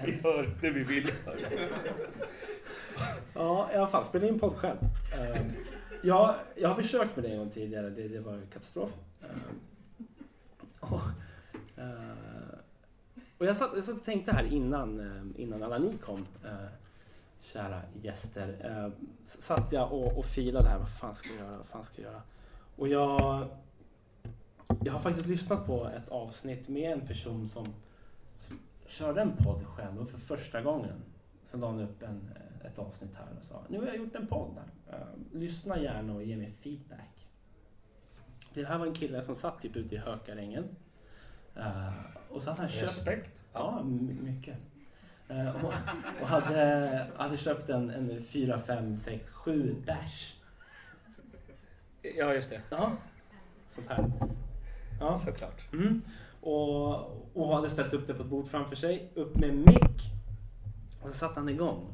Vi 0.04 0.12
hör 0.22 0.50
det 0.60 0.70
vi 0.70 0.84
vill 0.84 1.10
höra. 1.26 1.36
Ja, 3.34 3.70
i 3.72 3.76
alla 3.76 3.86
fall. 3.86 4.04
Spela 4.04 4.26
in 4.26 4.38
podd 4.38 4.54
själv. 4.56 4.76
Eh, 5.12 5.40
jag, 6.02 6.34
jag 6.54 6.68
har 6.68 6.74
försökt 6.74 7.16
med 7.16 7.24
det 7.24 7.30
en 7.30 7.38
gång 7.38 7.50
tidigare. 7.50 7.90
Det, 7.90 8.08
det 8.08 8.20
var 8.20 8.40
katastrof. 8.52 8.90
Eh, 9.22 9.28
och, 10.80 11.00
eh, 11.76 12.58
och 13.38 13.46
jag 13.46 13.56
satt, 13.56 13.70
jag 13.74 13.84
satt 13.84 13.94
och 13.96 14.04
tänkte 14.04 14.32
här 14.32 14.44
innan, 14.52 15.00
eh, 15.00 15.42
innan 15.42 15.62
alla 15.62 15.78
ni 15.78 15.96
kom, 15.98 16.26
eh, 16.44 16.50
kära 17.40 17.82
gäster. 18.02 18.56
Eh, 18.64 19.06
satt 19.24 19.72
jag 19.72 19.92
och, 19.92 20.18
och 20.18 20.24
filade 20.24 20.68
här. 20.68 20.78
Vad 20.78 20.90
fan 20.90 21.16
ska 21.16 21.28
jag 21.28 21.38
göra? 21.38 21.56
Vad 21.56 21.66
fan 21.66 21.84
ska 21.84 22.02
jag 22.02 22.12
göra? 22.12 22.22
Och 22.76 22.88
jag, 22.88 23.48
jag 24.84 24.92
har 24.92 25.00
faktiskt 25.00 25.26
lyssnat 25.26 25.66
på 25.66 25.86
ett 25.86 26.08
avsnitt 26.08 26.68
med 26.68 26.92
en 26.92 27.06
person 27.06 27.48
som, 27.48 27.66
som 28.38 28.58
körde 28.86 29.20
en 29.20 29.36
podd 29.36 29.66
själv 29.66 30.00
och 30.00 30.08
för 30.08 30.18
första 30.18 30.62
gången. 30.62 31.02
Sen 31.44 31.60
la 31.60 31.66
han 31.66 31.80
upp 31.80 32.02
en, 32.02 32.30
ett 32.64 32.78
avsnitt 32.78 33.14
här 33.14 33.26
och 33.38 33.44
sa 33.44 33.62
nu 33.68 33.78
har 33.78 33.86
jag 33.86 33.96
gjort 33.96 34.14
en 34.14 34.26
podd 34.26 34.56
här. 34.56 34.98
Eh, 34.98 35.38
lyssna 35.38 35.78
gärna 35.78 36.14
och 36.14 36.22
ge 36.22 36.36
mig 36.36 36.52
feedback. 36.52 37.26
Det 38.54 38.64
här 38.64 38.78
var 38.78 38.86
en 38.86 38.94
kille 38.94 39.22
som 39.22 39.34
satt 39.34 39.60
typ 39.62 39.76
ute 39.76 39.94
i 39.94 39.98
Hökarängen. 39.98 40.64
Eh, 41.56 41.92
och 42.30 42.42
så 42.42 42.50
hade 42.50 42.62
han 42.62 42.68
köpt... 42.68 42.82
Respekt. 42.82 43.44
Ja, 43.52 43.82
my- 43.84 44.20
mycket. 44.20 44.68
Eh, 45.28 45.64
och 45.64 45.72
och 46.20 46.28
hade, 46.28 47.06
hade 47.16 47.36
köpt 47.36 47.68
en, 47.68 47.90
en 47.90 48.22
4, 48.22 48.58
5, 48.58 48.96
6, 48.96 49.30
7 49.30 49.76
bärs. 49.86 50.34
Ja, 52.16 52.34
just 52.34 52.50
det. 52.50 52.60
Ja, 52.70 52.92
sånt 53.68 53.88
här. 53.88 54.04
Ja. 55.00 55.18
Såklart. 55.18 55.72
Mm. 55.72 56.02
Och, 56.40 56.94
och 57.36 57.54
hade 57.56 57.70
ställt 57.70 57.92
upp 57.92 58.06
det 58.06 58.14
på 58.14 58.22
ett 58.22 58.28
bord 58.28 58.48
framför 58.48 58.76
sig, 58.76 59.10
upp 59.14 59.36
med 59.36 59.54
mick. 59.54 60.02
Och 61.02 61.08
så 61.08 61.14
satte 61.14 61.40
han 61.40 61.48
igång. 61.48 61.86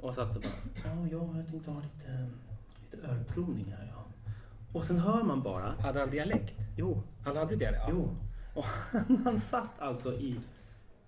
Och 0.00 0.14
satt 0.14 0.36
och 0.36 0.42
bara, 0.42 0.52
ja, 0.84 1.06
ja, 1.10 1.36
jag 1.36 1.48
tänkte 1.48 1.70
ha 1.70 1.80
lite, 1.80 2.26
lite 2.84 3.06
ölprovning 3.06 3.74
här. 3.78 3.92
Ja. 3.96 4.04
Och 4.72 4.84
sen 4.84 4.98
hör 4.98 5.22
man 5.22 5.42
bara, 5.42 5.74
Hade 5.80 6.00
han 6.00 6.10
dialekt? 6.10 6.54
jo, 6.76 7.02
Han 7.24 7.36
hade 7.36 7.56
det? 7.56 7.72
Ja. 7.72 7.86
jo. 7.90 8.08
Och 8.54 8.64
han 9.24 9.40
satt 9.40 9.80
alltså 9.80 10.12
i, 10.12 10.40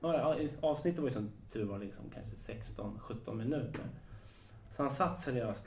några 0.04 0.26
avsnitt 0.26 0.52
avsnittet 0.60 1.00
var 1.00 1.08
ju 1.08 1.14
som 1.14 1.30
tur 1.52 1.64
var 1.64 1.78
liksom 1.78 2.04
kanske 2.14 2.52
16-17 2.52 3.34
minuter. 3.34 3.84
Så 4.72 4.82
han 4.82 4.90
satt 4.90 5.18
seriöst 5.18 5.66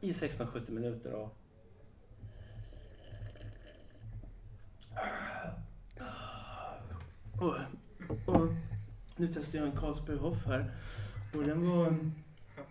i 0.00 0.12
16-17 0.12 0.70
minuter 0.70 1.12
och 1.12 1.36
Och, 7.40 7.56
och 8.26 8.48
nu 9.16 9.28
testar 9.34 9.58
jag 9.58 9.68
en 9.68 9.76
Carlsberg 9.76 10.16
Hoff 10.16 10.46
här. 10.46 10.70
Och 11.34 11.44
den 11.44 11.68
var, 11.68 11.96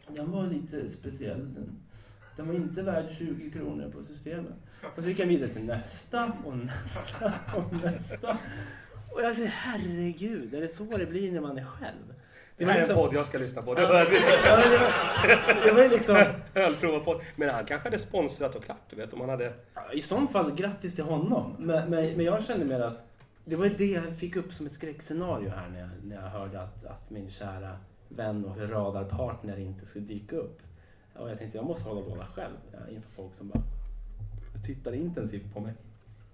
den 0.07 0.31
var 0.31 0.47
lite 0.47 0.89
speciell. 0.89 1.53
Den, 1.53 1.79
den 2.35 2.47
var 2.47 2.53
inte 2.53 2.81
värd 2.81 3.05
20 3.17 3.51
kronor 3.51 3.91
på 3.91 4.03
systemet. 4.03 4.53
Och 4.95 5.03
så 5.03 5.09
gick 5.09 5.19
jag 5.19 5.27
vidare 5.27 5.49
till 5.49 5.65
nästa 5.65 6.33
och 6.45 6.57
nästa 6.57 7.33
och 7.55 7.73
nästa. 7.73 8.37
Och 9.19 9.25
jag 9.25 9.35
säger 9.35 9.49
herregud, 9.49 10.53
är 10.53 10.61
det 10.61 10.67
så 10.67 10.97
det 10.97 11.05
blir 11.05 11.31
när 11.31 11.41
man 11.41 11.57
är 11.57 11.65
själv? 11.65 12.13
Det 12.57 12.65
här 12.65 12.79
är 12.79 12.89
en 12.89 12.95
podd 12.95 13.13
jag 13.13 13.25
ska 13.25 13.37
lyssna 13.37 13.61
på. 13.61 13.73
Det 13.73 13.81
var 13.81 13.93
det, 13.93 14.19
var, 15.25 15.65
det 15.65 15.71
var 15.71 15.89
liksom... 15.89 16.25
ölprovarpodd. 16.53 17.21
Men 17.35 17.49
han 17.49 17.65
kanske 17.65 17.87
hade 17.87 17.99
sponsrat 17.99 18.55
och 18.55 18.63
klart, 18.63 18.81
du 18.89 18.95
vet. 18.95 19.13
Om 19.13 19.19
han 19.19 19.29
hade... 19.29 19.53
I 19.93 20.01
så 20.01 20.27
fall, 20.27 20.55
grattis 20.55 20.95
till 20.95 21.03
honom. 21.03 21.55
Men, 21.59 21.89
men, 21.89 22.13
men 22.13 22.25
jag 22.25 22.43
kände 22.43 22.65
mer 22.65 22.79
att 22.79 23.07
det 23.45 23.55
var 23.55 23.65
det 23.65 23.85
jag 23.85 24.17
fick 24.17 24.35
upp 24.35 24.53
som 24.53 24.65
ett 24.65 24.71
skräckscenario 24.71 25.49
här 25.49 25.69
när 25.69 25.79
jag, 25.79 25.89
när 26.03 26.15
jag 26.15 26.29
hörde 26.29 26.61
att, 26.61 26.85
att 26.85 27.09
min 27.09 27.29
kära 27.29 27.77
vän 28.09 28.45
och 28.45 28.69
radarpartner 28.69 29.59
inte 29.59 29.85
skulle 29.85 30.05
dyka 30.05 30.35
upp. 30.35 30.59
Och 31.13 31.29
jag 31.29 31.37
tänkte 31.37 31.57
jag 31.57 31.65
måste 31.65 31.89
hålla 31.89 32.01
båda 32.09 32.25
själv 32.25 32.55
inför 32.89 33.09
folk 33.09 33.35
som 33.35 33.47
bara 33.49 33.63
tittar 34.65 34.93
intensivt 34.93 35.53
på 35.53 35.59
mig. 35.59 35.73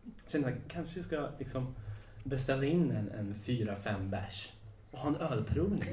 Jag 0.03 0.31
kände 0.31 0.47
att 0.47 0.53
kanske 0.67 1.03
ska 1.03 1.27
liksom 1.39 1.75
beställa 2.25 2.65
in 2.65 2.91
en, 2.91 3.11
en 3.19 3.35
4-5 3.45 4.09
bärs 4.09 4.49
och 4.91 4.99
ha 4.99 5.09
en 5.09 5.15
ölprovning. 5.15 5.83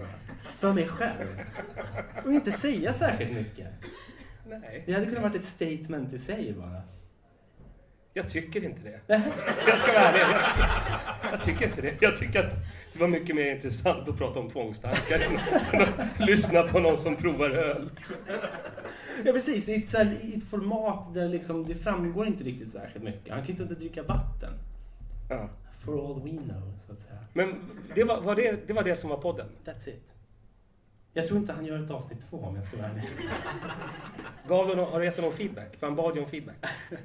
För 0.59 0.73
mig 0.73 0.89
själv. 0.89 1.41
Och 2.25 2.33
inte 2.33 2.53
säga 2.53 2.93
särskilt 2.95 3.33
mycket. 3.33 3.67
Nej, 4.47 4.83
Det 4.87 4.93
hade 4.93 5.07
kunnat 5.07 5.23
varit 5.23 5.35
ett 5.35 5.45
statement 5.45 6.13
i 6.13 6.19
sig 6.19 6.55
bara. 6.59 6.83
jag 8.15 8.29
tycker 8.29 8.65
inte 8.65 8.81
det. 8.83 9.01
Jag 9.67 9.79
ska 9.79 9.93
vara 9.93 10.03
ärlig. 10.03 10.21
Jag 10.21 10.45
tycker, 10.55 11.31
jag 11.33 11.43
tycker 11.43 11.67
inte 11.67 11.81
det. 11.83 11.95
Jag 12.01 12.17
tycker 12.17 12.47
att 12.47 12.55
det 12.93 12.99
var 12.99 13.09
mycket 13.09 13.37
mer 13.37 13.55
intressant 13.55 14.09
att 14.09 14.19
prata 14.19 14.41
om 14.41 14.51
tvångstankar 14.51 15.19
än 15.19 15.81
att 15.81 16.27
lyssna 16.29 16.63
på 16.63 16.81
någon 16.81 16.97
som 16.97 17.17
provar 17.17 17.51
öl. 17.51 17.91
Ja 19.25 19.33
precis, 19.33 19.69
i 19.69 19.75
ett, 19.75 19.97
här, 19.97 20.17
i 20.23 20.35
ett 20.37 20.51
format 20.51 21.15
där 21.15 21.29
liksom, 21.29 21.67
det 21.67 21.75
framgår 21.75 22.27
inte 22.27 22.45
riktigt 22.45 22.71
särskilt 22.71 23.05
mycket. 23.05 23.33
Han 23.35 23.47
kan 23.47 23.57
ju 23.57 23.63
och 23.63 23.69
dricka 23.69 24.03
vatten. 24.03 24.53
Ja. 25.31 25.49
For 25.85 26.07
all 26.07 26.23
we 26.23 26.31
know, 26.31 26.79
så 26.87 26.93
att 26.93 27.01
säga. 27.03 27.19
Men 27.33 27.61
det 27.95 28.05
var, 28.05 28.21
var 28.21 28.37
det, 28.37 28.67
det 28.69 28.73
var 28.73 28.85
det 28.85 28.97
som 28.97 29.11
var 29.11 29.17
podden? 29.17 29.47
That's 29.65 29.89
it. 29.89 30.15
Jag 31.13 31.27
tror 31.27 31.41
inte 31.41 31.53
han 31.53 31.65
gör 31.67 31.85
ett 31.85 31.91
avsnitt 31.91 32.21
två 32.31 32.37
om 32.37 32.57
jag 32.57 32.67
ska 32.67 32.77
vara 32.77 32.89
ärlig. 32.89 33.05
Gav 34.49 34.69
du, 34.69 34.75
någon- 34.77 34.93
har 34.93 34.99
du 35.01 35.05
gett 35.05 35.17
honom 35.17 35.33
feedback? 35.33 35.77
För 35.77 35.87
han 35.87 35.97
bad 35.97 36.17
ju 36.17 36.23
om 36.23 36.29
feedback. 36.29 36.57
Nej 36.91 36.99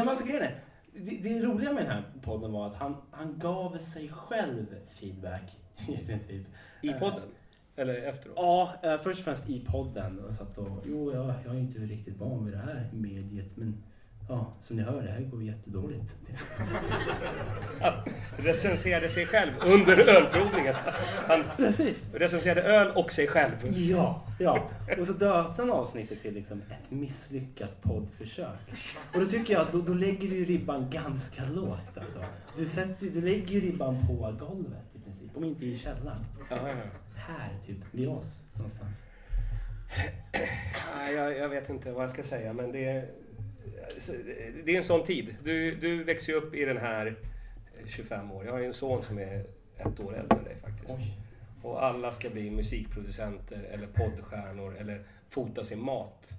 men 0.00 0.08
alltså 0.08 0.24
grejen 0.24 0.42
är, 0.42 0.60
det, 0.92 1.16
det 1.16 1.40
roliga 1.42 1.72
med 1.72 1.82
den 1.84 1.90
här 1.92 2.04
podden 2.22 2.52
var 2.52 2.66
att 2.66 2.74
han, 2.74 2.96
han 3.10 3.38
gav 3.38 3.78
sig 3.78 4.08
själv 4.08 4.66
feedback 4.88 5.56
i 5.88 6.06
princip. 6.06 6.46
I 6.82 6.92
podden? 6.92 7.22
Eller 7.76 7.94
efteråt? 7.94 8.34
Ja, 8.36 8.74
eh, 8.82 8.98
först 8.98 9.18
och 9.18 9.24
främst 9.24 9.48
i 9.50 9.60
podden. 9.60 10.18
Och 10.20 10.34
satt 10.34 10.58
och, 10.58 10.68
jo, 10.84 11.12
jag, 11.12 11.34
jag 11.44 11.54
är 11.54 11.58
inte 11.58 11.78
riktigt 11.78 12.16
van 12.18 12.44
vid 12.44 12.54
det 12.54 12.58
här 12.60 12.90
mediet, 12.92 13.56
men 13.56 13.82
ja, 14.28 14.52
som 14.60 14.76
ni 14.76 14.82
hör, 14.82 15.02
det 15.02 15.10
här 15.10 15.20
går 15.20 15.42
jättedåligt. 15.42 16.16
Recenserade 18.36 19.08
sig 19.08 19.26
själv 19.26 19.52
under 19.64 20.08
ölprovningen. 20.08 20.74
Han 21.28 21.44
Precis. 21.56 22.10
recenserade 22.14 22.62
öl 22.62 22.92
och 22.96 23.12
sig 23.12 23.26
själv. 23.26 23.54
Ja, 23.76 24.26
ja. 24.38 24.70
Och 24.98 25.06
så 25.06 25.12
döpte 25.12 25.62
han 25.62 25.70
avsnittet 25.70 26.22
till 26.22 26.34
liksom 26.34 26.62
ett 26.70 26.90
misslyckat 26.90 27.82
poddförsök. 27.82 28.58
Och 29.14 29.20
då 29.20 29.26
tycker 29.26 29.52
jag 29.52 29.62
att 29.62 29.72
då, 29.72 29.80
då 29.80 29.94
lägger 29.94 30.30
du 30.30 30.44
ribban 30.44 30.90
ganska 30.90 31.44
lågt 31.44 31.98
alltså. 32.00 32.18
Du, 32.56 32.66
sätter, 32.66 33.06
du 33.06 33.20
lägger 33.20 33.48
ju 33.48 33.60
ribban 33.60 34.06
på 34.06 34.14
golvet 34.46 34.94
i 34.94 35.00
princip, 35.00 35.36
om 35.36 35.44
inte 35.44 35.66
i 35.66 35.78
källaren. 35.78 36.24
Ja, 36.50 36.56
ja. 36.68 36.74
Här, 37.14 37.58
typ, 37.66 37.76
vid 37.90 38.08
oss 38.08 38.44
någonstans. 38.54 39.06
Jag, 41.14 41.38
jag 41.38 41.48
vet 41.48 41.68
inte 41.68 41.92
vad 41.92 42.02
jag 42.02 42.10
ska 42.10 42.22
säga, 42.22 42.52
men 42.52 42.72
det 42.72 42.84
är, 42.84 43.10
det 44.64 44.72
är 44.72 44.76
en 44.76 44.84
sån 44.84 45.04
tid. 45.04 45.34
Du, 45.44 45.74
du 45.74 46.04
växer 46.04 46.32
ju 46.32 46.38
upp 46.38 46.54
i 46.54 46.64
den 46.64 46.76
här 46.76 47.14
25 47.86 48.32
år. 48.32 48.44
Jag 48.44 48.52
har 48.52 48.58
ju 48.58 48.66
en 48.66 48.74
son 48.74 49.02
som 49.02 49.18
är 49.18 49.44
ett 49.78 50.00
år 50.00 50.16
äldre 50.16 50.38
än 50.38 50.44
dig 50.44 50.56
faktiskt. 50.62 50.90
Oj. 50.98 51.18
Och 51.62 51.84
alla 51.84 52.12
ska 52.12 52.30
bli 52.30 52.50
musikproducenter 52.50 53.62
eller 53.70 53.86
poddstjärnor 53.86 54.76
eller 54.76 55.00
fota 55.28 55.64
sin 55.64 55.80
mat. 55.84 56.30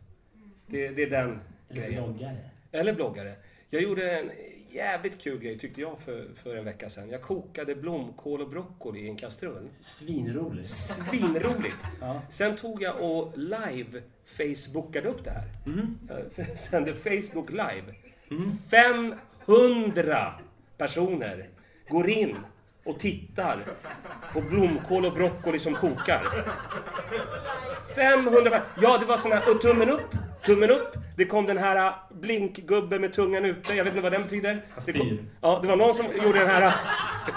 Det, 0.68 0.88
det 0.90 1.04
är 1.04 1.10
den 1.10 1.40
Eller 1.70 1.82
grejen. 1.82 2.04
bloggare. 2.04 2.38
Eller 2.72 2.94
bloggare. 2.94 3.36
Jag 3.70 3.82
gjorde 3.82 4.18
en 4.20 4.32
jävligt 4.76 5.22
kul 5.22 5.40
grej 5.40 5.58
tyckte 5.60 5.82
jag 5.82 6.00
för, 6.06 6.26
för 6.44 6.56
en 6.56 6.66
vecka 6.66 6.90
sedan. 6.90 7.10
Jag 7.10 7.22
kokade 7.22 7.76
blomkål 7.76 8.42
och 8.42 8.50
broccoli 8.50 9.00
i 9.00 9.10
en 9.10 9.16
kastrull. 9.18 9.70
Svinroligt. 9.80 10.70
Svinroligt! 10.70 11.76
Ja. 12.02 12.22
Sen 12.30 12.58
tog 12.58 12.82
jag 12.82 13.02
och 13.02 13.34
live 13.38 14.02
Facebookade 14.26 15.10
upp 15.10 15.24
det 15.24 15.32
här. 15.32 15.50
Mm. 15.66 15.98
Jag 16.38 16.58
sände 16.60 16.94
Facebook 16.96 17.50
live. 17.50 17.96
Mm. 18.32 18.52
500 19.46 20.34
personer 20.78 21.50
går 21.90 22.10
in 22.10 22.36
och 22.84 23.00
tittar 23.00 23.60
på 24.34 24.42
blomkål 24.42 25.06
och 25.06 25.14
broccoli 25.14 25.60
som 25.60 25.74
kokar. 25.76 26.24
500 27.96 28.50
per- 28.50 28.62
Ja, 28.82 28.98
det 28.98 29.06
var 29.06 29.18
sån 29.18 29.32
här, 29.32 29.54
tummen 29.62 29.90
upp, 29.90 30.16
tummen 30.46 30.72
upp. 30.72 30.96
Det 31.18 31.26
kom 31.26 31.46
den 31.46 31.58
här 31.58 31.88
äh, 31.88 31.94
blinkgubben 32.10 33.02
med 33.02 33.14
tungan 33.14 33.46
ute, 33.46 33.74
jag 33.74 33.84
vet 33.84 33.94
inte 33.94 34.04
vad 34.04 34.12
den 34.12 34.24
betyder. 34.24 34.62
Det 34.86 34.94
kom, 34.94 35.20
ja, 35.42 35.60
det 35.62 35.68
var 35.68 35.76
någon 35.76 35.96
som 35.96 36.06
gjorde 36.24 36.40
den 36.40 36.48
här, 36.48 36.74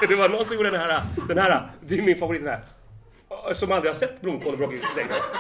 det 0.08 0.14
var 0.14 0.28
någon 0.28 0.46
som 0.46 0.56
gjorde 0.56 0.70
den 0.70 0.80
här, 0.80 1.02
den 1.28 1.38
här, 1.38 1.70
det 1.80 1.98
är 1.98 2.02
min 2.02 2.18
favorit 2.18 2.44
den 2.44 2.50
här. 2.50 3.54
som 3.54 3.72
aldrig 3.72 3.92
har 3.92 3.98
sett 3.98 4.20
blomkål 4.20 4.52
och 4.52 4.58
broccoli. 4.58 4.82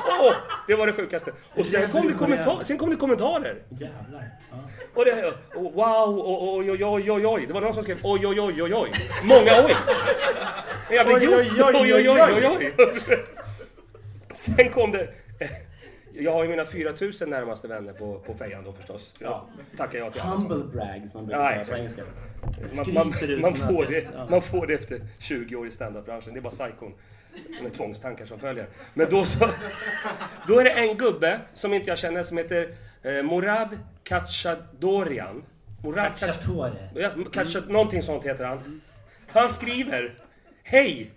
Åh, 0.08 0.32
det 0.66 0.74
var 0.74 0.86
det 0.86 0.92
sjukaste. 0.92 1.32
Och 1.54 1.66
sen 1.66 1.90
kom 1.90 2.06
det, 2.06 2.14
kommentar, 2.14 2.62
sen 2.62 2.78
kom 2.78 2.90
det 2.90 2.96
kommentarer. 2.96 3.62
Jävlar. 3.68 4.30
Ja. 4.50 4.56
Och 4.94 5.04
det, 5.04 5.32
och 5.54 5.72
wow, 5.72 6.18
och 6.18 6.56
oj, 6.56 6.70
oj, 6.70 6.84
oj, 6.84 7.10
oj, 7.10 7.26
oj. 7.26 7.46
Det 7.46 7.52
var 7.52 7.60
någon 7.60 7.74
som 7.74 7.82
skrev 7.82 7.98
oj, 8.02 8.26
oj, 8.26 8.40
oj, 8.40 8.62
oj, 8.62 8.74
oj. 8.74 8.90
Många 9.24 9.64
oj. 9.64 9.76
En 10.88 10.94
jävla 10.94 11.16
idiot. 11.16 11.34
oj, 11.34 11.94
oj, 11.94 12.10
oj, 12.10 12.20
oj, 12.20 12.74
oj. 13.08 13.24
Sen 14.34 14.70
kom 14.70 14.92
det... 14.92 15.08
Jag 16.20 16.32
har 16.32 16.44
ju 16.44 16.50
mina 16.50 16.64
4000 16.66 17.30
närmaste 17.30 17.68
vänner 17.68 17.92
på, 17.92 18.18
på 18.18 18.34
fejan 18.34 18.64
då 18.64 18.72
förstås. 18.72 19.14
Ja. 19.18 19.46
Tackar 19.76 19.98
jag 19.98 20.12
till 20.12 20.22
Humble 20.22 20.64
brag 20.64 21.08
som 21.10 21.18
man 21.20 21.26
brukar 21.26 21.40
Ja, 21.58 21.64
säga 21.64 21.76
på 21.76 21.78
engelska. 21.78 22.02
man, 22.94 22.94
man, 22.94 23.40
man, 23.40 23.54
får 23.56 23.84
det, 23.86 24.10
ja. 24.14 24.26
man 24.30 24.42
får 24.42 24.66
det 24.66 24.74
efter 24.74 25.00
20 25.18 25.56
år 25.56 25.66
i 25.66 25.70
standupbranschen. 25.70 26.32
Det 26.32 26.38
är 26.38 26.42
bara 26.42 26.50
psykon 26.50 26.94
med 27.62 27.72
tvångstankar 27.72 28.26
som 28.26 28.38
följer. 28.38 28.66
Men 28.94 29.10
då 29.10 29.24
så... 29.24 29.48
Då 30.46 30.58
är 30.60 30.64
det 30.64 30.70
en 30.70 30.96
gubbe 30.96 31.40
som 31.54 31.74
inte 31.74 31.90
jag 31.90 31.98
känner 31.98 32.22
som 32.22 32.36
heter 32.38 32.74
eh, 33.02 33.22
Morad 33.22 33.78
Kachadorian. 34.04 35.42
Morad 35.84 35.98
Kach- 35.98 36.08
Cacciatore. 36.26 36.72
Ja, 36.94 37.10
kanske 37.32 37.60
någonting 37.60 38.02
sånt 38.02 38.24
heter 38.24 38.44
han. 38.44 38.80
Han 39.28 39.48
skriver 39.48 40.14
Hej! 40.62 41.10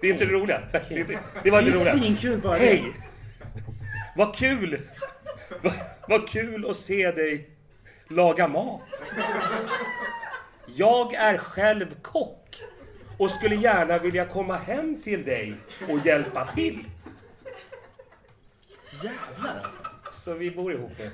Det 0.00 0.06
är 0.08 0.12
inte 0.12 0.24
det 0.24 0.32
roliga. 0.32 0.60
Det, 0.72 0.78
är 0.90 0.98
inte- 0.98 1.18
det 1.42 1.50
var 1.50 1.62
Det 1.62 1.66
inte 1.66 1.90
är 1.90 1.96
svinkul 1.96 2.40
bara 2.40 2.52
det. 2.52 2.64
Hej! 2.64 2.84
Vad 4.16 4.34
kul! 4.34 4.80
Vad, 5.62 5.72
vad 6.08 6.28
kul 6.28 6.70
att 6.70 6.76
se 6.76 7.10
dig 7.10 7.50
laga 8.08 8.48
mat. 8.48 9.02
Jag 10.66 11.14
är 11.14 11.38
själv 11.38 11.94
kock 12.02 12.62
och 13.18 13.30
skulle 13.30 13.54
gärna 13.54 13.98
vilja 13.98 14.26
komma 14.26 14.56
hem 14.56 15.02
till 15.02 15.24
dig 15.24 15.54
och 15.88 16.06
hjälpa 16.06 16.52
till. 16.52 16.84
Jävlar 19.02 19.60
alltså. 19.62 19.78
Så 20.12 20.34
vi 20.34 20.50
bor 20.50 20.72
ihop 20.72 20.92
nu. 20.98 21.10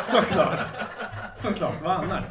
Såklart. 0.00 0.60
Såklart, 1.36 1.82
vad 1.82 1.92
annars? 1.92 2.24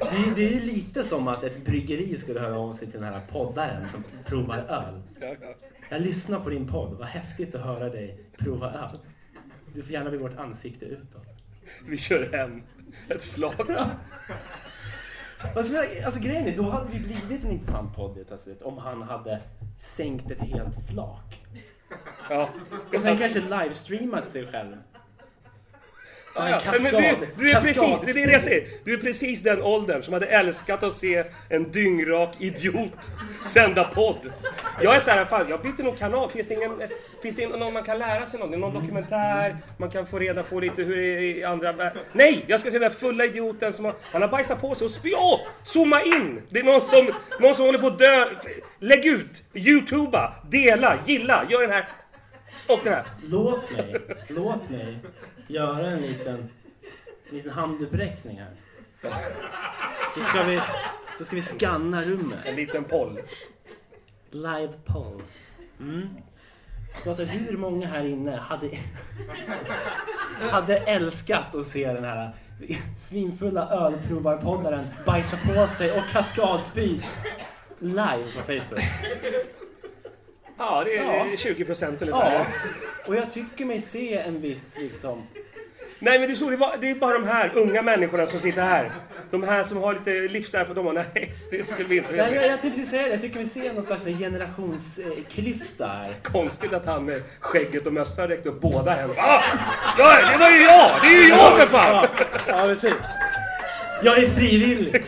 Det, 0.00 0.34
det 0.36 0.48
är 0.48 0.52
ju 0.52 0.60
lite 0.60 1.04
som 1.04 1.28
att 1.28 1.44
ett 1.44 1.64
bryggeri 1.64 2.16
skulle 2.16 2.40
höra 2.40 2.58
av 2.58 2.72
sig 2.72 2.90
till 2.90 3.00
den 3.00 3.12
här 3.14 3.20
poddaren 3.32 3.88
som 3.88 4.04
provar 4.26 4.58
öl. 4.58 5.02
Ja, 5.90 5.96
ja. 5.96 5.96
Jag 5.96 6.02
lyssnar 6.06 6.40
på 6.40 6.50
din 6.50 6.66
podd, 6.66 6.98
vad 6.98 7.08
häftigt 7.08 7.54
att 7.54 7.64
höra 7.64 7.88
dig 7.88 8.20
prova 8.38 8.70
öl. 8.72 8.98
Du 9.74 9.82
får 9.82 9.92
gärna 9.92 10.10
bli 10.10 10.18
vårt 10.18 10.36
ansikte 10.36 10.84
utåt. 10.84 11.26
Vi 11.86 11.98
kör 11.98 12.32
hem 12.32 12.62
ett 13.08 13.24
flak. 13.24 13.70
Alltså, 15.56 15.82
alltså 16.04 16.20
grejen 16.20 16.46
är, 16.46 16.56
då 16.56 16.70
hade 16.70 16.92
vi 16.92 16.98
blivit 16.98 17.44
en 17.44 17.50
intressant 17.50 17.96
podd 17.96 18.26
plötsligt 18.28 18.62
om 18.62 18.78
han 18.78 19.02
hade 19.02 19.40
sänkt 19.78 20.30
ett 20.30 20.40
helt 20.40 20.86
flak. 20.90 21.46
Ja. 22.30 22.48
Och 22.94 23.00
sen 23.00 23.18
kanske 23.18 23.40
livestreamat 23.40 24.30
sig 24.30 24.46
själv. 24.46 24.76
Ja, 26.34 26.44
En 26.46 26.50
ja. 26.52 26.60
kaskad- 26.60 26.82
Men 26.82 26.92
du, 27.20 27.26
du, 27.36 27.50
är 27.50 27.60
precis, 27.60 28.00
det 28.04 28.10
är 28.22 28.26
det 28.26 28.32
jag 28.32 28.42
säger. 28.42 28.68
Du 28.84 28.94
är 28.94 28.98
precis 28.98 29.42
den 29.42 29.62
åldern 29.62 30.02
som 30.02 30.12
hade 30.14 30.26
älskat 30.26 30.82
att 30.82 30.94
se 30.94 31.24
en 31.48 31.70
dyngrak 31.72 32.30
idiot 32.38 33.10
sända 33.44 33.84
podd. 33.84 34.32
Jag 34.82 34.96
är 34.96 35.00
så 35.00 35.10
här, 35.10 35.24
fan, 35.24 35.46
jag 35.48 35.60
byter 35.62 35.82
nog 35.82 35.98
kanal. 35.98 36.30
Finns 36.30 36.48
det, 36.48 36.54
ingen, 36.54 36.72
finns 37.22 37.36
det 37.36 37.46
någon 37.48 37.72
man 37.72 37.82
kan 37.84 37.98
lära 37.98 38.26
sig 38.26 38.38
någonting? 38.38 38.60
Någon 38.60 38.74
dokumentär? 38.74 39.56
Man 39.76 39.90
kan 39.90 40.06
få 40.06 40.18
reda 40.18 40.42
på 40.42 40.60
lite 40.60 40.82
hur 40.82 40.96
det 40.96 41.02
är 41.04 41.20
i 41.20 41.44
andra. 41.44 41.74
Nej! 42.12 42.44
Jag 42.46 42.60
ska 42.60 42.70
se 42.70 42.78
den 42.78 42.90
där 42.90 42.98
fulla 42.98 43.24
idioten 43.24 43.72
som 43.72 43.84
har, 43.84 43.94
han 44.12 44.22
har 44.22 44.28
bajsat 44.28 44.60
på 44.60 44.74
sig 44.74 44.84
och 44.84 44.90
spy. 44.90 45.10
Åh! 45.16 45.40
Zooma 45.62 46.02
in! 46.02 46.42
Det 46.48 46.60
är 46.60 46.64
någon 46.64 46.80
som, 46.80 47.10
någon 47.40 47.54
som 47.54 47.64
håller 47.64 47.78
på 47.78 47.86
att 47.86 47.98
dö. 47.98 48.26
Lägg 48.78 49.06
ut! 49.06 49.42
Youtuba! 49.54 50.32
Dela! 50.50 50.98
Gilla! 51.06 51.44
Gör 51.50 51.60
den 51.60 51.70
här. 51.70 51.88
Och 52.66 52.80
den 52.84 52.92
här. 52.92 53.04
Låt 53.22 53.70
mig, 53.70 53.96
låt 54.28 54.70
mig 54.70 54.98
göra 55.50 55.86
en 55.86 56.00
liten, 56.00 56.48
en 57.30 57.36
liten 57.36 57.52
handuppräckning 57.52 58.40
här. 58.40 58.50
Så 60.14 60.20
ska 60.20 60.42
vi, 60.42 60.60
så 61.18 61.24
ska 61.24 61.36
vi 61.36 61.42
scanna 61.42 62.02
rummet. 62.02 62.38
En 62.44 62.54
liten 62.54 62.84
poll. 62.84 63.20
Live 64.30 64.72
poll. 64.84 65.22
Mm. 65.80 66.08
Så 67.02 67.08
alltså 67.08 67.24
hur 67.24 67.56
många 67.56 67.86
här 67.86 68.04
inne 68.04 68.36
hade, 68.36 68.70
hade 70.50 70.76
älskat 70.76 71.54
att 71.54 71.66
se 71.66 71.92
den 71.92 72.04
här 72.04 72.30
svinfulla 73.04 73.68
ölprovarpoddaren 73.68 74.86
bajsa 75.06 75.36
på 75.36 75.66
sig 75.66 75.92
och 75.92 76.04
kaskadspy 76.12 77.00
live 77.78 78.26
på 78.36 78.42
Facebook? 78.42 78.82
Ja, 80.60 80.84
det 80.84 80.96
är 80.96 81.04
Ja. 81.04 81.26
20 81.36 81.64
procent 81.64 82.02
ungefär. 82.02 82.32
Ja, 82.32 82.46
och 83.06 83.16
jag 83.16 83.30
tycker 83.30 83.64
mig 83.64 83.80
se 83.80 84.16
en 84.18 84.40
viss 84.40 84.76
liksom 84.78 85.22
Nej 86.02 86.18
men 86.18 86.28
du 86.28 86.36
såg, 86.36 86.50
det, 86.50 86.56
var, 86.56 86.74
det 86.80 86.90
är 86.90 86.94
bara 86.94 87.12
de 87.12 87.28
här 87.28 87.50
unga 87.54 87.82
människorna 87.82 88.26
som 88.26 88.40
sitter 88.40 88.62
här. 88.62 88.90
De 89.30 89.42
här 89.42 89.64
som 89.64 89.76
har 89.82 89.94
lite 89.94 90.10
livserfarenhet. 90.10 90.76
De 90.76 90.84
bara, 90.84 91.04
nej, 91.14 91.32
det 91.50 91.66
skulle 91.66 91.88
vi 91.88 91.96
inte 91.96 92.16
Nej, 92.16 92.34
jag, 92.34 92.44
jag 92.46 92.60
tänkte 92.60 92.70
precis 92.70 92.90
säga 92.90 93.02
det. 93.02 93.10
Jag 93.10 93.20
tycker 93.20 93.38
vi 93.38 93.46
ser 93.46 93.72
någon 93.72 93.84
slags 93.84 94.04
generationsklyfta 94.04 95.86
här. 95.86 96.14
Konstigt 96.22 96.72
att 96.72 96.86
han 96.86 97.04
med 97.04 97.22
skägget 97.40 97.86
och 97.86 97.92
mössan 97.92 98.28
räckte 98.28 98.48
upp 98.48 98.60
båda 98.60 98.90
händerna. 98.90 99.22
Ah! 99.22 99.42
Ja, 99.98 100.18
det 100.32 100.38
var 100.38 100.50
ju 100.50 100.62
jag! 100.62 100.90
Det 101.02 101.06
är 101.06 101.22
ju 101.22 101.28
jag 101.28 101.58
för 101.58 101.66
fan! 101.66 102.06
Ja, 102.46 102.62
precis. 102.62 102.94
Jag 104.02 104.18
är 104.18 104.28
frivillig. 104.28 105.04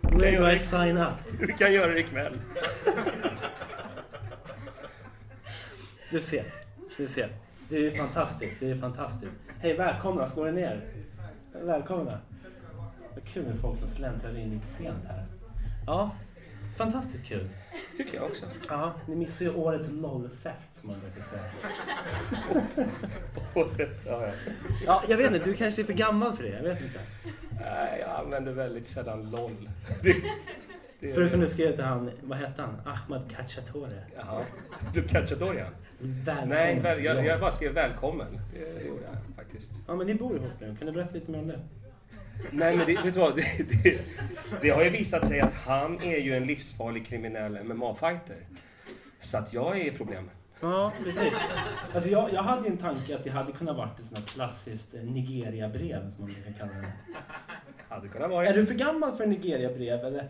Where 0.00 0.36
do 0.36 0.50
I 0.50 0.58
sign 0.58 0.98
up? 0.98 1.08
Vi 1.40 1.52
kan 1.52 1.72
göra 1.72 1.92
det 1.92 2.00
ikväll. 2.00 2.38
Du 6.10 6.20
ser. 6.20 6.44
Du 6.96 7.08
ser. 7.08 7.28
Det 7.68 7.86
är 7.86 7.90
fantastiskt. 7.90 8.60
Det 8.60 8.70
är 8.70 8.76
fantastiskt. 8.76 9.32
Hej, 9.58 9.76
välkomna. 9.76 10.28
Slå 10.28 10.46
er 10.46 10.52
ner. 10.52 10.80
Välkomna. 11.52 12.18
Vad 13.14 13.24
kul 13.24 13.44
med 13.44 13.60
folk 13.60 13.78
som 13.78 13.88
släntrar 13.88 14.38
in 14.38 14.50
lite 14.50 14.66
sent 14.66 15.04
här. 15.08 15.26
Ja, 15.86 16.10
fantastiskt 16.76 17.24
kul. 17.24 17.48
tycker 17.96 18.14
jag 18.14 18.24
också. 18.24 18.46
Ja, 18.68 18.92
ni 19.06 19.16
missar 19.16 19.44
ju 19.44 19.54
årets 19.54 19.88
LOL-fest 19.90 20.74
som 20.80 20.90
man 20.90 21.00
brukar 21.00 21.22
säga. 21.22 21.44
Året, 23.54 24.02
ja, 24.06 24.26
ja. 24.26 24.32
Ja, 24.86 25.02
jag 25.08 25.16
vet 25.16 25.34
inte. 25.34 25.50
Du 25.50 25.54
kanske 25.54 25.82
är 25.82 25.86
för 25.86 25.92
gammal 25.92 26.36
för 26.36 26.42
det. 26.42 26.48
Jag 26.50 26.62
vet 26.62 26.80
inte. 26.80 27.00
Nej, 27.60 28.00
jag 28.00 28.10
använder 28.10 28.52
väldigt 28.52 28.88
sällan 28.88 29.30
LOL. 29.30 29.70
Det, 30.02 30.16
det, 31.00 31.12
Förutom 31.12 31.40
du 31.40 31.48
skrev 31.48 31.74
till 31.74 31.84
han, 31.84 32.10
vad 32.22 32.38
hette 32.38 32.62
han? 32.62 32.80
Ahmad 32.84 33.22
Kachatore. 33.30 34.02
Jaha. 34.16 34.44
Du 34.94 35.02
catchar 35.02 35.36
Dorian? 35.36 35.74
Välkommen. 35.98 36.48
Nej, 36.48 36.80
väl, 36.80 37.04
jag, 37.04 37.26
jag 37.26 37.40
bara 37.40 37.52
skrev 37.52 37.72
välkommen. 37.72 38.40
Det 38.54 38.86
gjorde 38.86 39.02
jag 39.02 39.36
faktiskt. 39.36 39.70
Ja, 39.86 39.94
men 39.94 40.06
ni 40.06 40.14
bor 40.14 40.36
ihop 40.36 40.52
nu. 40.60 40.76
Kan 40.78 40.86
du 40.86 40.92
berätta 40.92 41.14
lite 41.14 41.30
mer 41.30 41.38
om 41.38 41.48
det? 41.48 41.60
Nej 42.50 42.76
men 42.76 42.86
det, 42.86 42.96
vet 42.96 43.14
du 43.14 43.20
vad? 43.20 43.36
Det, 43.36 43.42
det, 43.82 43.98
det 44.62 44.70
har 44.70 44.84
ju 44.84 44.90
visat 44.90 45.28
sig 45.28 45.40
att 45.40 45.52
han 45.54 46.02
är 46.02 46.18
ju 46.18 46.36
en 46.36 46.46
livsfarlig 46.46 47.06
kriminell 47.06 47.58
MMA-fighter. 47.64 48.36
Så 49.20 49.38
att 49.38 49.52
jag 49.52 49.80
är 49.80 49.90
problem. 49.92 50.30
Ja, 50.60 50.92
precis. 51.04 51.32
Alltså 51.94 52.10
jag, 52.10 52.32
jag 52.32 52.42
hade 52.42 52.66
ju 52.66 52.72
en 52.72 52.78
tanke 52.78 53.16
att 53.16 53.24
det 53.24 53.30
hade 53.30 53.52
kunnat 53.52 53.76
varit 53.76 54.00
ett 54.00 54.06
sånt 54.06 54.18
här 54.18 54.26
klassiskt 54.26 54.94
eh, 54.94 55.00
Nigeria-brev 55.00 56.10
som 56.10 56.24
man 56.24 56.34
brukar 56.34 56.52
kalla 56.58 56.72
det. 56.72 56.92
Hade 57.88 58.08
kunnat 58.08 58.30
vara. 58.30 58.46
Är 58.46 58.54
du 58.54 58.66
för 58.66 58.74
gammal 58.74 59.12
för 59.12 59.26
Nigeria-brev 59.26 60.04
eller? 60.04 60.28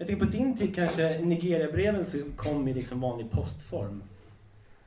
Jag 0.00 0.06
tänker 0.06 0.26
på 0.26 0.30
din 0.32 0.56
tid 0.56 0.74
kanske 0.74 1.18
Nigeria-breven 1.18 2.04
så 2.04 2.18
kom 2.36 2.68
i 2.68 2.74
liksom 2.74 3.00
vanlig 3.00 3.30
postform. 3.30 4.02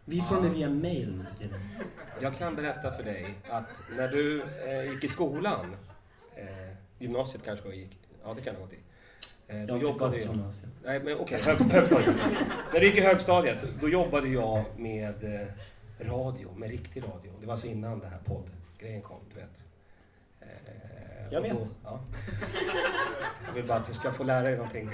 Vi 0.06 0.22
får 0.22 0.42
det 0.42 0.50
via 0.50 0.70
mail 0.70 1.16
nu 1.18 1.24
för 1.24 1.44
tiden. 1.44 1.60
Jag 2.22 2.38
kan 2.38 2.56
berätta 2.56 2.92
för 2.92 3.04
dig 3.04 3.34
att 3.50 3.84
när 3.98 4.08
du 4.08 4.42
eh, 4.68 4.92
gick 4.92 5.04
i 5.04 5.08
skolan, 5.08 5.76
eh, 6.36 6.46
gymnasiet 7.00 7.44
kanske 7.46 7.68
jag 7.68 7.76
gick, 7.78 7.98
ja 8.24 8.34
det 8.34 8.42
kan 8.42 8.54
jag 8.54 8.60
ha 8.60 8.66
gått 8.66 8.74
i. 8.74 8.78
Eh, 9.48 9.58
Jag 9.58 9.68
då 9.68 9.74
inte 9.76 9.86
jobbade 9.88 10.18
jag, 10.18 10.26
gymnasiet. 10.36 10.70
nej 10.84 11.00
men 11.04 11.18
okej, 11.18 11.40
hög, 11.46 11.58
högstadiet. 11.58 12.16
när 12.74 12.80
du 12.80 12.86
gick 12.86 12.98
i 12.98 13.02
högstadiet, 13.02 13.66
då 13.82 13.90
jobbade 13.90 14.28
jag 14.28 14.64
med 14.78 15.24
eh, 15.24 15.48
radio, 16.10 16.50
med 16.58 16.70
riktig 16.70 17.04
radio. 17.04 17.32
Det 17.40 17.46
var 17.46 17.54
alltså 17.54 17.68
innan 17.68 18.00
det 18.00 18.08
här 18.08 18.20
poddgrejen 18.26 19.02
kom, 19.02 19.18
du 19.34 19.40
vet. 19.40 19.63
Jag 21.32 21.44
Då, 21.44 21.50
vet. 21.58 21.68
ja. 21.84 22.00
Jag 23.48 23.54
vill 23.54 23.66
bara 23.68 23.78
att 23.78 23.88
du 23.88 23.94
ska 23.94 24.12
få 24.14 24.24
lära 24.24 24.42
dig 24.42 24.56
någonting. 24.56 24.90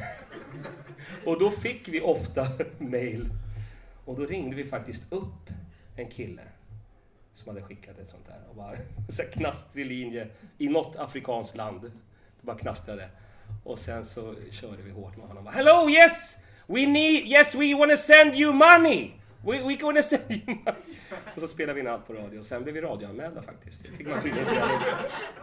Och 1.25 1.39
då 1.39 1.51
fick 1.51 1.87
vi 1.87 2.01
ofta 2.01 2.47
mail. 2.77 3.29
Och 4.05 4.15
då 4.19 4.25
ringde 4.25 4.55
vi 4.55 4.63
faktiskt 4.65 5.13
upp 5.13 5.49
en 5.95 6.07
kille 6.09 6.41
som 7.33 7.47
hade 7.47 7.61
skickat 7.61 7.99
ett 7.99 8.09
sånt 8.09 8.27
där. 8.27 8.39
Och 8.49 8.55
bara 8.55 8.73
så 9.09 9.21
här 9.21 9.29
knastrig 9.29 9.85
linje 9.85 10.27
i 10.57 10.69
något 10.69 10.95
afrikanskt 10.95 11.57
land. 11.57 11.81
Det 11.81 11.91
bara 12.45 12.57
knastrade. 12.57 13.09
Och 13.63 13.79
sen 13.79 14.05
så 14.05 14.35
körde 14.51 14.81
vi 14.83 14.91
hårt 14.91 15.17
med 15.17 15.27
honom. 15.27 15.47
Hello 15.47 15.89
yes! 15.89 16.35
We 16.67 16.85
need, 16.85 17.25
yes 17.25 17.55
we 17.55 17.75
wanna 17.75 17.97
send 17.97 18.35
you 18.35 18.53
money! 18.53 19.11
We, 19.41 19.63
we 19.63 19.75
gonna 19.75 20.01
say 20.01 20.19
you. 20.29 20.57
Och 21.35 21.41
så 21.41 21.47
spelade 21.47 21.73
vi 21.73 21.81
in 21.81 21.87
allt 21.87 22.07
på 22.07 22.13
radio. 22.13 22.43
Sen 22.43 22.63
blev 22.63 22.75
vi 22.75 22.81
radioanmälda 22.81 23.41
faktiskt. 23.41 23.83
Det 23.83 23.91
fick 23.91 24.07
man. 24.07 24.17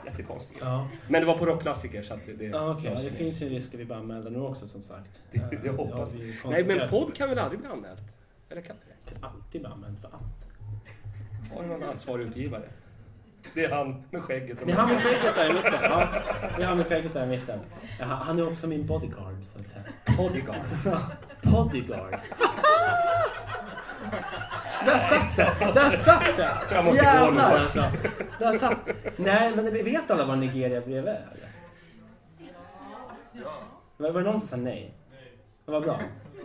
Jättekonstigt. 0.06 0.60
Ja, 0.60 0.88
Men 1.08 1.20
det 1.20 1.26
var 1.26 1.38
på 1.38 1.46
rockklassiker 1.46 2.02
så 2.02 2.14
att 2.14 2.20
det... 2.38 2.44
ja. 2.44 2.80
Ja, 2.84 2.90
det 2.90 3.10
finns 3.10 3.42
ju 3.42 3.48
risk 3.48 3.74
att 3.74 3.80
vi 3.80 3.84
blir 3.84 3.96
anmälda 3.96 4.30
nu 4.30 4.40
också 4.40 4.66
som 4.66 4.82
sagt. 4.82 5.22
Det, 5.30 5.58
det 5.62 5.70
hoppas 5.70 6.14
ja, 6.14 6.20
vi 6.20 6.50
Nej 6.50 6.64
men 6.64 6.88
podd 6.88 7.14
kan 7.14 7.28
väl 7.28 7.38
aldrig 7.38 7.60
bli 7.60 7.68
anmält? 7.68 8.02
Eller 8.50 8.62
kan 8.62 8.76
det? 8.76 9.12
kan 9.14 9.24
alltid 9.24 9.60
bli 9.60 9.70
anmäld 9.70 9.98
för 10.00 10.08
allt. 10.08 10.46
Har 11.54 11.62
du 11.62 11.68
någon 11.68 11.82
ansvarig 11.82 12.26
utgivare? 12.26 12.68
Det 13.54 13.64
är 13.64 13.70
han 13.70 14.02
med 14.10 14.22
skägget. 14.22 14.60
och 14.60 14.66
Det 14.66 14.72
är 14.72 14.76
han 14.76 14.94
med 14.94 15.02
skägget 15.02 15.34
där 15.34 15.50
i 15.50 15.52
mitten. 15.52 15.72
Ja, 15.82 16.08
det 16.56 16.62
är 16.62 16.66
han 16.66 16.76
med 16.76 16.86
skägget 16.86 17.12
där 17.12 17.24
i 17.24 17.28
mitten. 17.28 17.60
Ja, 17.98 18.04
Han 18.04 18.38
är 18.38 18.48
också 18.48 18.66
min 18.66 18.86
bodyguard 18.86 19.34
så 19.46 19.58
att 19.58 19.68
säga. 19.68 19.82
Bodyguard. 20.16 20.66
Bodyguard. 21.42 22.20
Där 24.86 24.98
satt 24.98 25.36
det! 25.36 25.72
Där 25.74 25.90
satt 25.90 26.36
det! 26.36 26.74
jag 26.74 26.84
måste 26.84 27.04
gå 27.04 27.10
nu. 27.10 27.16
Jävlar 27.16 27.56
alltså. 27.56 27.84
Där 28.38 28.58
satt 28.58 28.78
Nej, 29.16 29.52
men 29.56 29.84
vet 29.84 30.10
alla 30.10 30.24
vad 30.24 30.38
Nigeria 30.38 30.80
brev 30.80 31.08
är? 31.08 31.12
eller? 31.12 31.46
Var, 33.96 34.12
det 34.12 34.20
någon 34.20 34.40
som 34.40 34.48
sa 34.48 34.56
nej? 34.56 34.94
Det 35.64 35.72
var 35.72 35.80
bra. 35.80 36.00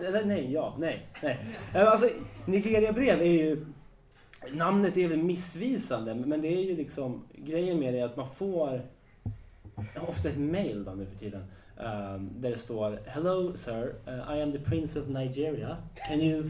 Eller 0.05 0.25
nej, 0.25 0.53
ja, 0.53 0.75
nej, 0.79 1.07
nej. 1.23 1.39
Eh, 1.73 1.87
Alltså, 1.87 2.09
Nigeria 2.45 2.93
brev 2.93 3.21
är 3.21 3.25
ju... 3.25 3.65
Namnet 4.51 4.97
är 4.97 5.07
väl 5.07 5.23
missvisande, 5.23 6.15
men 6.15 6.41
det 6.41 6.47
är 6.47 6.61
ju 6.61 6.75
liksom... 6.75 7.23
Grejen 7.33 7.79
med 7.79 7.93
det 7.93 7.99
är 7.99 8.05
att 8.05 8.17
man 8.17 8.27
får 8.29 8.81
ofta 10.07 10.29
ett 10.29 10.37
mail 10.37 10.83
då 10.83 10.91
nu 10.91 11.05
för 11.05 11.15
tiden. 11.15 11.43
Um, 11.77 12.29
där 12.41 12.49
det 12.49 12.57
står 12.57 12.99
Hello 13.05 13.53
sir, 13.55 13.93
uh, 14.07 14.37
I 14.37 14.41
am 14.41 14.51
the 14.51 14.59
prince 14.59 14.99
of 14.99 15.07
Nigeria. 15.07 15.77
Can 16.07 16.21
you, 16.21 16.49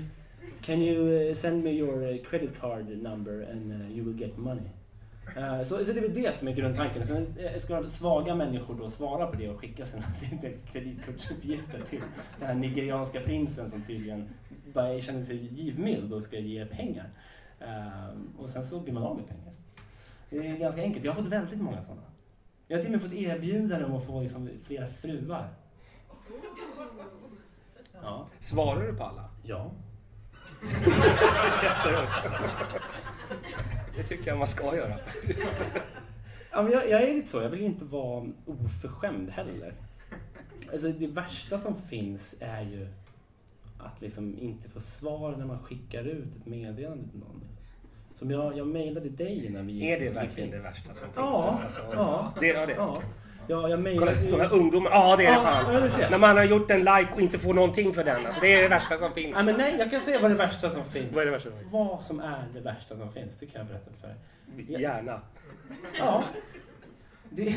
can 0.61 0.81
you 0.81 1.29
uh, 1.29 1.35
send 1.35 1.63
me 1.63 1.71
your 1.71 2.03
uh, 2.03 2.17
credit 2.29 2.59
card 2.61 2.89
number 2.89 3.41
and 3.51 3.71
uh, 3.71 3.95
you 3.95 4.03
will 4.03 4.19
get 4.19 4.37
money. 4.37 4.69
Uh, 5.37 5.63
så, 5.63 5.85
så 5.85 5.93
det 5.93 5.99
är 5.99 6.01
väl 6.01 6.13
det 6.13 6.35
som 6.35 6.47
är 6.47 6.51
grundtanken. 6.51 7.07
Sen 7.07 7.35
eh, 7.39 7.59
ska 7.59 7.89
svaga 7.89 8.35
människor 8.35 8.75
då 8.75 8.89
svara 8.89 9.27
på 9.27 9.35
det 9.35 9.49
och 9.49 9.59
skicka 9.59 9.85
sina, 9.85 10.03
sina 10.13 10.41
kreditkortsuppgifter 10.71 11.81
till 11.89 12.01
den 12.39 12.47
här 12.47 12.55
nigerianska 12.55 13.19
prinsen 13.19 13.69
som 13.69 13.81
tydligen 13.81 14.29
bara 14.73 15.01
känner 15.01 15.23
sig 15.23 15.49
givmild 15.53 16.13
och 16.13 16.23
ska 16.23 16.39
ge 16.39 16.65
pengar. 16.65 17.09
Um, 17.59 18.29
och 18.37 18.49
sen 18.49 18.63
så 18.63 18.79
blir 18.79 18.93
man 18.93 19.03
av 19.03 19.15
med 19.15 19.27
pengar. 19.27 19.53
Det 20.29 20.37
är 20.37 20.57
ganska 20.57 20.81
enkelt. 20.81 21.05
Jag 21.05 21.13
har 21.13 21.21
fått 21.21 21.31
väldigt 21.31 21.61
många 21.61 21.81
sådana. 21.81 22.01
Jag 22.67 22.77
har 22.77 22.81
till 22.81 22.95
och 22.95 23.01
med 23.01 23.01
fått 23.01 23.19
erbjudanden 23.19 23.91
om 23.91 23.97
att 23.97 24.05
få 24.05 24.21
liksom 24.21 24.49
flera 24.63 24.87
fruar. 24.87 25.49
Ja. 28.03 28.27
Svarar 28.39 28.87
du 28.87 28.97
på 28.97 29.03
alla? 29.03 29.29
Ja. 29.43 29.71
Det 33.95 34.03
tycker 34.03 34.27
jag 34.27 34.37
man 34.37 34.47
ska 34.47 34.75
göra. 34.75 34.95
ja 36.51 36.61
men 36.61 36.71
jag, 36.71 36.89
jag 36.89 37.01
är 37.03 37.13
lite 37.13 37.27
så. 37.27 37.41
Jag 37.41 37.49
vill 37.49 37.61
inte 37.61 37.85
vara 37.85 38.25
oförskämd 38.45 39.29
heller. 39.29 39.73
Alltså 40.71 40.87
det 40.87 41.07
värsta 41.07 41.57
som 41.57 41.75
finns 41.75 42.35
är 42.39 42.61
ju 42.61 42.87
att 43.79 44.01
liksom 44.01 44.37
inte 44.39 44.69
få 44.69 44.79
svar 44.79 45.35
när 45.37 45.45
man 45.45 45.59
skickar 45.59 46.03
ut 46.03 46.35
ett 46.35 46.45
meddelande 46.45 47.09
till 47.09 47.19
någon. 47.19 47.41
Som 48.15 48.31
jag, 48.31 48.57
jag 48.57 48.67
mejlade 48.67 49.09
dig 49.09 49.45
innan 49.45 49.67
vi 49.67 49.73
gick 49.73 49.83
Är 49.83 49.99
det 49.99 50.09
verkligen 50.09 50.51
det 50.51 50.59
värsta 50.59 50.93
som 50.93 51.03
finns? 51.03 51.15
Ja, 51.15 51.59
Alltså, 51.63 51.81
ja. 51.93 52.33
Det, 52.39 52.47
ja, 52.47 52.65
det. 52.65 52.73
Ja. 52.73 53.01
Ja, 53.47 53.69
jag 53.69 53.97
Kolla, 53.99 54.11
de 54.29 54.39
här 54.39 54.53
ungdomarna. 54.53 54.95
Ja, 54.95 55.15
det 55.15 55.25
är 55.25 55.31
det 55.31 55.37
Ja, 55.37 55.63
ja, 55.83 55.89
fan. 55.89 56.11
När 56.11 56.17
man 56.17 56.37
har 56.37 56.43
gjort 56.43 56.71
en 56.71 56.79
like 56.79 57.07
och 57.13 57.21
inte 57.21 57.39
får 57.39 57.53
någonting 57.53 57.93
för 57.93 58.03
den. 58.03 58.25
Alltså, 58.25 58.41
det 58.41 58.53
är 58.53 58.61
det 58.61 58.67
värsta 58.67 58.97
som 58.97 59.11
finns. 59.13 59.35
Nej, 59.35 59.45
men 59.45 59.55
nej, 59.55 59.75
jag 59.79 59.91
kan 59.91 60.01
säga 60.01 60.19
vad 60.19 60.31
det 60.31 60.37
värsta 60.37 60.69
som 60.69 60.83
finns. 60.85 61.15
Vad 61.15 61.21
är 61.21 61.25
det 61.25 61.31
värsta 61.31 61.49
som 61.49 61.59
finns? 61.59 61.71
Vad 61.71 62.01
som 62.03 62.19
är 62.19 62.43
det 62.53 62.59
värsta 62.59 62.97
som 62.97 63.11
finns, 63.13 63.39
det 63.39 63.45
kan 63.45 63.59
jag 63.59 63.67
berätta 63.67 63.91
för 64.01 64.07
dig. 64.07 64.81
Gärna. 64.81 65.21
Ja. 65.97 66.23
Det, 67.29 67.55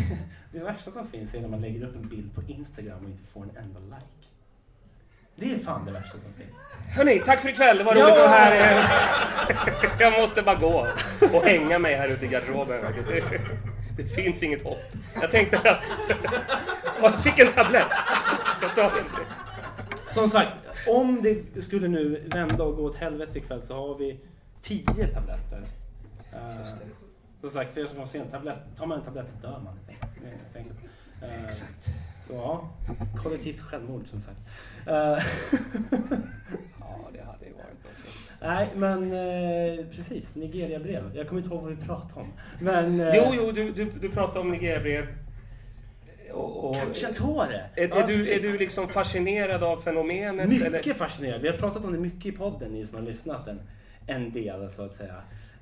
det 0.53 0.59
värsta 0.59 0.91
som 0.91 1.09
finns 1.09 1.35
är 1.35 1.41
när 1.41 1.49
man 1.49 1.61
lägger 1.61 1.85
upp 1.87 1.97
en 1.97 2.09
bild 2.09 2.35
på 2.35 2.43
Instagram 2.49 2.99
och 3.05 3.11
inte 3.11 3.23
får 3.33 3.43
en 3.43 3.57
enda 3.57 3.81
like. 3.81 4.29
Det 5.37 5.53
är 5.55 5.59
fan 5.59 5.85
det 5.87 5.93
värsta 5.93 6.19
som 6.19 6.33
finns. 6.33 6.57
Hörni, 6.97 7.19
tack 7.19 7.41
för 7.43 7.49
ikväll. 7.49 7.79
Det 7.79 7.85
var 7.85 7.97
Ja! 7.97 8.05
roligt 8.05 8.19
att 8.25 8.31
här. 8.31 8.77
eh, 8.77 9.91
Jag 10.01 10.21
måste 10.21 10.43
bara 10.43 10.55
gå 10.55 10.87
och 11.33 11.43
hänga 11.45 11.79
mig 11.79 11.95
här 11.95 12.09
ute 12.09 12.25
i 12.25 12.29
garderoben. 12.29 12.81
Det, 13.97 14.05
finns 14.05 14.43
inget 14.43 14.63
hopp. 14.63 14.83
Jag 15.15 15.31
tänkte 15.31 15.59
att... 15.71 15.93
Jag 17.03 17.23
fick 17.23 17.39
en 17.39 17.53
tablett. 17.53 17.87
Jag 18.63 18.75
tar 18.75 18.83
den. 18.91 19.05
Som 20.11 20.29
sagt, 20.29 20.53
om 20.89 21.23
det 21.23 21.63
skulle 21.63 21.89
nu 21.89 22.23
vända 22.27 22.65
och 22.65 22.77
gå 22.77 22.83
åt 22.85 22.95
helvete 22.97 23.39
ikväll 23.39 23.63
så 23.63 23.75
har 23.75 23.95
vi 23.99 24.21
10 24.63 24.85
tabletter. 24.87 25.63
Eh, 26.33 26.59
Just 26.59 26.77
det. 26.77 26.85
Som 27.41 27.51
sagt, 27.51 27.75
för 27.75 27.81
er 27.81 27.87
som 27.87 27.99
har 27.99 28.07
sen 28.07 28.29
tablett, 28.31 28.59
tar 28.79 28.87
man 28.87 28.99
en 28.99 29.05
tablett 29.05 29.27
så 29.31 29.47
dör 29.47 29.61
man. 29.65 29.79
enkelt. 30.57 30.79
Eh, 31.23 31.45
Exakt. 31.45 31.89
Så 32.27 32.33
ja, 32.35 32.71
kollektivt 33.23 33.61
självmord 33.61 34.07
som 34.07 34.21
sagt. 34.21 34.39
Eh, 34.87 35.19
Ja, 36.81 37.11
det 37.13 37.23
hade 37.23 37.45
ju 37.47 37.53
varit 37.53 37.85
något. 37.85 38.34
Nej, 38.45 38.69
men 38.75 39.03
eh, 39.13 39.87
precis. 39.97 40.35
Nigeria-brev. 40.35 41.11
Jag 41.15 41.29
kommer 41.29 41.43
inte 41.43 41.55
ihåg 41.55 41.63
vad 41.63 41.77
vi 41.77 41.85
pratade 41.87 42.21
om. 42.21 42.33
Men... 42.61 43.01
Eh, 43.01 43.15
Jo, 43.17 43.33
jo, 43.37 43.53
du, 43.53 43.73
du, 43.73 43.91
du 44.01 44.11
pratade 44.11 44.41
om 44.41 44.51
Nigeria-brev. 44.51 45.07
Och, 46.33 46.65
och, 46.65 46.77
Cacciatore! 46.77 47.65
är, 47.75 48.03
är, 48.03 48.07
du, 48.07 48.33
är 48.33 48.41
du 48.41 48.59
liksom 48.59 48.89
fascinerad 48.89 49.63
av 49.63 49.77
fenomenet? 49.77 50.49
Mycket 50.49 50.67
Eller? 50.67 50.95
fascinerad. 50.95 51.41
Vi 51.43 51.49
har 51.49 51.57
pratat 51.57 51.85
om 51.85 51.93
det 51.93 51.99
mycket 51.99 52.27
i 52.27 52.33
podden, 52.33 52.73
ni 52.73 52.87
som 52.87 52.99
har 52.99 53.05
lyssnat 53.05 53.49
en, 53.49 53.61
en 54.07 54.33
del 54.33 54.71
så 54.71 54.85
att 54.85 54.95
säga. 54.95 55.15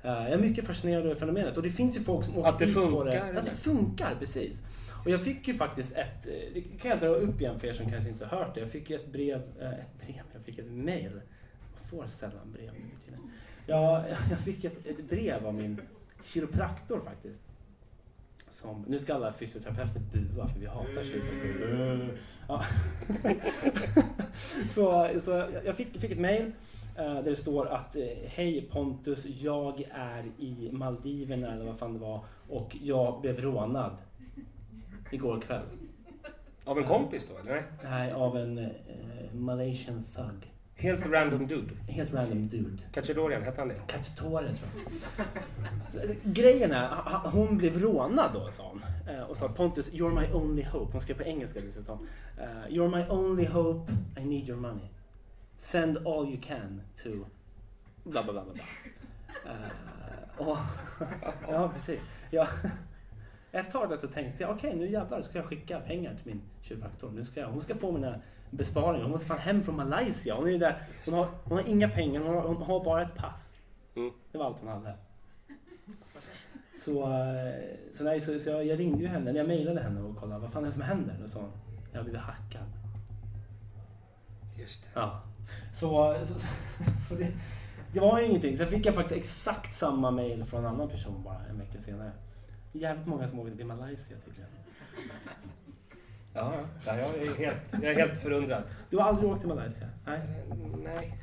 Eh, 0.03 0.11
jag 0.11 0.31
är 0.31 0.37
mycket 0.37 0.65
fascinerad 0.65 1.05
över 1.05 1.15
fenomenet 1.15 1.57
och 1.57 1.63
det 1.63 1.69
finns 1.69 1.97
ju 1.97 2.01
folk 2.01 2.25
som 2.25 2.37
åker 2.37 2.49
Att 2.49 2.59
det 2.59 2.67
funkar, 2.67 3.05
det. 3.05 3.39
Att 3.39 3.45
det 3.45 3.51
funkar, 3.51 4.15
precis. 4.19 4.61
Och 5.05 5.11
jag 5.11 5.21
fick 5.21 5.47
ju 5.47 5.53
faktiskt 5.53 5.91
ett, 5.91 6.27
eh, 6.27 6.53
det 6.53 6.61
kan 6.81 6.91
jag 6.91 6.99
dra 6.99 7.07
upp 7.07 7.41
igen 7.41 7.59
för 7.59 7.67
er 7.67 7.73
som 7.73 7.91
kanske 7.91 8.09
inte 8.09 8.25
har 8.25 8.37
hört 8.37 8.53
det. 8.53 8.59
Jag 8.59 8.69
fick 8.69 8.89
ju 8.89 8.95
ett 8.95 9.11
brev, 9.11 9.41
eh, 9.61 9.69
ett 9.69 10.05
brev, 10.05 10.23
jag 10.33 10.43
fick 10.45 10.59
ett 10.59 10.71
mail. 10.71 11.21
Får 11.93 12.07
sällan 12.07 12.51
brev 12.53 12.71
nu 12.73 12.89
för 12.99 13.05
tiden. 13.05 13.31
Ja, 13.67 14.05
jag 14.29 14.39
fick 14.39 14.63
ett, 14.63 14.85
ett 14.85 15.09
brev 15.09 15.47
av 15.47 15.53
min 15.53 15.81
kiropraktor 16.23 16.99
faktiskt. 17.05 17.41
Som, 18.49 18.85
nu 18.87 18.99
ska 18.99 19.13
alla 19.15 19.33
fysioterapeuter 19.33 19.99
bua 20.13 20.47
för 20.47 20.59
vi 20.59 20.65
hatar 20.65 21.03
kiropraktorer. 21.03 22.17
Ja. 22.47 22.63
så 24.69 25.09
så 25.19 25.31
jag- 25.31 25.65
jag 25.65 25.75
fick, 25.75 25.99
fick 25.99 26.11
ett 26.11 26.19
mail 26.19 26.51
eh, 26.97 27.13
där 27.13 27.23
det 27.23 27.35
står 27.35 27.67
att 27.67 27.95
eh, 27.95 28.03
Hej 28.27 28.61
Pontus, 28.71 29.25
jag 29.25 29.83
är 29.91 30.23
i 30.39 30.69
Maldiverna 30.71 31.53
eller 31.53 31.65
vad 31.65 31.79
fan 31.79 31.93
det 31.93 31.99
var 31.99 32.25
och 32.49 32.77
jag 32.81 33.21
blev 33.21 33.39
rånad 33.41 33.97
igår 35.11 35.41
kväll. 35.41 35.65
Av 36.65 36.77
en 36.77 36.83
kompis 36.85 37.27
då, 37.31 37.37
eller? 37.49 37.63
Nej, 37.83 38.11
av 38.11 38.37
en 38.37 38.57
eh, 38.57 38.69
Malaysian 39.33 40.03
thug. 40.15 40.52
Helt 40.75 41.05
random 41.05 41.47
dude. 41.47 41.71
Helt 41.87 42.13
random 42.13 42.47
dude. 42.49 42.77
Kachadorian, 42.91 43.43
hette 43.43 43.61
han 43.61 43.67
det? 43.67 43.75
Cacciatore 43.87 44.47
tror 44.55 44.69
jag. 45.93 46.15
Grejen 46.33 46.71
är, 46.71 46.87
hon 47.29 47.57
blev 47.57 47.79
rånad 47.79 48.33
då 48.33 48.51
sa 48.51 48.63
hon. 48.69 48.81
Eh, 49.15 49.21
Och 49.23 49.37
sa 49.37 49.49
Pontus, 49.49 49.91
you're 49.91 50.19
my 50.21 50.33
only 50.33 50.63
hope. 50.63 50.91
Hon 50.91 51.01
skrev 51.01 51.15
på 51.17 51.23
engelska 51.23 51.59
dessutom. 51.61 52.07
Eh, 52.37 52.69
You're 52.73 52.97
my 52.97 53.05
only 53.09 53.45
hope, 53.45 53.91
I 54.17 54.25
need 54.25 54.49
your 54.49 54.59
money. 54.59 54.89
Send 55.57 55.97
all 56.07 56.27
you 56.29 56.37
can 56.41 56.81
to... 57.03 57.09
Bla 58.03 58.23
bla 58.23 58.33
bla 58.33 58.43
bla. 58.53 58.63
och, 60.37 60.57
ja, 61.49 61.71
precis. 61.75 62.01
Ja. 62.31 62.47
Ett 63.51 63.69
tag 63.69 63.89
där 63.89 63.97
så 63.97 64.07
tänkte 64.07 64.43
jag, 64.43 64.51
okej 64.51 64.75
nu 64.75 64.91
jävlar 64.91 65.21
ska 65.21 65.37
jag 65.37 65.45
skicka 65.47 65.79
pengar 65.79 66.15
till 66.15 66.25
min 66.33 66.41
kiropraktor. 66.61 67.11
Nu 67.11 67.23
ska 67.23 67.39
jag, 67.39 67.47
hon 67.47 67.61
ska 67.61 67.75
få 67.75 67.91
mina 67.91 68.15
besparingar. 68.57 69.03
Hon 69.03 69.11
måste 69.11 69.27
fan 69.27 69.39
hem 69.39 69.63
från 69.63 69.75
Malaysia. 69.75 70.35
Hon 70.35 70.49
är 70.49 70.57
där. 70.57 70.83
Hon 71.05 71.13
har, 71.13 71.27
hon 71.43 71.57
har 71.57 71.69
inga 71.69 71.89
pengar, 71.89 72.21
hon 72.21 72.35
har, 72.35 72.41
hon 72.41 72.61
har 72.61 72.83
bara 72.83 73.01
ett 73.01 73.15
pass. 73.15 73.57
Mm. 73.95 74.11
Det 74.31 74.37
var 74.37 74.45
allt 74.45 74.59
hon 74.59 74.69
hade. 74.69 74.95
Så, 76.79 77.03
eh, 77.03 77.53
så, 77.93 78.03
nej, 78.03 78.21
så, 78.21 78.39
så 78.39 78.49
jag, 78.49 78.65
jag 78.65 78.79
ringde 78.79 79.03
ju 79.03 79.07
henne, 79.07 79.31
jag 79.31 79.47
mejlade 79.47 79.81
henne 79.81 80.01
och 80.01 80.17
kollade 80.17 80.41
vad 80.41 80.51
fan 80.51 80.63
är 80.63 80.67
det 80.67 80.73
som 80.73 80.81
händer? 80.81 81.19
Och 81.23 81.29
så 81.29 81.49
jag 81.91 81.99
har 81.99 82.03
blivit 82.03 82.21
hackad. 82.21 82.67
Just 84.59 84.83
det. 84.83 84.89
Ja. 84.93 85.23
Så, 85.73 86.15
så, 86.25 86.33
så 87.09 87.15
det, 87.15 87.31
det 87.93 87.99
var 87.99 88.19
ju 88.19 88.25
ingenting. 88.25 88.57
Sen 88.57 88.67
fick 88.67 88.85
jag 88.85 88.95
faktiskt 88.95 89.19
exakt 89.19 89.73
samma 89.73 90.11
mejl 90.11 90.45
från 90.45 90.59
en 90.59 90.65
annan 90.65 90.89
person 90.89 91.23
bara 91.23 91.45
en 91.49 91.59
vecka 91.59 91.79
senare. 91.79 92.11
Jävligt 92.71 93.07
många 93.07 93.27
som 93.27 93.39
åkte 93.39 93.57
till 93.57 93.65
Malaysia 93.65 94.17
tydligen. 94.25 94.49
Ja, 96.33 96.53
ja, 96.85 96.95
jag, 96.97 97.27
är 97.27 97.35
helt, 97.37 97.57
jag 97.71 97.83
är 97.83 97.95
helt 97.95 98.17
förundrad. 98.21 98.63
Du 98.89 98.97
har 98.97 99.03
aldrig 99.03 99.29
åkt 99.31 99.39
till 99.39 99.49
Malaysia? 99.49 99.87
Nej. 100.05 100.19
Nej. 100.83 101.17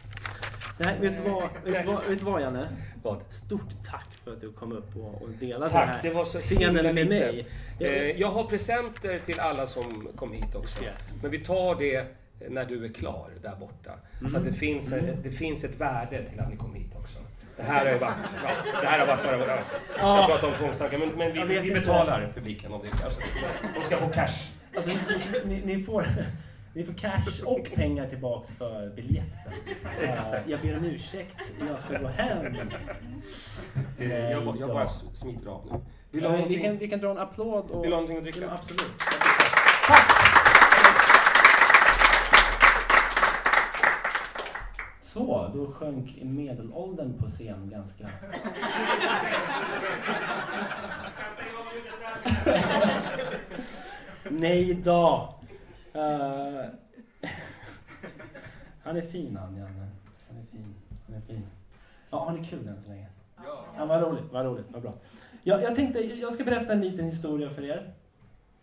Nej, 0.79 0.97
vet 1.01 1.25
du 1.25 1.31
vad, 1.31 1.43
vet 1.65 1.85
du 1.87 1.93
vad, 1.93 2.07
vet 2.07 2.19
du 2.19 2.25
vad 2.25 2.43
Janne? 2.43 2.69
Vad? 3.03 3.21
Stort 3.29 3.85
tack 3.87 4.09
för 4.25 4.33
att 4.33 4.41
du 4.41 4.53
kom 4.53 4.73
upp 4.73 4.97
och, 4.97 5.23
och 5.23 5.29
delade 5.29 5.69
Tack, 5.71 5.85
den 5.87 5.95
här 5.95 6.03
det 6.03 6.11
var 6.11 6.25
så 6.25 6.39
scenen 6.39 6.75
med 6.85 6.95
lite. 6.95 7.09
mig. 7.09 7.47
Jag, 7.79 7.89
Eh, 7.93 8.21
Jag 8.21 8.29
har 8.31 8.45
presenter 8.45 9.19
till 9.19 9.41
alla 9.41 9.67
som 9.67 10.09
kom 10.17 10.33
hit 10.33 10.55
också. 10.55 10.85
Men 11.23 11.31
vi 11.31 11.39
tar 11.39 11.75
det 11.75 12.07
när 12.49 12.65
du 12.65 12.85
är 12.85 12.89
klar 12.89 13.31
där 13.43 13.57
borta. 13.61 13.91
Så 14.21 14.27
Mm. 14.27 14.37
att 14.37 14.45
det 14.53 14.53
finns, 14.59 14.93
ett, 14.93 15.23
det 15.23 15.31
finns 15.31 15.65
ett 15.65 15.81
värde 15.81 16.25
till 16.25 16.41
att 16.41 16.51
ni 16.51 16.57
kom 16.57 16.75
hit 16.75 16.93
också. 16.97 17.19
Det 17.57 17.63
här 17.63 17.87
har 17.87 17.93
ju 17.93 17.99
varit, 17.99 18.15
ja, 18.45 18.51
det 18.81 18.87
här 18.87 18.99
har 18.99 19.07
varit 19.07 19.21
förra 19.21 19.37
året. 19.37 19.65
Jag 19.99 20.27
pratar 20.29 20.49
om 20.49 20.55
tvångstankar, 20.55 20.99
men, 20.99 21.09
men 21.09 21.49
vi, 21.49 21.59
vi 21.59 21.71
betalar 21.73 22.33
publiken 22.35 22.73
om 22.73 22.81
det. 22.83 23.05
Alltså, 23.05 23.21
de 23.79 23.85
ska 23.85 23.97
få 23.97 24.09
cash. 24.09 24.51
Alltså, 24.77 24.91
ni, 25.45 25.63
ni, 25.65 25.83
får, 25.83 26.05
ni 26.75 26.85
får 26.85 26.93
cash 26.93 27.43
och 27.45 27.69
pengar 27.75 28.07
tillbaks 28.09 28.51
för 28.51 28.91
biljetten. 28.97 29.53
Eh, 30.03 30.15
jag 30.47 30.61
ber 30.61 30.77
om 30.79 30.85
ursäkt, 30.85 31.37
jag 31.69 31.81
ska 31.81 31.99
gå 31.99 32.09
hem. 32.09 32.57
Nej 33.99 34.09
Jag, 34.31 34.45
ba- 34.45 34.57
jag 34.61 34.69
då. 34.69 34.75
bara 34.75 34.87
smiter 34.89 35.49
av 35.51 35.67
nu. 35.73 35.79
Vill 36.11 36.23
Ja, 36.25 36.31
men 36.33 36.49
vi, 36.49 36.61
kan, 36.63 36.79
vi 36.79 36.89
kan 36.89 37.01
dra 37.01 37.11
en 37.11 37.19
applåd. 37.19 37.71
Och, 37.71 37.85
Vill 37.85 37.91
du 37.91 37.97
ha 37.97 38.01
någonting 38.01 38.17
att 38.17 38.23
dricka? 38.25 38.51
absolut. 38.51 38.93
Så, 45.01 45.51
då 45.55 45.73
sjönk 45.73 46.19
medelåldern 46.23 47.19
på 47.19 47.27
scen 47.29 47.71
ganska... 47.71 48.09
Nej 54.31 54.75
då! 54.75 55.35
Eh, 55.93 56.01
han 58.83 58.97
är 58.97 59.01
fin 59.01 59.37
han, 59.37 59.57
Janne. 59.57 59.89
Han 60.29 60.39
är 60.39 60.45
fin. 60.53 60.75
Han 61.07 61.17
är 61.17 61.21
fin. 61.21 61.47
Ja, 62.11 62.19
har 62.25 62.33
ni 62.33 62.47
kul 62.47 62.69
än 62.69 62.83
så 62.83 62.89
länge? 62.89 63.07
Ja. 63.37 63.65
Ja, 63.77 63.87
vad 63.87 64.03
roligt, 64.03 64.33
vad 64.33 64.45
roligt, 64.45 64.67
vad 64.71 64.83
bra. 64.83 64.95
Jag, 65.43 65.63
jag 65.63 65.75
tänkte, 65.75 66.01
jag 66.01 66.33
ska 66.33 66.45
berätta 66.45 66.73
en 66.73 66.81
liten 66.81 67.05
historia 67.05 67.51
för 67.51 67.63
er. 67.63 67.93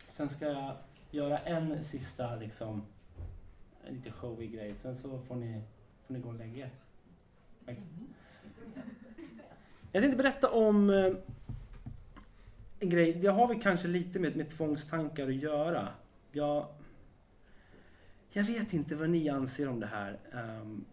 Sen 0.09 0.29
ska 0.29 0.45
jag 0.45 0.71
göra 1.11 1.39
en 1.39 1.83
sista, 1.83 2.35
liksom, 2.35 2.83
en 3.87 3.93
lite 3.95 4.11
showig 4.11 4.53
grej. 4.53 4.75
Sen 4.81 4.95
så 4.95 5.19
får 5.19 5.35
ni, 5.35 5.61
får 6.07 6.13
ni 6.13 6.19
gå 6.19 6.29
och 6.29 6.35
lägga 6.35 6.65
er. 6.65 6.69
Faktiskt. 7.65 7.87
Jag 9.91 10.03
tänkte 10.03 10.17
berätta 10.17 10.49
om 10.49 10.89
eh, 10.89 11.13
grej. 12.79 13.13
Det 13.13 13.27
har 13.27 13.47
vi 13.47 13.59
kanske 13.59 13.87
lite 13.87 14.19
med, 14.19 14.35
med 14.35 14.49
tvångstankar 14.49 15.27
att 15.27 15.35
göra. 15.35 15.87
Jag, 16.31 16.67
jag 18.29 18.43
vet 18.43 18.73
inte 18.73 18.95
vad 18.95 19.09
ni 19.09 19.29
anser 19.29 19.69
om 19.69 19.79
det 19.79 19.87
här. 19.87 20.19
Um, 20.33 20.85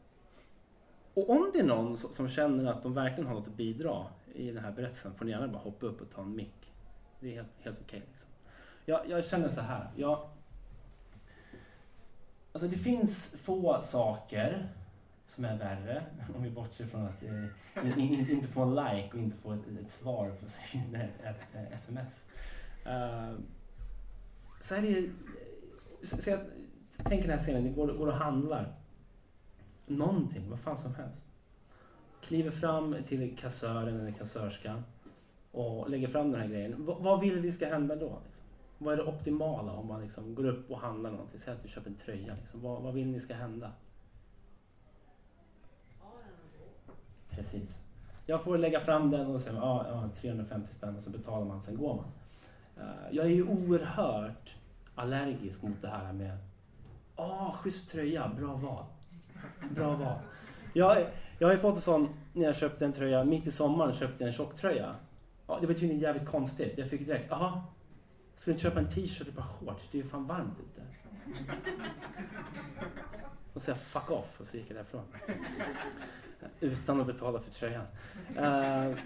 och 1.14 1.30
om 1.30 1.50
det 1.52 1.58
är 1.58 1.64
någon 1.64 1.96
som 1.96 2.28
känner 2.28 2.72
att 2.72 2.82
de 2.82 2.94
verkligen 2.94 3.26
har 3.26 3.34
något 3.34 3.48
att 3.48 3.56
bidra 3.56 4.06
i 4.34 4.50
den 4.50 4.64
här 4.64 4.72
berättelsen 4.72 5.14
får 5.14 5.24
ni 5.24 5.30
gärna 5.30 5.48
bara 5.48 5.62
hoppa 5.62 5.86
upp 5.86 6.00
och 6.00 6.10
ta 6.10 6.22
en 6.22 6.36
mick. 6.36 6.72
Det 7.20 7.28
är 7.28 7.34
helt, 7.34 7.48
helt 7.62 7.78
okej. 7.80 8.02
liksom. 8.08 8.28
jag, 8.84 9.00
jag 9.08 9.24
känner 9.24 9.48
så 9.48 9.60
här. 9.60 9.90
Jag, 9.96 10.28
alltså 12.52 12.68
det 12.68 12.76
finns 12.76 13.34
få 13.42 13.82
saker 13.82 14.68
som 15.34 15.44
är 15.44 15.58
värre, 15.58 16.02
om 16.34 16.42
vi 16.42 16.50
bortser 16.50 16.86
från 16.86 17.06
att 17.06 17.22
eh, 17.22 17.98
inte 17.98 18.48
få 18.48 18.62
en 18.62 18.74
like 18.74 19.10
och 19.12 19.18
inte 19.18 19.36
få 19.36 19.52
ett, 19.52 19.60
ett 19.82 19.90
svar 19.90 20.30
på 20.30 20.46
sin, 20.46 20.94
ett, 20.94 21.20
ett, 21.24 21.54
eh, 21.54 21.62
ett 21.62 21.72
sms. 21.72 22.30
Uh, 22.86 22.92
eh, 22.92 23.34
så 24.60 24.74
är 24.74 24.82
det 24.82 25.10
så, 26.06 26.16
så 26.16 26.30
jag 26.30 26.40
tänker 26.96 27.28
den 27.28 27.38
här 27.38 27.44
scenen, 27.44 27.64
ni 27.64 27.70
går, 27.70 27.92
går 27.92 28.06
och 28.06 28.14
handlar 28.14 28.74
någonting, 29.86 30.50
vad 30.50 30.60
fan 30.60 30.76
som 30.76 30.94
helst. 30.94 31.30
Kliver 32.20 32.50
fram 32.50 32.96
till 33.06 33.36
kassören 33.36 34.00
eller 34.00 34.12
kassörskan 34.12 34.82
och 35.50 35.90
lägger 35.90 36.08
fram 36.08 36.32
den 36.32 36.40
här 36.40 36.48
grejen. 36.48 36.86
V- 36.86 36.96
vad 36.98 37.20
vill 37.20 37.40
vi 37.40 37.52
ska 37.52 37.68
hända 37.68 37.96
då? 37.96 38.18
Liksom? 38.24 38.44
Vad 38.78 38.92
är 38.92 38.96
det 38.96 39.04
optimala 39.04 39.72
om 39.72 39.86
man 39.86 40.02
liksom 40.02 40.34
går 40.34 40.44
upp 40.46 40.70
och 40.70 40.78
handlar 40.78 41.10
någonting? 41.10 41.40
Säg 41.40 41.54
att 41.54 41.62
du 41.62 41.68
köper 41.68 41.90
en 41.90 41.96
tröja. 41.96 42.34
Liksom. 42.40 42.62
Vad, 42.62 42.82
vad 42.82 42.94
vill 42.94 43.06
ni 43.06 43.20
ska 43.20 43.34
hända? 43.34 43.72
Precis. 47.36 47.82
Jag 48.26 48.42
får 48.42 48.58
lägga 48.58 48.80
fram 48.80 49.10
den 49.10 49.26
och 49.26 49.40
säga 49.40 49.54
ja, 49.56 49.86
ja, 49.88 50.10
350 50.20 50.72
spänn 50.72 50.96
och 50.96 51.02
så 51.02 51.10
betalar 51.10 51.46
man, 51.46 51.62
sen 51.62 51.76
går 51.76 51.94
man. 51.94 52.04
Eh, 52.76 53.16
jag 53.16 53.26
är 53.26 53.30
ju 53.30 53.48
oerhört 53.48 54.54
allergisk 54.94 55.62
mot 55.62 55.82
det 55.82 55.88
här 55.88 56.12
med 56.12 56.38
Ja, 57.16 57.56
schysst 57.60 57.90
tröja, 57.90 58.28
bra 58.38 58.54
val. 58.54 58.84
Bra 59.70 59.96
val. 59.96 60.18
Jag, 60.72 61.06
jag 61.38 61.48
har 61.48 61.52
ju 61.52 61.60
fått 61.60 61.74
en 61.74 61.80
sån, 61.80 62.08
när 62.32 62.44
jag 62.44 62.56
köpte 62.56 62.84
en 62.84 62.92
tröja, 62.92 63.24
mitt 63.24 63.46
i 63.46 63.50
sommaren 63.50 63.92
köpte 63.92 64.24
jag 64.24 64.28
en 64.28 64.32
tjocktröja. 64.32 64.94
Ja, 65.46 65.58
det 65.60 65.66
var 65.66 65.74
tydligen 65.74 65.98
jävligt 65.98 66.28
konstigt. 66.28 66.78
Jag 66.78 66.90
fick 66.90 67.06
direkt, 67.06 67.26
jaha, 67.30 67.62
ska 68.36 68.44
du 68.44 68.50
inte 68.50 68.62
köpa 68.62 68.80
en 68.80 68.88
t-shirt 68.88 69.20
och 69.20 69.28
ett 69.28 69.36
par 69.36 69.42
shorts? 69.42 69.88
Det 69.92 69.98
är 69.98 70.02
ju 70.02 70.08
fan 70.08 70.26
varmt 70.26 70.58
ute. 70.60 70.82
Och 73.52 73.62
så 73.62 73.70
jag 73.70 73.78
fuck 73.78 74.10
off 74.10 74.40
och 74.40 74.46
så 74.46 74.56
gick 74.56 74.70
jag 74.70 74.76
därifrån. 74.76 75.04
Utan 76.60 77.00
att 77.00 77.06
betala 77.06 77.40
för 77.40 77.50
tröjan. 77.50 77.84
Uh, 78.28 78.96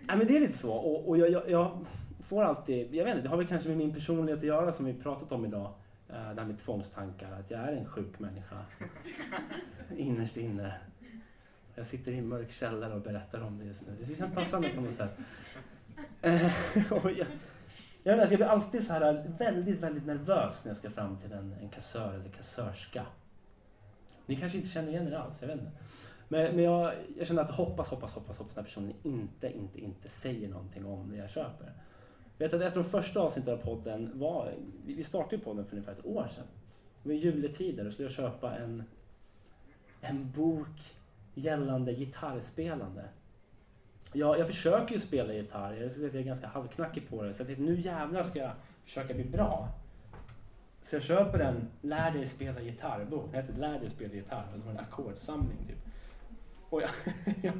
nej 0.00 0.16
men 0.16 0.26
det 0.26 0.36
är 0.36 0.40
lite 0.40 0.58
så. 0.58 0.72
Och, 0.72 1.08
och 1.08 1.18
jag, 1.18 1.30
jag, 1.30 1.50
jag 1.50 1.86
får 2.22 2.44
alltid, 2.44 2.94
jag 2.94 3.04
vet 3.04 3.14
inte, 3.14 3.22
det 3.22 3.28
har 3.28 3.36
väl 3.36 3.46
kanske 3.46 3.68
med 3.68 3.78
min 3.78 3.94
personlighet 3.94 4.38
att 4.38 4.46
göra 4.46 4.72
som 4.72 4.84
vi 4.84 4.94
pratat 4.94 5.32
om 5.32 5.44
idag. 5.44 5.72
Uh, 6.10 6.34
det 6.34 6.40
här 6.40 6.44
med 6.44 6.58
tvångstankar, 6.58 7.32
att 7.32 7.50
jag 7.50 7.60
är 7.60 7.72
en 7.72 7.86
sjuk 7.86 8.18
människa. 8.18 8.56
Innerst 9.96 10.36
inne. 10.36 10.74
Jag 11.74 11.86
sitter 11.86 12.12
i 12.12 12.18
en 12.18 12.28
mörk 12.28 12.52
källare 12.52 12.94
och 12.94 13.00
berättar 13.00 13.40
om 13.40 13.58
det 13.58 13.64
just 13.64 13.86
nu. 13.86 13.96
Det 14.00 14.16
känns 14.16 14.34
passande 14.34 14.68
på 14.68 14.80
något 14.80 14.94
sätt. 14.94 15.18
Uh, 16.26 16.92
och 17.04 17.10
jag, 17.10 17.26
jag, 18.02 18.16
vet, 18.16 18.22
inte, 18.22 18.34
jag 18.34 18.38
blir 18.38 18.46
alltid 18.46 18.86
så 18.86 18.92
här 18.92 19.32
väldigt, 19.38 19.80
väldigt 19.80 20.06
nervös 20.06 20.64
när 20.64 20.70
jag 20.70 20.76
ska 20.76 20.90
fram 20.90 21.16
till 21.16 21.32
en, 21.32 21.54
en 21.60 21.68
kassör 21.68 22.14
eller 22.14 22.28
kassörska. 22.28 23.06
Ni 24.26 24.36
kanske 24.36 24.58
inte 24.58 24.70
känner 24.70 24.88
igen 24.88 25.08
er 25.08 25.12
alls, 25.12 25.38
jag 25.40 25.48
vet 25.48 25.58
inte. 25.58 25.72
Men, 26.28 26.54
men 26.54 26.64
jag, 26.64 26.94
jag 27.18 27.26
känner 27.26 27.42
att 27.42 27.50
hoppas, 27.50 27.88
hoppas, 27.88 28.12
hoppas, 28.12 28.38
hoppas 28.38 28.54
den 28.54 28.64
här 28.64 28.68
personen 28.68 28.94
inte, 29.02 29.52
inte, 29.52 29.80
inte 29.80 30.08
säger 30.08 30.48
någonting 30.48 30.86
om 30.86 31.10
det 31.10 31.16
jag 31.16 31.30
köper. 31.30 31.72
Jag 32.38 32.46
vet 32.46 32.54
att 32.54 32.62
efter 32.62 32.80
de 32.80 32.88
första 32.88 33.20
avsnitten 33.20 33.54
av 33.54 33.56
podden 33.56 34.10
var, 34.14 34.52
vi 34.86 35.04
startade 35.04 35.36
ju 35.36 35.42
podden 35.42 35.64
för 35.64 35.72
ungefär 35.72 35.92
ett 35.92 36.06
år 36.06 36.28
sedan. 36.34 36.44
Det 37.02 37.08
var 37.08 37.16
juletider 37.16 37.86
och 37.86 37.92
skulle 37.92 38.08
jag 38.08 38.16
köpa 38.16 38.56
en, 38.56 38.82
en 40.00 40.30
bok 40.30 40.96
gällande 41.34 41.92
gitarrspelande. 41.92 43.04
Jag, 44.12 44.38
jag 44.38 44.46
försöker 44.46 44.94
ju 44.94 45.00
spela 45.00 45.32
gitarr, 45.32 45.72
jag 45.72 45.90
ska 45.90 45.98
säga 45.98 46.08
att 46.08 46.14
jag 46.14 46.20
är 46.22 46.26
ganska 46.26 46.46
halvknackig 46.46 47.08
på 47.08 47.22
det. 47.22 47.34
Så 47.34 47.40
jag 47.40 47.46
tänkte 47.46 47.64
nu 47.64 47.80
jävlar 47.80 48.24
ska 48.24 48.38
jag 48.38 48.52
försöka 48.84 49.14
bli 49.14 49.24
bra. 49.24 49.68
Så 50.82 50.96
jag 50.96 51.02
köper 51.02 51.38
en 51.38 51.68
Lär 51.80 52.10
dig 52.10 52.26
spela 52.26 52.60
gitarr-bok. 52.60 53.32
Den 53.32 53.42
heter 53.42 53.60
Lär 53.60 53.80
dig 53.80 53.90
spela 53.90 54.14
gitarr. 54.14 54.46
Det 54.54 54.64
var 54.64 54.72
en 54.72 54.78
ackordsamling 54.78 55.58
typ. 55.66 55.87
Och 56.70 56.82
jag, 56.82 56.90
jag, 57.42 57.54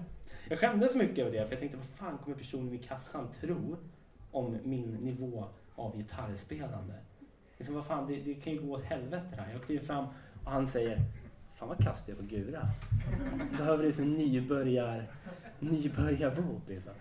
jag 0.48 0.58
skämdes 0.58 0.96
mycket 0.96 1.18
över 1.18 1.30
det 1.30 1.44
för 1.44 1.52
jag 1.52 1.60
tänkte 1.60 1.76
vad 1.76 1.86
fan 1.86 2.18
kommer 2.18 2.36
personen 2.36 2.74
i 2.74 2.78
kassan 2.78 3.28
tro 3.40 3.76
om 4.30 4.58
min 4.64 4.92
nivå 4.92 5.44
av 5.74 5.96
gitarrspelande? 5.96 6.94
Liksom, 7.56 7.74
vad 7.74 7.86
fan, 7.86 8.06
det, 8.06 8.16
det 8.16 8.34
kan 8.34 8.52
ju 8.52 8.60
gå 8.60 8.74
åt 8.74 8.84
helvete 8.84 9.26
det 9.30 9.42
här. 9.42 9.52
Jag 9.52 9.62
kliver 9.62 9.84
fram 9.84 10.06
och 10.44 10.50
han 10.50 10.66
säger 10.66 11.04
Fan 11.58 11.68
vad 11.68 11.84
kast 11.84 12.08
jag 12.08 12.18
är 12.18 12.22
på 12.22 12.28
Gura. 12.28 12.68
Behöver 13.56 13.84
liksom 13.84 14.04
en 14.04 14.14
nybörjar, 14.14 15.06
nybörjarbok 15.58 16.62
liksom. 16.68 16.92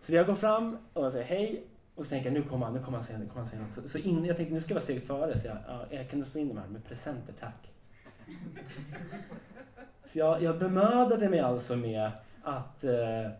Så 0.00 0.12
jag 0.12 0.26
går 0.26 0.34
fram 0.34 0.78
och 0.92 1.12
säger 1.12 1.24
hej 1.24 1.62
och 1.94 2.04
så 2.04 2.10
tänker 2.10 2.30
jag 2.30 2.34
nu 2.34 2.48
kommer 2.48 2.66
han, 2.66 2.74
nu 2.74 2.82
kommer 2.82 2.98
han 2.98 3.06
säga, 3.06 3.18
nu 3.18 3.26
kommer 3.26 3.40
han 3.40 3.50
säga 3.50 3.62
något. 3.62 3.72
Så, 3.72 3.88
så 3.88 3.98
in, 3.98 4.24
jag 4.24 4.36
tänkte 4.36 4.54
nu 4.54 4.60
ska 4.60 4.70
jag 4.70 4.74
vara 4.74 4.84
steg 4.84 5.02
före 5.02 5.38
så 5.38 5.46
jag, 5.46 5.56
ja, 5.66 5.86
jag 5.90 6.10
kan 6.10 6.20
du 6.20 6.26
slå 6.26 6.40
in 6.40 6.48
de 6.48 6.58
här 6.58 6.68
med 6.68 6.84
presenter 6.84 7.34
tack. 7.40 7.70
Så 10.04 10.18
jag, 10.18 10.42
jag 10.42 10.58
bemödade 10.58 11.28
mig 11.28 11.40
alltså 11.40 11.76
med 11.76 12.10
att, 12.42 12.84
eh, 12.84 13.30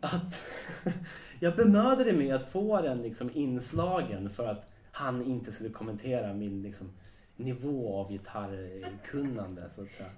att 0.00 0.44
jag 1.40 1.56
bemödade 1.56 2.12
mig 2.12 2.32
att 2.32 2.48
få 2.50 2.80
den 2.80 3.02
liksom 3.02 3.30
inslagen 3.34 4.30
för 4.30 4.48
att 4.48 4.68
han 4.92 5.22
inte 5.22 5.52
skulle 5.52 5.70
kommentera 5.70 6.34
min 6.34 6.62
liksom, 6.62 6.92
nivå 7.36 8.00
av 8.00 8.12
gitarrkunnande. 8.12 9.70
Så, 9.70 9.82
att 9.82 9.88
säga. 9.88 10.10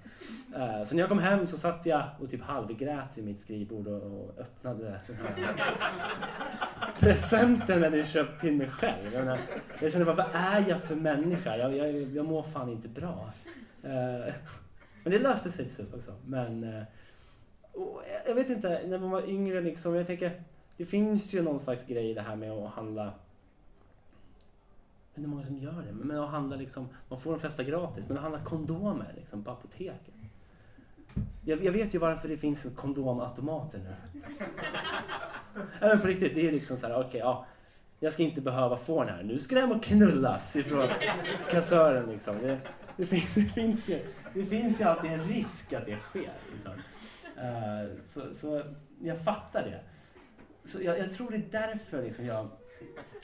Eh, 0.55 0.83
så 0.83 0.95
när 0.95 1.01
jag 1.01 1.09
kom 1.09 1.19
hem 1.19 1.47
så 1.47 1.57
satt 1.57 1.85
jag 1.85 2.03
och 2.19 2.29
typ 2.29 2.41
halvgrät 2.41 3.17
vid 3.17 3.25
mitt 3.25 3.39
skrivbord 3.39 3.87
och, 3.87 4.03
och 4.03 4.39
öppnade 4.39 4.83
den 4.83 4.93
här 4.93 5.01
presenten 6.99 7.81
jag 7.81 7.91
hade 7.91 8.05
köpt 8.05 8.41
till 8.41 8.53
mig 8.53 8.69
själv. 8.69 9.13
Jag, 9.13 9.25
menar, 9.25 9.39
jag 9.81 9.91
kände 9.91 10.05
bara, 10.05 10.15
vad 10.15 10.35
är 10.41 10.69
jag 10.69 10.83
för 10.83 10.95
människa? 10.95 11.57
Jag, 11.57 11.75
jag, 11.77 12.01
jag 12.01 12.25
mår 12.25 12.43
fan 12.43 12.69
inte 12.69 12.87
bra. 12.87 13.33
Eh, 13.83 14.33
men 15.05 15.11
det 15.13 15.19
löste 15.19 15.51
sig 15.51 15.65
till 15.65 15.75
slut 15.75 15.93
också. 15.93 16.11
Men 16.25 16.63
eh, 16.63 16.83
jag- 18.27 18.35
vet 18.35 18.49
inte, 18.49 18.81
när 18.87 18.99
man 18.99 19.09
var 19.11 19.29
yngre 19.29 19.61
liksom, 19.61 19.95
jag 19.95 20.07
tänker, 20.07 20.43
det 20.77 20.85
finns 20.85 21.33
ju 21.33 21.41
någon 21.41 21.59
slags 21.59 21.85
grej 21.85 22.09
i 22.09 22.13
det 22.13 22.21
här 22.21 22.35
med 22.35 22.51
att 22.51 22.71
handla 22.73 23.03
vet 23.05 23.13
inte 25.17 25.21
hur 25.21 25.27
många 25.27 25.43
som 25.45 25.57
gör 25.57 25.83
det, 25.87 25.93
men 25.93 26.17
att 26.17 26.29
handla 26.29 26.55
liksom, 26.55 26.87
man 27.09 27.19
får 27.19 27.31
de 27.31 27.39
flesta 27.39 27.63
gratis, 27.63 28.05
men 28.07 28.17
att 28.17 28.23
handla 28.23 28.43
kondomer 28.43 29.13
liksom 29.15 29.43
på 29.43 29.51
apoteket. 29.51 30.01
Jag, 31.45 31.63
jag 31.63 31.71
vet 31.71 31.95
ju 31.95 31.99
varför 31.99 32.27
det 32.27 32.37
finns 32.37 32.65
kondomautomater 32.75 33.79
nu. 33.79 34.21
Men 35.81 36.01
på 36.01 36.07
riktigt, 36.07 36.35
det 36.35 36.47
är 36.47 36.51
liksom 36.51 36.77
så 36.77 36.87
här, 36.87 36.99
okej, 36.99 37.19
ja. 37.19 37.45
Jag 37.99 38.13
ska 38.13 38.23
inte 38.23 38.41
behöva 38.41 38.77
få 38.77 39.03
den 39.03 39.15
här. 39.15 39.23
Nu 39.23 39.39
ska 39.39 39.55
den 39.55 39.69
hem 39.69 39.77
och 39.77 39.83
knullas 39.83 40.55
ifrån 40.55 40.87
kassören 41.49 42.09
liksom. 42.09 42.35
Det, 42.41 42.59
det, 42.97 43.05
finns, 43.05 43.33
det, 43.33 43.41
finns 43.41 43.89
ju, 43.89 43.99
det 44.35 44.45
finns 44.45 44.79
ju 44.79 44.83
alltid 44.83 45.11
en 45.11 45.23
risk 45.23 45.73
att 45.73 45.85
det 45.85 45.97
sker. 45.97 46.33
Liksom. 46.53 46.73
Uh, 47.37 47.89
så, 48.05 48.33
så 48.33 48.63
jag 49.01 49.23
fattar 49.23 49.63
det. 49.63 49.79
Så 50.69 50.83
jag, 50.83 50.99
jag 50.99 51.13
tror 51.13 51.31
det 51.31 51.37
är 51.37 51.47
därför 51.51 52.03
liksom 52.03 52.25
jag, 52.25 52.47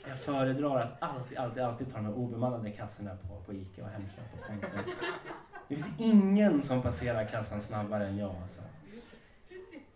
jag 0.08 0.18
föredrar 0.18 0.80
att 0.80 1.02
alltid, 1.02 1.38
alltid, 1.38 1.62
alltid 1.62 1.92
ta 1.92 1.96
de 1.96 2.04
här 2.04 2.14
obemannade 2.14 2.70
kassorna 2.70 3.16
på, 3.16 3.40
på 3.46 3.52
Ica 3.52 3.82
och 3.82 3.88
Hemköp 3.88 4.34
och 4.40 4.46
Konsum. 4.46 4.94
Det 5.68 5.74
finns 5.74 5.88
ingen 5.98 6.62
som 6.62 6.82
passerar 6.82 7.24
kassan 7.24 7.60
snabbare 7.60 8.06
än 8.06 8.16
jag. 8.16 8.34
Alltså. 8.42 8.60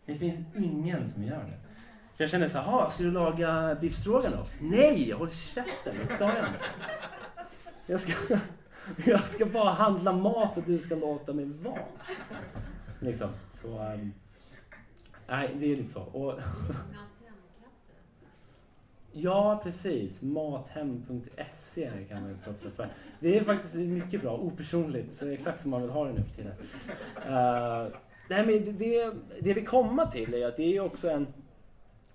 Det 0.06 0.18
finns 0.18 0.56
ingen 0.56 1.08
som 1.08 1.24
gör 1.24 1.44
det. 1.44 1.58
För 2.16 2.24
jag 2.24 2.30
känner 2.30 2.48
så 2.48 2.58
här, 2.58 2.88
ska 2.88 3.02
du 3.02 3.10
laga 3.10 3.74
biff 3.74 3.94
stroganoff? 3.94 4.54
Nej, 4.60 5.12
håll 5.12 5.30
käften, 5.30 5.94
det 6.02 6.06
ska 6.06 6.24
jag 6.24 6.38
inte. 6.38 6.60
Jag 7.86 8.00
ska, 8.00 8.38
jag 9.06 9.26
ska 9.26 9.46
bara 9.46 9.70
handla 9.70 10.12
mat 10.12 10.56
och 10.56 10.62
du 10.66 10.78
ska 10.78 10.94
låta 10.94 11.32
mig 11.32 11.44
vara. 11.44 11.82
Liksom, 13.00 13.28
så... 13.50 13.68
Um, 13.68 14.14
nej, 15.26 15.56
det 15.58 15.72
är 15.72 15.76
lite 15.76 15.90
så. 15.90 16.02
Och, 16.02 16.40
Ja, 19.18 19.60
precis. 19.62 20.22
Mathem.se 20.22 21.90
kan 22.08 22.22
man 22.22 22.38
propsa 22.44 22.70
för. 22.70 22.88
Det 23.20 23.38
är 23.38 23.44
faktiskt 23.44 23.74
mycket 23.74 24.22
bra, 24.22 24.36
opersonligt, 24.36 25.14
så 25.14 25.24
det 25.24 25.30
är 25.30 25.34
exakt 25.34 25.62
som 25.62 25.70
man 25.70 25.82
vill 25.82 25.90
ha 25.90 26.04
det 26.04 26.12
nu 26.12 26.22
för 26.22 26.34
tiden. 26.34 26.52
Uh, 27.16 27.92
nej, 28.30 28.46
men 28.46 28.46
det, 28.46 28.72
det, 28.72 29.14
det 29.40 29.54
vi 29.54 29.64
kommer 29.64 30.06
till 30.06 30.34
är 30.34 30.48
att 30.48 30.56
det 30.56 30.76
är 30.76 30.80
också 30.80 31.10
en... 31.10 31.26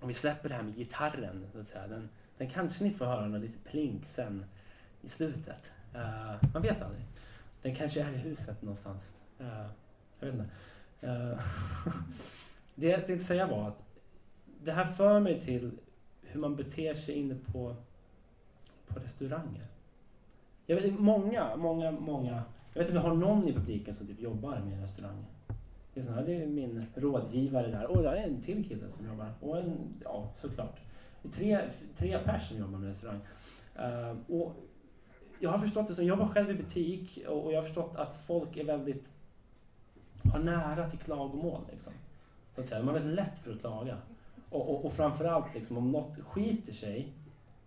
Om 0.00 0.08
vi 0.08 0.14
släpper 0.14 0.48
det 0.48 0.54
här 0.54 0.62
med 0.62 0.76
gitarren, 0.76 1.46
så 1.52 1.60
att 1.60 1.68
säga. 1.68 1.86
Den, 1.86 2.08
den 2.38 2.50
kanske 2.50 2.84
ni 2.84 2.90
får 2.90 3.04
höra 3.04 3.28
något 3.28 3.40
lite 3.40 3.58
plink 3.70 4.06
sen 4.06 4.44
i 5.02 5.08
slutet. 5.08 5.72
Uh, 5.94 6.50
man 6.52 6.62
vet 6.62 6.82
aldrig. 6.82 7.04
Den 7.62 7.74
kanske 7.74 8.02
är 8.02 8.12
i 8.12 8.16
huset 8.16 8.62
någonstans. 8.62 9.14
Uh, 9.40 9.66
jag 10.20 10.26
vet 10.26 10.34
inte. 10.34 10.48
Uh, 11.06 11.40
det 12.74 12.86
jag 12.86 13.06
tänkte 13.06 13.24
säga 13.24 13.46
var 13.46 13.68
att 13.68 13.82
det 14.64 14.72
här 14.72 14.84
för 14.84 15.20
mig 15.20 15.40
till 15.40 15.70
hur 16.22 16.40
man 16.40 16.56
beter 16.56 16.94
sig 16.94 17.14
inne 17.14 17.34
på, 17.34 17.76
på 18.86 19.00
restauranger. 19.00 19.66
Jag 20.66 20.76
vet, 20.76 20.98
många, 20.98 21.56
många, 21.56 21.90
många. 21.90 22.42
Jag 22.72 22.80
vet 22.80 22.88
att 22.88 22.94
vi 22.94 22.98
har 22.98 23.14
någon 23.14 23.48
i 23.48 23.52
publiken 23.52 23.94
som 23.94 24.06
typ 24.06 24.20
jobbar 24.20 24.58
med 24.58 24.82
restauranger. 24.82 25.24
Det 25.94 26.00
är, 26.00 26.22
det 26.26 26.42
är 26.42 26.46
min 26.46 26.86
rådgivare 26.94 27.68
där. 27.68 27.86
Och 27.86 28.02
där 28.02 28.12
är 28.12 28.22
en 28.22 28.42
till 28.42 28.68
kille 28.68 28.88
som 28.88 29.06
jobbar. 29.06 29.32
Och 29.40 29.58
en, 29.58 29.78
ja, 30.04 30.30
såklart. 30.34 30.80
Det 31.22 31.28
är 31.28 31.32
tre, 31.32 31.60
tre 31.96 32.18
personer 32.18 32.38
som 32.38 32.58
jobbar 32.58 32.78
med 32.78 32.88
restaurang. 32.88 33.20
Uh, 33.78 34.16
och 34.28 34.56
jag 35.42 35.50
har 35.50 35.58
förstått 35.58 35.88
det 35.88 35.94
som, 35.94 36.06
jag 36.06 36.16
var 36.16 36.28
själv 36.28 36.50
i 36.50 36.54
butik 36.54 37.18
och 37.28 37.52
jag 37.52 37.58
har 37.58 37.64
förstått 37.64 37.96
att 37.96 38.16
folk 38.26 38.56
är 38.56 38.64
väldigt, 38.64 39.08
har 40.32 40.38
nära 40.38 40.90
till 40.90 40.98
klagomål. 40.98 41.60
Liksom. 41.72 41.92
Så 42.54 42.60
att 42.60 42.66
säga. 42.66 42.82
man 42.82 42.94
har 42.94 43.00
väldigt 43.00 43.16
lätt 43.16 43.38
för 43.38 43.52
att 43.52 43.60
klaga. 43.60 43.98
Och, 44.50 44.70
och, 44.70 44.84
och 44.84 44.92
framförallt 44.92 45.54
liksom, 45.54 45.76
om 45.76 45.92
något 45.92 46.20
skiter 46.20 46.72
sig 46.72 47.12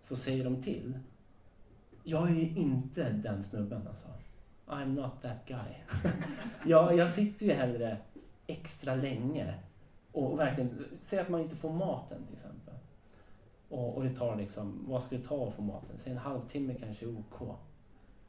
så 0.01 0.15
säger 0.15 0.43
de 0.43 0.61
till. 0.61 0.99
Jag 2.03 2.29
är 2.29 2.33
ju 2.33 2.49
inte 2.55 3.09
den 3.09 3.43
snubben 3.43 3.87
alltså. 3.87 4.07
I'm 4.67 5.01
not 5.01 5.21
that 5.21 5.45
guy. 5.47 6.01
jag, 6.65 6.97
jag 6.97 7.11
sitter 7.11 7.45
ju 7.45 7.51
hellre 7.51 7.97
extra 8.47 8.95
länge 8.95 9.53
och 10.11 10.39
verkligen, 10.39 10.85
säg 11.01 11.19
att 11.19 11.29
man 11.29 11.41
inte 11.41 11.55
får 11.55 11.73
maten 11.73 12.25
till 12.25 12.35
exempel. 12.35 12.73
Och, 13.69 13.95
och 13.95 14.03
det 14.03 14.15
tar 14.15 14.35
liksom, 14.35 14.85
vad 14.87 15.03
ska 15.03 15.17
det 15.17 15.23
ta 15.23 15.47
att 15.47 15.53
få 15.53 15.61
maten? 15.61 15.97
Säg 15.97 16.11
en 16.11 16.17
halvtimme 16.17 16.75
kanske 16.79 17.05
är 17.05 17.09
OK. 17.09 17.41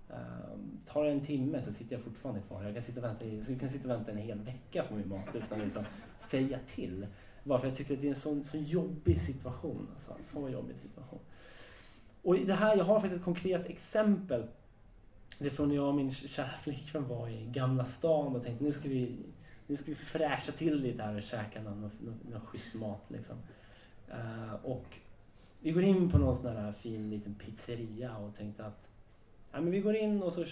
Um, 0.08 0.80
tar 0.86 1.04
det 1.04 1.10
en 1.10 1.20
timme 1.20 1.62
så 1.62 1.72
sitter 1.72 1.96
jag 1.96 2.04
fortfarande 2.04 2.40
kvar. 2.40 2.62
Jag 2.62 2.74
kan 2.74 2.82
sitta 2.82 3.00
och 3.00 3.04
vänta, 3.04 3.44
så 3.44 3.52
jag 3.52 3.60
kan 3.60 3.68
sitta 3.68 3.84
och 3.84 3.90
vänta 3.90 4.12
en 4.12 4.18
hel 4.18 4.38
vecka 4.38 4.84
på 4.88 4.94
min 4.94 5.08
mat 5.08 5.34
utan 5.34 5.58
att 5.58 5.64
liksom 5.64 5.84
säga 6.30 6.58
till. 6.74 7.06
Bara 7.44 7.58
för 7.58 7.68
jag 7.68 7.76
tycker 7.76 7.94
att 7.94 8.00
det 8.00 8.06
är 8.06 8.10
en 8.10 8.16
sån, 8.16 8.44
sån 8.44 8.64
jobbig 8.64 9.20
situation. 9.20 9.88
Alltså. 9.94 10.16
Så 10.24 10.48
jobbig 10.48 10.76
situation. 10.76 11.18
Och 12.22 12.36
det 12.36 12.54
här, 12.54 12.76
jag 12.76 12.84
har 12.84 13.00
faktiskt 13.00 13.20
ett 13.20 13.24
konkret 13.24 13.66
exempel. 13.66 14.46
Det 15.38 15.46
är 15.46 15.50
från 15.50 15.68
när 15.68 15.74
jag 15.74 15.88
och 15.88 15.94
min 15.94 16.10
kära 16.10 16.48
flickvän 16.48 17.08
var 17.08 17.28
i 17.28 17.46
Gamla 17.46 17.84
stan 17.84 18.36
och 18.36 18.44
tänkte 18.44 18.64
nu 18.64 18.72
ska 18.72 18.88
vi, 18.88 19.16
nu 19.66 19.76
ska 19.76 19.90
vi 19.90 19.94
fräscha 19.94 20.52
till 20.52 20.74
lite 20.74 21.02
här 21.02 21.16
och 21.16 21.22
käka 21.22 21.62
någon, 21.62 21.80
någon, 21.80 22.18
någon 22.30 22.40
schysst 22.40 22.74
mat. 22.74 23.04
Liksom. 23.08 23.36
Uh, 24.10 24.54
och 24.64 24.86
vi 25.60 25.70
går 25.70 25.82
in 25.82 26.10
på 26.10 26.18
någon 26.18 26.36
sån 26.36 26.56
här 26.56 26.72
fin 26.72 27.10
liten 27.10 27.34
pizzeria 27.34 28.16
och 28.16 28.36
tänkte 28.36 28.66
att 28.66 28.90
ja, 29.52 29.60
men 29.60 29.70
vi 29.70 29.80
går 29.80 29.96
in 29.96 30.22
och 30.22 30.32
så 30.32 30.44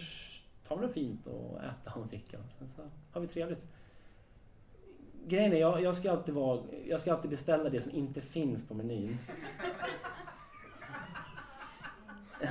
tar 0.68 0.76
vi 0.76 0.82
något 0.82 0.92
fint 0.92 1.26
och 1.26 1.60
äta 1.64 2.00
och 2.00 2.06
dricka. 2.06 2.38
och 2.38 2.44
Sen 2.58 2.68
så 2.68 2.82
har 3.12 3.20
vi 3.20 3.26
trevligt 3.26 3.64
grejen 5.26 5.52
är, 5.52 5.56
jag, 5.56 5.82
jag, 5.82 5.94
ska 5.94 6.10
alltid 6.10 6.34
vara, 6.34 6.60
jag 6.88 7.00
ska 7.00 7.12
alltid 7.12 7.30
beställa 7.30 7.70
det 7.70 7.80
som 7.80 7.92
inte 7.92 8.20
finns 8.20 8.68
på 8.68 8.74
menyn. 8.74 9.18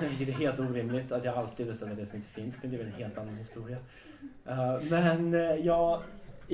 Vilket 0.02 0.28
är 0.30 0.40
helt 0.40 0.60
orimligt 0.60 1.12
att 1.12 1.24
jag 1.24 1.38
alltid 1.38 1.68
beställer 1.68 1.96
det 1.96 2.06
som 2.06 2.16
inte 2.16 2.28
finns, 2.30 2.58
men 2.62 2.72
det 2.72 2.78
är 2.78 2.84
väl 2.84 2.88
en 2.88 2.94
helt 2.94 3.18
annan 3.18 3.36
historia. 3.36 3.78
Eh, 4.46 4.82
men 4.90 5.34
eh, 5.34 5.42
jag, 5.42 6.02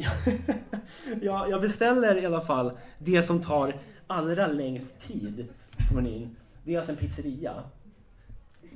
jag, 1.22 1.50
jag 1.50 1.62
beställer 1.62 2.18
i 2.18 2.26
alla 2.26 2.42
fall 2.42 2.78
det 2.98 3.24
som 3.24 3.42
tar 3.42 3.74
allra 4.08 4.48
längst 4.48 5.00
tid 5.00 5.48
på 5.88 5.96
menyn. 5.96 6.36
Det 6.64 6.74
är 6.74 6.78
alltså 6.78 6.92
en 6.92 6.98
pizzeria. 6.98 7.64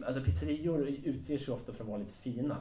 Alltså 0.05 0.21
pizzerior 0.21 0.87
utger 0.87 1.37
sig 1.37 1.53
ofta 1.53 1.73
för 1.73 1.83
att 1.83 1.89
vara 1.89 1.97
lite 1.97 2.13
fina. 2.13 2.57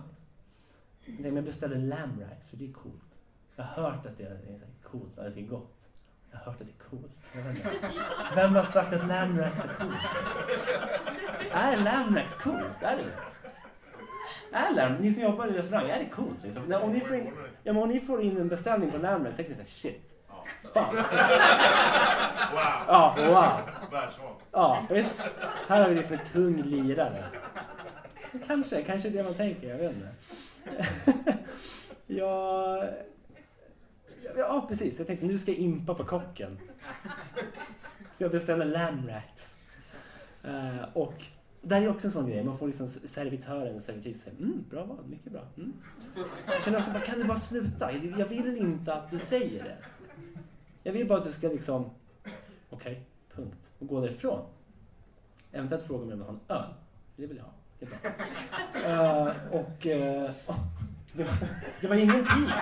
Men 1.07 1.37
jag 1.37 1.45
beställer 1.45 1.77
lamb 1.77 2.21
racks, 2.21 2.49
för 2.49 2.57
det 2.57 2.69
är 2.69 2.73
coolt. 2.73 3.03
Jag 3.57 3.65
har 3.65 3.83
hört 3.83 4.07
att 4.07 4.19
det 4.19 4.25
är 4.25 4.61
coolt, 4.83 5.19
att 5.19 5.35
det 5.35 5.41
är 5.41 5.47
gott. 5.47 5.89
Jag 6.31 6.39
har 6.39 6.45
hört 6.45 6.61
att 6.61 6.67
det 6.67 6.85
är 6.85 6.91
coolt. 6.91 7.13
Vem 8.35 8.55
har 8.55 8.65
sagt 8.65 8.93
att 8.93 9.09
lamracks 9.09 9.65
är 9.65 9.75
coolt? 9.75 9.97
Är 11.53 11.77
lamracks 11.77 12.35
coolt? 12.35 12.83
Är 12.83 12.97
det 12.97 13.07
är 14.53 14.75
lamb, 14.75 15.01
ni 15.01 15.13
som 15.13 15.23
jobbar 15.23 15.47
i 15.47 15.51
restaurang, 15.51 15.91
är 15.91 15.99
det 15.99 16.11
coolt? 16.11 16.43
Liksom? 16.43 16.73
Om, 16.73 16.93
ni 16.93 17.01
får 17.01 17.17
in, 17.17 17.33
ja, 17.63 17.79
om 17.79 17.89
ni 17.89 18.01
får 18.01 18.23
in 18.23 18.37
en 18.37 18.49
beställning 18.49 18.91
på 18.91 18.99
lamracks, 18.99 19.37
tänker 19.37 19.51
ni 19.51 19.57
såhär 19.57 19.69
shit. 19.69 20.03
Fan. 20.75 20.95
Wow. 22.53 22.85
Ja, 22.87 23.15
wow. 23.17 23.91
Världsvan. 23.93 24.35
Ja, 24.53 24.87
visst. 24.91 25.17
Här 25.69 25.83
har 25.83 25.89
vi 25.89 25.95
liksom 25.95 26.17
en 26.17 26.25
tung 26.25 26.63
lirare. 26.63 27.25
Kanske, 28.47 28.83
kanske 28.83 29.11
det 29.11 29.23
man 29.23 29.35
tänker, 29.35 29.69
jag 29.69 29.79
vet 29.79 29.93
inte. 29.95 30.09
jag 32.07 32.85
Ja, 34.37 34.67
precis. 34.69 34.99
Jag 34.99 35.07
tänkte 35.07 35.27
nu 35.27 35.39
ska 35.39 35.51
jag 35.51 35.61
impa 35.61 35.95
på 35.95 36.05
kocken. 36.05 36.59
Så 38.15 38.25
jag 38.25 38.31
beställer 38.31 38.65
lamracks. 38.65 39.57
Uh, 40.45 40.85
och 40.93 41.25
där 41.63 41.83
är 41.83 41.89
också 41.89 42.07
en 42.07 42.13
sån 42.13 42.31
grej. 42.31 42.45
Man 42.45 42.59
får 42.59 42.67
liksom 42.67 42.89
servitören 42.89 43.77
och 43.77 43.83
servitrisen 43.83 44.21
säga 44.21 44.37
mm, 44.39 44.65
bra 44.71 44.85
val, 44.85 45.05
mycket 45.07 45.33
bra. 45.33 45.43
Mm. 45.57 45.73
Jag 46.47 46.63
känner 46.63 46.79
också 46.79 46.91
bara, 46.91 47.03
kan 47.03 47.19
du 47.19 47.25
bara 47.25 47.39
sluta? 47.39 47.93
Jag 47.93 48.27
vill 48.27 48.57
inte 48.57 48.95
att 48.95 49.11
du 49.11 49.19
säger 49.19 49.63
det. 49.63 49.77
Jag 50.83 50.93
vill 50.93 51.09
bara 51.09 51.19
att 51.19 51.25
du 51.25 51.33
ska 51.33 51.49
liksom, 51.49 51.91
okej, 52.25 52.33
okay, 52.71 52.97
punkt. 53.35 53.71
Och 53.79 53.87
gå 53.87 54.01
därifrån. 54.01 54.41
Eventuellt 55.53 55.87
fråga 55.87 56.03
om 56.03 56.11
jag 56.11 56.17
vill 56.17 56.27
ha 56.27 56.33
en 56.33 56.41
öl. 56.49 56.75
Det 57.17 57.27
vill 57.27 57.37
jag 57.37 57.45
ha. 57.45 57.53
Det 57.79 57.87
är 57.87 57.91
bra. 57.91 59.27
Uh, 59.27 59.33
och 59.51 59.87
uh, 59.87 60.31
oh, 60.47 60.59
det, 61.13 61.25
var, 61.25 61.35
det 61.81 61.89
var 61.89 61.97
ingen 61.97 62.25
pik. 62.25 62.55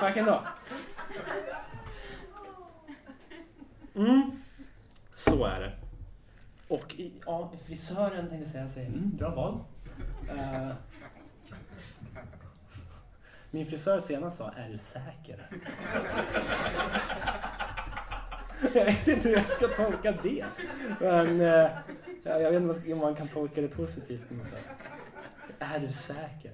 Varken 0.00 0.26
då. 0.26 0.42
Mm. 3.94 4.30
Så 5.12 5.44
är 5.44 5.60
det. 5.60 5.72
Och 6.68 6.94
ja, 7.26 7.52
frisören 7.66 8.28
tänkte 8.28 8.50
säga, 8.50 8.68
säger 8.68 8.88
mm, 8.88 9.16
bra 9.16 9.30
val. 9.30 9.58
Uh, 10.32 10.72
min 13.56 13.66
frisör 13.66 14.00
senast 14.00 14.38
sa, 14.38 14.50
är 14.50 14.68
du 14.68 14.78
säker? 14.78 15.48
jag 18.74 18.84
vet 18.84 19.08
inte 19.08 19.28
hur 19.28 19.36
jag 19.36 19.50
ska 19.50 19.68
tolka 19.68 20.14
det. 20.22 20.44
Men 21.00 21.40
eh, 21.40 21.70
jag 22.24 22.50
vet 22.50 22.62
inte 22.62 22.92
om 22.92 22.98
man 22.98 23.14
kan 23.14 23.28
tolka 23.28 23.60
det 23.60 23.68
positivt. 23.68 24.22
Är 25.58 25.78
du 25.78 25.92
säker? 25.92 26.50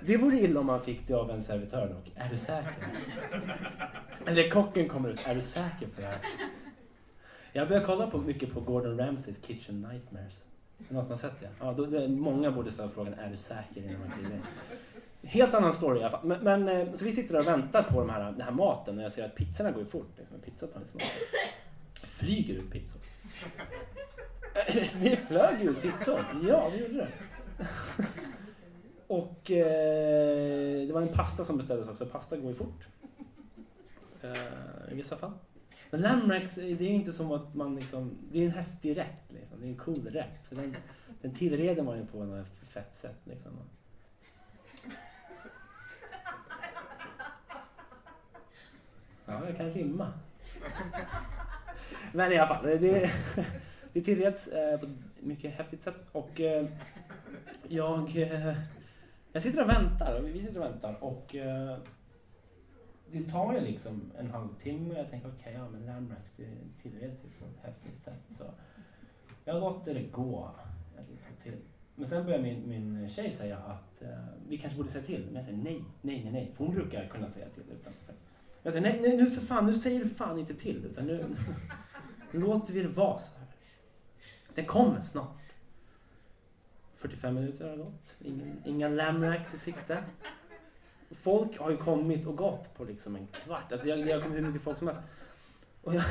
Det 0.00 0.16
vore 0.16 0.36
illa 0.36 0.60
om 0.60 0.66
man 0.66 0.80
fick 0.80 1.06
det 1.06 1.14
av 1.14 1.30
en 1.30 1.42
servitör 1.42 1.88
dock. 1.88 2.12
Är 2.14 2.28
du 2.30 2.36
säker? 2.36 2.86
Eller 4.26 4.50
kocken 4.50 4.88
kommer 4.88 5.08
ut. 5.08 5.26
Är 5.26 5.34
du 5.34 5.42
säker 5.42 5.86
på 5.86 6.00
det 6.00 6.06
här? 6.06 6.18
Jag 7.52 7.68
börjar 7.68 7.84
kolla 7.84 8.10
på 8.10 8.18
mycket 8.18 8.52
på 8.52 8.60
Gordon 8.60 8.98
Ramsays 8.98 9.42
Kitchen 9.42 9.80
Nightmares. 9.80 10.42
Är 10.78 10.84
det 10.88 10.94
någon 10.94 11.04
som 11.04 11.10
har 11.10 11.18
sett 11.18 11.40
det? 11.40 11.48
Ja, 11.60 11.72
då, 11.72 11.86
det, 11.86 12.08
många 12.08 12.50
borde 12.50 12.70
ställa 12.70 12.88
frågan 12.88 13.14
är 13.14 13.30
du 13.30 13.36
säker 13.36 13.82
innan 13.82 14.00
man 14.00 14.10
kliver 14.10 14.40
Helt 15.22 15.54
annan 15.54 15.74
story 15.74 16.00
i 16.00 16.02
alla 16.02 16.10
fall. 16.10 16.26
Men, 16.26 16.44
men, 16.44 16.68
eh, 16.68 16.94
så 16.94 17.04
vi 17.04 17.12
sitter 17.12 17.32
där 17.32 17.40
och 17.40 17.46
väntar 17.46 17.82
på 17.82 18.00
de 18.00 18.10
här, 18.10 18.32
den 18.32 18.40
här 18.40 18.50
maten 18.50 18.98
och 18.98 19.04
jag 19.04 19.12
ser 19.12 19.24
att 19.24 19.34
pizzorna 19.34 19.70
går 19.70 19.80
ju 19.80 19.86
fort. 19.86 20.12
Liksom. 20.18 20.36
En 20.36 20.42
pizza 20.42 20.66
tar 20.66 20.80
snart. 20.86 21.02
Flyger 22.02 22.54
ut 22.54 22.70
pizzor. 22.70 23.00
Det 25.02 25.16
flög 25.16 25.62
ut 25.62 25.82
pizzor. 25.82 26.24
Ja, 26.48 26.70
det 26.72 26.76
gjorde 26.78 26.94
det. 26.94 27.08
och 29.06 29.50
eh, 29.50 30.86
det 30.86 30.92
var 30.92 31.02
en 31.02 31.08
pasta 31.08 31.44
som 31.44 31.56
beställdes 31.56 31.88
också. 31.88 32.06
Pasta 32.06 32.36
går 32.36 32.50
ju 32.50 32.54
fort. 32.56 32.86
Eh, 34.22 34.92
I 34.92 34.94
vissa 34.94 35.16
fall. 35.16 35.32
Men 35.90 36.00
lamrex, 36.00 36.58
eh, 36.58 36.76
det 36.76 36.84
är 36.84 36.88
ju 36.88 36.94
inte 36.94 37.12
som 37.12 37.32
att 37.32 37.54
man 37.54 37.76
liksom... 37.76 38.10
Det 38.32 38.38
är 38.40 38.44
en 38.44 38.50
häftig 38.50 38.96
rätt 38.96 39.24
liksom. 39.28 39.60
Det 39.60 39.66
är 39.66 39.68
en 39.68 39.76
cool 39.76 40.06
rätt. 40.06 40.44
Så 40.44 40.54
den, 40.54 40.76
den 41.22 41.34
tillreder 41.34 41.82
man 41.82 41.98
ju 41.98 42.06
på 42.06 42.24
något 42.24 42.46
fett 42.68 42.96
sätt 42.96 43.20
liksom. 43.24 43.52
Ja, 49.30 49.46
jag 49.46 49.56
kan 49.56 49.70
rimma. 49.70 50.12
Men 52.12 52.32
i 52.32 52.38
alla 52.38 52.54
fall, 52.54 52.66
det, 52.66 53.10
det 53.92 54.00
tillreds 54.04 54.46
eh, 54.46 54.80
på 54.80 54.86
ett 54.86 54.92
mycket 55.20 55.54
häftigt 55.54 55.82
sätt. 55.82 56.06
Och 56.12 56.40
eh, 56.40 56.66
jag, 57.68 58.16
eh, 58.16 58.56
jag 59.32 59.42
sitter 59.42 59.62
och 59.62 59.68
väntar, 59.68 60.20
vi 60.20 60.42
sitter 60.42 60.60
och 60.60 60.66
väntar 60.66 61.04
och 61.04 61.36
det 63.12 63.22
tar 63.30 63.54
ju 63.54 63.60
liksom 63.60 64.12
en 64.18 64.30
halvtimme. 64.30 64.94
Jag 64.94 65.10
tänker 65.10 65.28
okej, 65.28 65.40
okay, 65.40 65.52
ja 65.52 65.68
men 65.68 65.86
Lambrax 65.86 66.22
det 66.36 66.48
tillreds 66.82 67.24
ju 67.24 67.28
på 67.28 67.44
ett 67.44 67.64
häftigt 67.66 68.02
sätt. 68.02 68.22
Så 68.38 68.44
jag 69.44 69.60
låter 69.60 69.94
det 69.94 70.02
gå 70.02 70.50
ett 70.98 71.10
litet 71.10 71.42
till. 71.42 71.56
Men 71.94 72.08
sen 72.08 72.24
börjar 72.24 72.42
min, 72.42 72.68
min 72.68 73.08
tjej 73.08 73.32
säga 73.32 73.56
att 73.58 74.02
eh, 74.02 74.08
vi 74.48 74.58
kanske 74.58 74.76
borde 74.76 74.90
säga 74.90 75.04
till. 75.04 75.24
Men 75.26 75.34
jag 75.34 75.44
säger 75.44 75.58
nej, 75.58 75.84
nej, 76.02 76.22
nej, 76.24 76.32
nej. 76.32 76.52
För 76.56 76.64
hon 76.64 76.74
brukar 76.74 77.08
kunna 77.08 77.30
säga 77.30 77.46
till 77.48 77.62
utan 77.72 77.92
jag 78.62 78.72
säger 78.72 78.82
nej, 78.82 79.00
nej, 79.02 79.16
nu 79.16 79.30
för 79.30 79.40
fan, 79.40 79.66
nu 79.66 79.74
säger 79.74 80.04
du 80.04 80.10
fan 80.10 80.38
inte 80.38 80.54
till. 80.54 80.84
Utan 80.84 81.06
nu, 81.06 81.26
nu 82.30 82.40
låter 82.46 82.72
vi 82.72 82.82
det 82.82 82.88
vara 82.88 83.18
så 83.18 83.32
här. 83.38 83.46
Det 84.54 84.64
kommer 84.64 85.00
snart. 85.00 85.36
45 86.94 87.34
minuter 87.34 87.68
har 87.68 87.76
gått. 87.76 88.16
Ingen, 88.24 88.62
inga 88.64 88.88
lamracks 88.88 89.54
i 89.54 89.58
sikte. 89.58 90.04
Folk 91.10 91.58
har 91.58 91.70
ju 91.70 91.76
kommit 91.76 92.26
och 92.26 92.36
gått 92.36 92.74
på 92.74 92.84
liksom 92.84 93.16
en 93.16 93.26
kvart. 93.26 93.72
Alltså 93.72 93.86
det 93.86 94.12
har 94.12 94.20
kommit 94.20 94.38
hur 94.38 94.46
mycket 94.46 94.62
folk 94.62 94.78
som 94.78 94.88
helst. 94.88 95.02
Och 95.82 95.94
jag, 95.94 96.04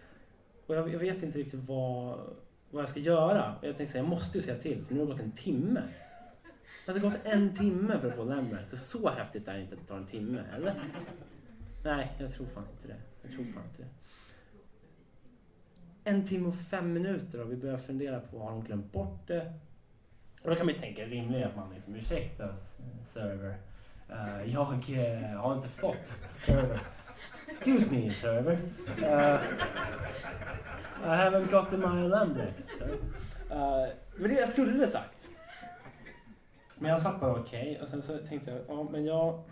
och 0.66 0.74
jag, 0.74 0.92
jag 0.92 0.98
vet 0.98 1.22
inte 1.22 1.38
riktigt 1.38 1.60
vad, 1.60 2.18
vad 2.70 2.82
jag 2.82 2.88
ska 2.88 3.00
göra. 3.00 3.54
Jag 3.62 3.76
tänkte 3.76 3.92
säga, 3.92 4.04
jag 4.04 4.10
måste 4.10 4.38
ju 4.38 4.42
säga 4.42 4.58
till. 4.58 4.84
För 4.84 4.94
nu 4.94 5.00
har 5.00 5.06
det 5.06 5.12
gått 5.12 5.22
en 5.22 5.32
timme. 5.32 5.82
Det 6.86 6.92
har 6.92 6.98
gått 6.98 7.18
en 7.24 7.54
timme 7.54 8.00
för 8.00 8.08
att 8.08 8.16
få 8.16 8.24
lamracks. 8.24 8.82
Så 8.82 9.10
häftigt 9.10 9.48
är 9.48 9.54
det 9.54 9.60
inte 9.60 9.74
att 9.74 9.80
det 9.80 9.86
tar 9.86 9.96
en 9.96 10.06
timme, 10.06 10.42
eller? 10.56 10.82
Nej, 11.82 12.12
jag 12.18 12.32
tror 12.32 12.46
fan 12.46 12.66
inte 12.72 12.88
det. 12.88 13.00
Jag 13.22 13.32
tror 13.32 13.44
fan 13.44 13.62
inte 13.70 13.82
det. 13.82 13.88
En 16.04 16.26
timme 16.26 16.48
och 16.48 16.54
fem 16.54 16.92
minuter 16.92 17.42
och 17.42 17.52
vi 17.52 17.56
börjar 17.56 17.78
fundera 17.78 18.20
på, 18.20 18.38
har 18.38 18.50
de 18.50 18.64
glömt 18.64 18.92
bort 18.92 19.26
det? 19.26 19.52
Och 20.42 20.50
då 20.50 20.56
kan 20.56 20.66
man 20.66 20.74
ju 20.74 20.80
tänka 20.80 21.04
rimligt 21.04 21.46
att 21.46 21.56
man 21.56 21.74
liksom, 21.74 21.94
ursäkta 21.94 22.48
server. 23.04 23.56
Uh, 24.10 24.52
jag 24.52 24.60
uh, 24.62 25.36
har 25.36 25.54
inte 25.56 25.68
fått 25.68 26.12
server. 26.32 26.80
Excuse 27.48 27.94
me 27.94 28.10
server. 28.10 28.58
Uh, 28.98 29.40
I 31.04 31.08
haven't 31.08 31.50
gotten 31.50 31.80
my 31.80 32.08
Lambrix. 32.08 32.82
Uh, 32.82 33.86
men 34.16 34.30
det 34.30 34.40
jag 34.40 34.48
skulle 34.48 34.86
sagt. 34.86 35.28
Men 36.78 36.90
jag 36.90 37.00
satt 37.00 37.20
bara 37.20 37.32
okej 37.32 37.70
okay, 37.70 37.82
och 37.82 37.88
sen 37.88 38.02
så 38.02 38.18
tänkte 38.18 38.50
jag, 38.50 38.60
ja 38.68 38.88
men 38.90 39.04
jag 39.04 39.42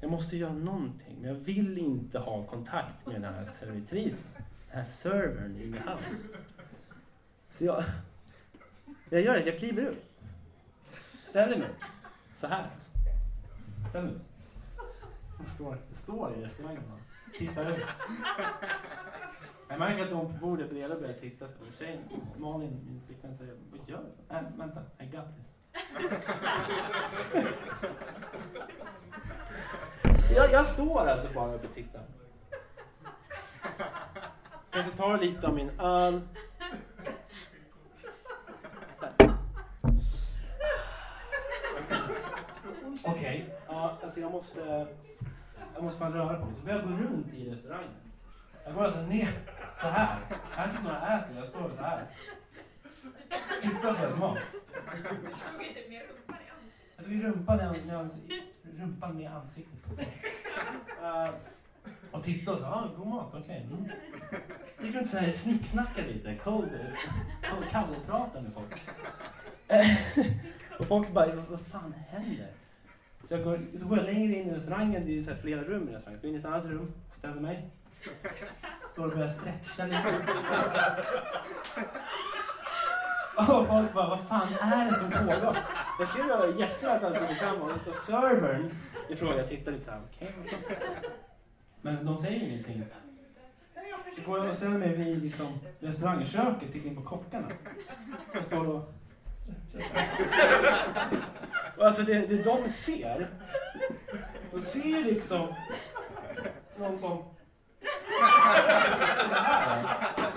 jag 0.00 0.10
måste 0.10 0.36
göra 0.36 0.52
någonting. 0.52 1.16
Men 1.20 1.28
jag 1.28 1.36
vill 1.36 1.78
inte 1.78 2.18
ha 2.18 2.46
kontakt 2.46 3.06
med 3.06 3.14
den 3.14 3.34
här 3.34 3.44
servitrisen. 3.44 4.30
Den 4.34 4.76
här 4.76 4.84
servern 4.84 5.56
i 5.56 5.72
the 5.72 5.78
house. 5.78 6.28
Så 7.50 7.64
jag, 7.64 7.84
jag 9.10 9.20
gör 9.20 9.34
det. 9.34 9.46
Jag 9.46 9.58
kliver 9.58 9.86
upp. 9.86 10.04
Ställer 11.24 11.58
mig. 11.58 11.70
Så 12.36 12.46
här. 12.46 12.70
Ställer 13.88 14.06
mig. 14.06 14.20
Det 15.44 15.50
står, 15.50 15.76
står 15.94 16.34
i 16.34 16.44
restaurangen. 16.44 16.82
och 16.92 17.34
Tittar 17.38 17.70
ut. 17.70 17.84
Jag 19.68 19.78
märker 19.78 20.04
att 20.04 20.10
de 20.10 20.32
på 20.32 20.46
bordet 20.46 20.70
bredvid 20.70 20.98
börjar 20.98 21.14
titta. 21.14 21.46
Tjejen, 21.78 21.98
Malin, 22.36 22.80
min 22.86 23.00
flickvän, 23.06 23.38
säger 23.38 23.54
Vad 23.70 23.88
gör 23.88 24.04
du? 24.28 24.34
Äh, 24.34 24.42
vänta, 24.56 24.80
I 24.98 25.06
got 25.06 25.36
this. 25.36 25.57
Jag, 30.38 30.52
jag 30.52 30.66
står 30.66 31.08
alltså 31.08 31.34
bara 31.34 31.54
och 31.54 31.74
tittar. 31.74 32.02
Kanske 34.70 34.96
tar 34.96 35.18
lite 35.18 35.46
av 35.46 35.54
min 35.54 35.80
öl. 35.80 36.20
Okej, 43.04 43.44
okay. 43.44 43.44
ja, 43.68 43.98
alltså 44.02 44.20
jag 44.20 44.32
måste, 44.32 44.86
jag 45.74 45.84
måste 45.84 45.98
fan 45.98 46.12
röra 46.12 46.38
på 46.38 46.44
mig. 46.44 46.54
Så 46.54 46.60
börjar 46.60 46.78
jag 46.78 46.88
gå 46.88 46.94
runt 46.94 47.34
i 47.34 47.50
restaurangen. 47.50 47.90
Jag 48.64 48.74
går 48.74 48.84
alltså 48.84 49.00
ner 49.00 49.28
så 49.80 49.88
här. 49.88 50.18
Här 50.50 50.68
sitter 50.68 50.82
några 50.82 51.00
och 51.00 51.08
äter, 51.08 51.36
jag 51.36 51.48
står 51.48 51.70
så 51.76 51.82
här. 51.82 52.02
Tittar 53.62 53.94
på 53.94 54.00
deras 54.00 54.18
mat. 54.18 54.38
Jag 56.96 57.06
tog 57.06 57.24
rumpan 57.24 57.60
i 57.60 57.90
ansiktet 57.90 58.48
rumpan 58.78 59.16
med 59.16 59.30
ansiktet 59.36 59.82
på. 59.82 59.92
Uh, 61.04 61.34
och 62.10 62.24
tittade 62.24 62.56
och 62.56 62.58
sa, 62.58 62.66
ah, 62.66 62.90
god 62.96 63.06
mat, 63.06 63.28
okej. 63.34 63.40
Okay. 63.42 63.60
Mm. 63.60 63.90
Gick 64.82 64.94
runt 64.94 65.10
såhär 65.10 65.32
snicksnackade 65.32 66.08
lite, 66.08 66.34
cold, 66.34 66.70
kallpratade 67.70 68.42
med 68.42 68.52
folk. 68.52 68.80
och 70.78 70.86
folk 70.86 71.12
bara, 71.12 71.34
vad, 71.34 71.44
vad 71.44 71.60
fan 71.60 71.94
händer? 72.08 72.50
Så, 73.28 73.34
jag 73.34 73.44
går, 73.44 73.60
så 73.78 73.86
går 73.86 73.98
jag 73.98 74.06
längre 74.06 74.34
in 74.34 74.48
i 74.48 74.54
restaurangen, 74.54 75.06
det 75.06 75.18
är 75.18 75.22
så 75.22 75.34
flera 75.34 75.62
rum 75.62 75.88
i 75.88 75.92
restaurangen. 75.92 76.20
Så 76.20 76.26
går 76.26 76.30
in 76.30 76.36
i 76.36 76.38
ett 76.38 76.44
annat 76.44 76.64
rum, 76.64 76.92
ställer 77.10 77.40
mig. 77.40 77.70
Står 78.92 79.06
och 79.06 79.12
börjar 79.12 79.28
stretcha 79.28 79.86
lite. 79.86 80.14
Och 83.46 83.66
folk 83.66 83.94
bara, 83.94 84.08
vad 84.08 84.20
fan 84.28 84.72
är 84.72 84.84
det 84.84 84.94
som 84.94 85.10
pågår? 85.10 85.58
Jag 85.98 86.08
ser 86.08 86.30
att 86.30 86.58
gästerna 86.58 86.98
plötsligt 86.98 87.40
kommer 87.40 87.54
fram 87.54 87.62
och 87.62 87.94
servern 87.94 88.70
i 89.08 89.14
Jag 89.20 89.48
tittar 89.48 89.72
lite 89.72 89.84
såhär, 89.84 90.00
okej. 90.10 90.34
Okay, 90.44 90.58
Men 91.80 92.06
de 92.06 92.16
säger 92.16 92.40
ingenting. 92.40 92.84
Så 94.16 94.22
går 94.30 94.38
jag 94.38 94.48
och 94.48 94.54
ställer 94.54 94.78
mig 94.78 94.96
vid 94.96 95.22
liksom, 95.22 95.58
restaurangköket, 95.80 96.72
tittar 96.72 96.88
in 96.88 96.96
på 96.96 97.02
kockarna. 97.02 97.48
Och 98.38 98.44
står 98.44 98.66
och... 98.66 98.94
och 101.76 101.86
alltså 101.86 102.02
det, 102.02 102.26
det 102.26 102.42
de 102.42 102.68
ser, 102.68 103.30
de 104.52 104.60
ser 104.60 105.04
liksom 105.04 105.54
någon 106.78 106.98
som 106.98 107.24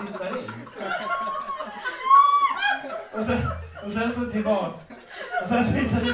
tittar 0.06 0.38
in. 0.38 0.52
Och 3.12 3.24
sen, 3.26 3.38
och 3.84 3.92
sen 3.92 4.12
så 4.12 4.30
tillbaks. 4.30 4.80
Och 5.42 5.48
sen 5.48 5.66
så 5.66 5.72
tittar 5.72 6.00
vi 6.00 6.12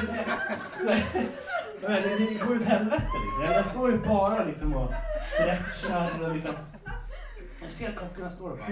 men 1.81 2.01
det, 2.01 2.17
det 2.17 2.33
går 2.33 2.55
ju 2.55 2.61
åt 2.61 2.67
helvete 2.67 3.07
liksom. 3.25 3.55
Jag 3.55 3.65
står 3.65 3.91
ju 3.91 3.97
bara 3.97 4.43
liksom 4.43 4.75
och 4.75 4.93
stretchar 5.33 6.23
och 6.23 6.33
liksom. 6.33 6.53
Jag 7.61 7.71
ser 7.71 7.89
att 7.89 7.95
kockarna 7.95 8.31
står 8.31 8.51
och 8.51 8.57
bara. 8.57 8.67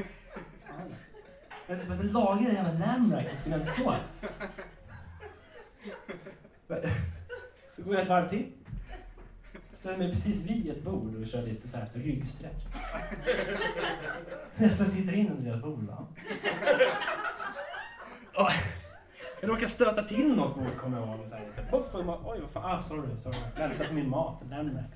Jag 1.67 1.77
behöver 1.77 2.03
laga 2.03 2.41
den 2.41 2.55
jävla 2.55 2.85
lamrack 2.85 3.29
så 3.29 3.37
skulle 3.37 3.55
jag 3.55 3.61
inte 3.61 3.73
stå 3.73 3.91
här. 3.91 4.03
Så 7.75 7.83
går 7.83 7.93
jag 7.93 8.03
ett 8.03 8.09
varv 8.09 8.29
till. 8.29 8.51
Ställer 9.73 9.97
mig 9.97 10.11
precis 10.11 10.41
vid 10.41 10.71
ett 10.71 10.83
bord 10.83 11.15
och 11.15 11.27
kör 11.27 11.41
lite 11.41 11.67
så 11.67 11.77
här 11.77 11.89
ryggstretch. 11.93 12.63
Så 14.53 14.63
jag 14.63 14.73
så 14.73 14.85
tittar 14.85 15.13
in 15.13 15.29
under 15.29 15.51
deras 15.51 15.61
bord. 15.61 15.83
Va? 15.83 16.07
Oh, 18.37 18.53
jag 19.41 19.49
råkade 19.49 19.67
stöta 19.67 20.03
till 20.03 20.35
något 20.35 20.55
bord 20.55 20.77
kommer 20.81 20.97
jag 20.97 21.07
ihåg. 21.07 21.19
Så 21.29 21.35
här, 21.35 21.99
och 21.99 22.05
bara, 22.05 22.17
Oj, 22.25 22.39
vad 22.41 22.49
fan. 22.49 22.79
Ah, 22.79 22.81
sorry, 22.81 23.17
sorry. 23.23 23.37
Vänta 23.57 23.85
på 23.85 23.93
min 23.93 24.09
mat. 24.09 24.41
Landmax. 24.49 24.87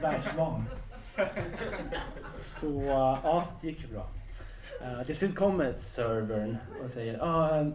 Världsvan. 0.00 0.64
Så 2.34 2.82
ja, 2.84 3.44
det 3.60 3.66
gick 3.66 3.80
ju 3.80 3.86
bra. 3.86 4.08
Uh, 4.82 5.02
till 5.06 5.16
slut 5.16 5.34
kommer 5.34 5.72
servern 5.72 6.56
och 6.84 6.90
säger 6.90 7.18
ah, 7.22 7.60
eh, 7.60 7.66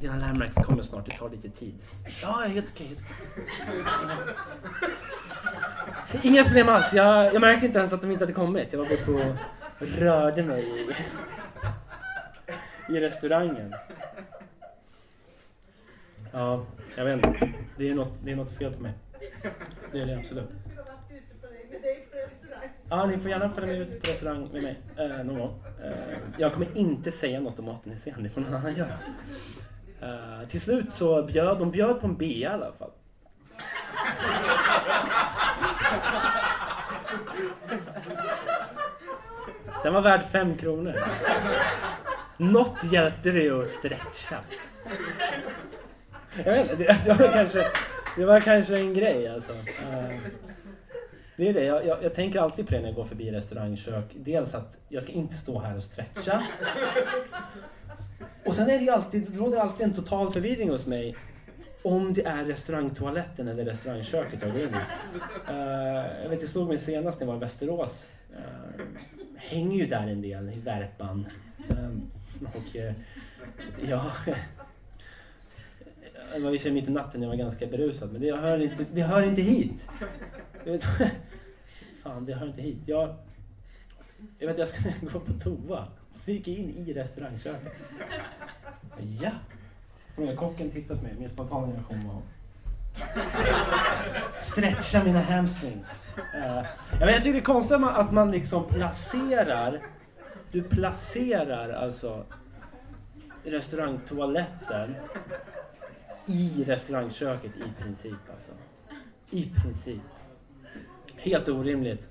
dina 0.00 0.16
Landmax 0.16 0.56
kommer 0.56 0.82
snart, 0.82 1.04
det 1.04 1.16
tar 1.16 1.30
lite 1.30 1.50
tid. 1.50 1.74
Ja, 2.22 2.32
helt 2.32 2.66
okej. 2.72 2.96
Inga 6.22 6.44
problem 6.44 6.68
alls. 6.68 6.92
Jag, 6.94 7.34
jag 7.34 7.40
märkte 7.40 7.66
inte 7.66 7.78
ens 7.78 7.92
att 7.92 8.02
de 8.02 8.10
inte 8.10 8.24
hade 8.24 8.32
kommit. 8.32 8.72
Jag 8.72 8.78
var 8.78 8.86
bara 8.86 9.04
på 9.04 9.36
och 9.80 9.88
rörde 9.88 10.42
mig 10.42 10.88
i, 12.88 13.00
restaurangen. 13.00 13.74
Ja, 16.32 16.64
jag 16.96 17.04
vet 17.04 17.26
inte. 17.26 17.52
Det 17.76 17.88
är 17.88 17.94
något, 17.94 18.18
det 18.24 18.32
är 18.32 18.36
något 18.36 18.56
fel 18.58 18.72
på 18.72 18.82
mig. 18.82 18.92
Det 19.92 20.00
är 20.00 20.06
det 20.06 20.18
absolut. 20.18 20.50
Ja, 22.88 23.06
ni 23.06 23.18
får 23.18 23.30
gärna 23.30 23.50
följa 23.50 23.72
med 23.72 23.80
ut 23.80 24.02
på 24.02 24.10
restaurang 24.10 24.48
med 24.52 24.62
mig 24.62 24.80
eh, 24.96 25.24
någon 25.24 25.38
gång. 25.38 25.62
Eh, 25.84 26.18
jag 26.38 26.52
kommer 26.52 26.78
inte 26.78 27.12
säga 27.12 27.40
något 27.40 27.58
om 27.58 27.64
maten 27.64 27.92
i 27.92 27.96
scen, 27.96 28.22
det 28.22 28.30
får 28.30 28.40
någon 28.40 28.54
annan 28.54 28.74
göra. 28.74 28.98
Eh, 30.00 30.48
till 30.48 30.60
slut 30.60 30.92
så 30.92 31.22
bjöd 31.22 31.58
de 31.58 31.70
bjöd 31.70 32.00
på 32.00 32.06
en 32.06 32.16
bea 32.16 32.50
i 32.50 32.54
alla 32.54 32.72
fall. 32.72 32.90
Den 39.82 39.94
var 39.94 40.02
värd 40.02 40.22
fem 40.32 40.56
kronor. 40.56 40.94
Något 42.42 42.92
hjälpte 42.92 43.30
det 43.30 43.42
ju 43.42 43.60
att 43.60 43.66
stretcha. 43.66 44.38
Jag 46.44 46.52
vet 46.52 46.70
inte, 46.70 46.76
det, 46.76 46.98
det, 47.04 47.14
var 47.14 47.32
kanske, 47.32 47.64
det 48.16 48.24
var 48.24 48.40
kanske 48.40 48.76
en 48.76 48.94
grej 48.94 49.28
alltså. 49.28 49.52
Eh, 49.52 50.16
det 51.36 51.48
är 51.48 51.54
det, 51.54 51.64
jag, 51.64 51.86
jag, 51.86 52.04
jag 52.04 52.14
tänker 52.14 52.40
alltid 52.40 52.66
på 52.66 52.74
det 52.74 52.80
när 52.80 52.86
jag 52.86 52.94
går 52.94 53.04
förbi 53.04 53.30
restaurangkök. 53.30 54.04
Dels 54.14 54.54
att 54.54 54.76
jag 54.88 55.02
ska 55.02 55.12
inte 55.12 55.34
stå 55.34 55.58
här 55.58 55.76
och 55.76 55.82
stretcha. 55.82 56.42
Och 58.44 58.54
sen 58.54 58.70
är 58.70 58.78
det 58.78 58.84
ju 58.84 58.90
alltid, 58.90 59.38
råder 59.38 59.58
alltid 59.58 59.86
en 59.86 59.94
total 59.94 60.32
förvirring 60.32 60.70
hos 60.70 60.86
mig 60.86 61.16
om 61.82 62.12
det 62.12 62.26
är 62.26 62.44
restaurangtoaletten 62.44 63.48
eller 63.48 63.64
restaurangköket 63.64 64.42
jag 64.42 64.52
går 64.52 64.60
in 64.60 64.68
i. 64.68 65.52
Uh, 65.52 66.22
jag 66.22 66.28
vet, 66.30 66.40
jag 66.40 66.50
slog 66.50 66.68
mig 66.68 66.78
senast 66.78 67.20
när 67.20 67.26
jag 67.26 67.32
var 67.32 67.36
i 67.36 67.40
Västerås. 67.40 68.06
Uh, 68.30 68.84
hänger 69.36 69.76
ju 69.76 69.86
där 69.86 70.06
en 70.06 70.22
del 70.22 70.48
i 70.48 70.58
värpan. 70.58 71.26
Um, 71.68 72.10
och 72.46 72.76
uh, 72.76 72.92
ja... 73.88 74.12
Det 76.34 76.40
var 76.40 76.50
visserligen 76.50 76.74
mitt 76.74 76.88
i 76.88 76.92
natten 76.92 77.20
när 77.20 77.26
jag 77.26 77.30
var 77.30 77.44
ganska 77.44 77.66
berusad, 77.66 78.12
men 78.12 78.20
det 78.20 78.36
hör 78.36 78.58
inte, 78.58 78.86
det 78.92 79.02
hör 79.02 79.22
inte 79.22 79.42
hit. 79.42 79.90
Fan, 82.02 82.26
det 82.26 82.34
hör 82.34 82.46
inte 82.46 82.62
hit. 82.62 82.78
Jag, 82.86 83.14
jag 84.38 84.48
vet, 84.48 84.58
jag 84.58 84.68
skulle 84.68 84.94
gå 85.12 85.20
på 85.20 85.32
toa. 85.32 85.86
Så 86.18 86.30
gick 86.30 86.48
jag 86.48 86.56
in 86.56 86.86
i 86.86 86.92
restaurangköket. 86.92 87.72
Ja. 89.20 89.30
Och 90.16 90.36
kocken 90.36 90.70
tittat 90.70 90.98
på 90.98 91.04
mig. 91.04 91.14
Min 91.18 91.28
spontana 91.28 91.66
reaktion 91.66 92.08
var 92.08 92.22
stretcha 94.40 95.04
mina 95.04 95.20
hamstrings. 95.20 96.02
Eh, 96.34 96.58
uh, 96.58 96.64
jag, 97.00 97.06
vet, 97.06 97.14
jag 97.14 97.22
tycker 97.22 97.32
det 97.32 97.38
är 97.38 97.44
konstigt 97.44 97.76
att 97.82 98.12
man 98.12 98.30
liksom 98.30 98.64
placerar 98.68 99.80
du 100.52 100.62
placerar 100.62 101.72
alltså 101.72 102.24
restaurangtoaletten 103.44 104.94
i 106.26 106.64
restaurangköket 106.64 107.50
i 107.56 107.82
princip 107.82 108.30
alltså. 108.32 108.52
I 109.30 109.50
princip. 109.62 110.00
Helt 111.16 111.48
orimligt. 111.48 112.08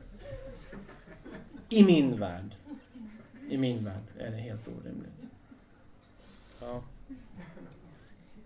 I 1.69 1.83
min 1.83 2.19
värld. 2.19 2.55
I 3.49 3.57
min 3.57 3.85
värld 3.85 4.03
är 4.17 4.31
det 4.31 4.37
helt 4.37 4.67
orimligt. 4.67 5.27
Ja. 6.59 6.81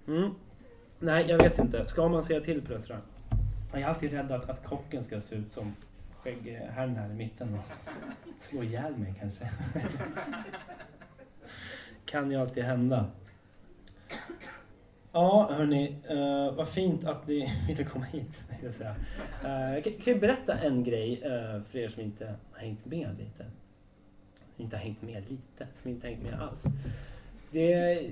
Mm. 0.08 0.32
Nej, 1.00 1.26
jag 1.28 1.44
vet 1.44 1.60
inte. 1.60 1.88
Ska 1.88 2.08
man 2.08 2.24
säga 2.24 2.42
till 2.42 2.62
på 2.62 2.74
restaurang? 2.74 3.04
Jag 3.72 3.82
är 3.82 3.86
alltid 3.86 4.12
rädd 4.12 4.32
att, 4.32 4.50
att 4.50 4.66
kocken 4.66 5.04
ska 5.04 5.22
se 5.22 5.36
ut 5.36 5.52
som 5.52 5.76
skäggherrn 6.26 6.96
här 6.96 7.10
i 7.10 7.14
mitten 7.14 7.54
och 7.54 7.94
slå 8.40 8.64
ihjäl 8.64 8.98
mig 8.98 9.14
kanske. 9.20 9.50
kan 12.06 12.32
ju 12.32 12.38
alltid 12.38 12.64
hända. 12.64 13.06
Ja, 15.12 15.52
hörni. 15.52 15.96
Uh, 16.12 16.56
vad 16.56 16.68
fint 16.68 17.06
att 17.06 17.28
ni 17.28 17.54
ville 17.68 17.84
komma 17.84 18.06
hit. 18.06 18.44
Jag, 18.64 18.74
säga. 18.74 18.96
Uh, 19.44 19.84
kan, 19.84 19.94
kan 19.94 20.14
ju 20.14 20.20
berätta 20.20 20.58
en 20.58 20.84
grej 20.84 21.14
uh, 21.16 21.64
för 21.64 21.78
er 21.78 21.90
som 21.90 22.02
inte 22.02 22.36
har 22.52 22.60
hängt 22.62 22.86
med 22.86 23.18
lite. 23.18 23.46
Inte 24.58 24.76
har 24.76 24.84
hängt 24.84 25.02
med 25.02 25.24
lite, 25.30 25.68
som 25.76 25.92
inte 25.92 26.08
har 26.08 26.14
hängt 26.14 26.24
med 26.24 26.42
alls. 26.42 26.64
Det, 27.52 28.10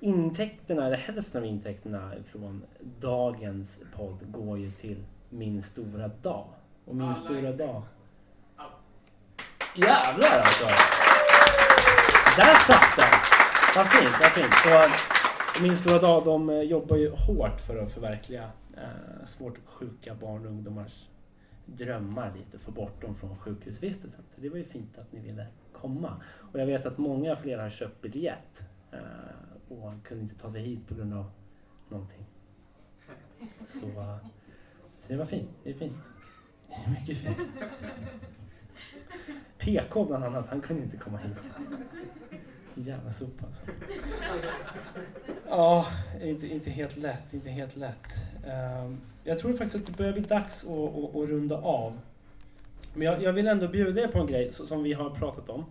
intäkterna, 0.00 0.86
eller 0.86 0.96
hälften 0.96 1.42
av 1.42 1.48
intäkterna 1.48 2.12
från 2.24 2.62
dagens 3.00 3.80
podd 3.96 4.32
går 4.32 4.58
ju 4.58 4.70
till 4.70 5.04
Min 5.30 5.62
stora 5.62 6.08
dag. 6.08 6.46
Och 6.90 6.96
Min 6.96 7.14
stora 7.14 7.52
dag... 7.52 7.82
Jävlar 9.76 10.38
alltså! 10.38 10.66
Där 12.36 12.54
satt 12.66 12.96
den! 12.96 13.20
Vad 13.76 13.86
fint, 13.92 14.16
vad 14.20 14.30
fint. 14.30 14.54
Så, 14.54 15.62
Min 15.62 15.76
stora 15.76 15.98
dag, 15.98 16.24
de 16.24 16.50
eh, 16.50 16.60
jobbar 16.60 16.96
ju 16.96 17.10
hårt 17.10 17.60
för 17.60 17.76
att 17.76 17.92
förverkliga 17.92 18.50
eh, 18.76 19.24
svårt 19.24 19.58
sjuka 19.66 20.14
barn 20.14 20.46
och 20.46 20.52
ungdomars 20.52 21.08
drömmar 21.64 22.32
lite, 22.36 22.58
få 22.58 22.70
bort 22.70 23.02
dem 23.02 23.14
från 23.14 23.38
sjukhusvistelsen. 23.38 24.24
Så 24.34 24.40
det 24.40 24.48
var 24.48 24.56
ju 24.56 24.64
fint 24.64 24.98
att 24.98 25.12
ni 25.12 25.20
ville 25.20 25.46
komma. 25.72 26.22
Och 26.52 26.60
jag 26.60 26.66
vet 26.66 26.86
att 26.86 26.98
många 26.98 27.36
fler 27.36 27.58
har 27.58 27.70
köpt 27.70 28.00
biljett 28.02 28.64
eh, 28.92 28.98
och 29.68 30.04
kunde 30.04 30.22
inte 30.22 30.38
ta 30.38 30.50
sig 30.50 30.62
hit 30.62 30.88
på 30.88 30.94
grund 30.94 31.14
av 31.14 31.30
någonting. 31.88 32.26
Så, 33.68 33.86
eh, 33.86 34.16
så 34.98 35.08
det 35.08 35.16
var 35.16 35.24
fint. 35.24 35.50
Det 35.64 35.70
är 35.70 35.74
fint. 35.74 36.19
PK 39.58 40.04
bland 40.04 40.24
annat, 40.24 40.46
han 40.48 40.60
kunde 40.60 40.82
inte 40.82 40.96
komma 40.96 41.18
hit. 41.18 41.36
Jävla 42.74 43.10
sopa 43.10 43.46
alltså. 43.46 43.62
Ja, 45.48 45.86
inte, 46.22 46.46
inte 46.46 46.70
helt 46.70 46.96
lätt. 46.96 47.34
Inte 47.34 47.50
helt 47.50 47.76
lätt. 47.76 48.06
Um, 48.44 49.00
jag 49.24 49.38
tror 49.38 49.52
faktiskt 49.52 49.74
att 49.74 49.86
det 49.86 49.96
börjar 49.96 50.12
bli 50.12 50.22
dags 50.22 50.64
att, 50.64 50.70
att, 50.70 51.16
att 51.16 51.28
runda 51.28 51.56
av. 51.56 51.98
Men 52.94 53.02
jag, 53.06 53.22
jag, 53.22 53.32
vill 53.32 53.46
ändå 53.46 53.68
bjuda 53.68 54.02
er 54.02 54.08
på 54.08 54.18
en 54.18 54.26
grej 54.26 54.52
som 54.52 54.82
vi 54.82 54.92
har 54.92 55.10
pratat 55.10 55.48
om. 55.48 55.64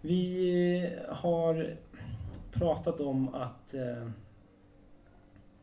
Vi 0.00 0.98
har 1.08 1.76
pratat 2.52 3.00
om 3.00 3.34
att 3.34 3.74
eh, 3.74 4.10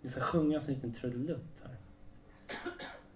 vi 0.02 0.10
ska 0.10 0.22
sjunga 0.22 0.60
en 0.60 0.66
liten 0.66 0.94
trudelutt 0.94 1.64
här. 1.64 1.76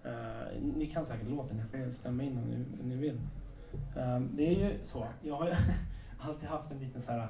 Uh, 0.06 0.62
ni 0.76 0.86
kan 0.86 1.06
säkert 1.06 1.28
låten, 1.28 1.56
ni 1.56 1.84
får 1.84 1.92
stämma 1.92 2.22
in 2.22 2.38
om 2.38 2.44
ni, 2.44 2.56
om 2.82 2.88
ni 2.88 2.96
vill. 2.96 3.20
Uh, 3.96 4.20
det 4.20 4.46
är 4.46 4.70
ju 4.70 4.78
så, 4.84 5.06
jag 5.22 5.36
har 5.36 5.56
alltid 6.18 6.48
haft 6.48 6.70
en 6.70 6.78
liten 6.78 7.02
så 7.02 7.12
här 7.12 7.28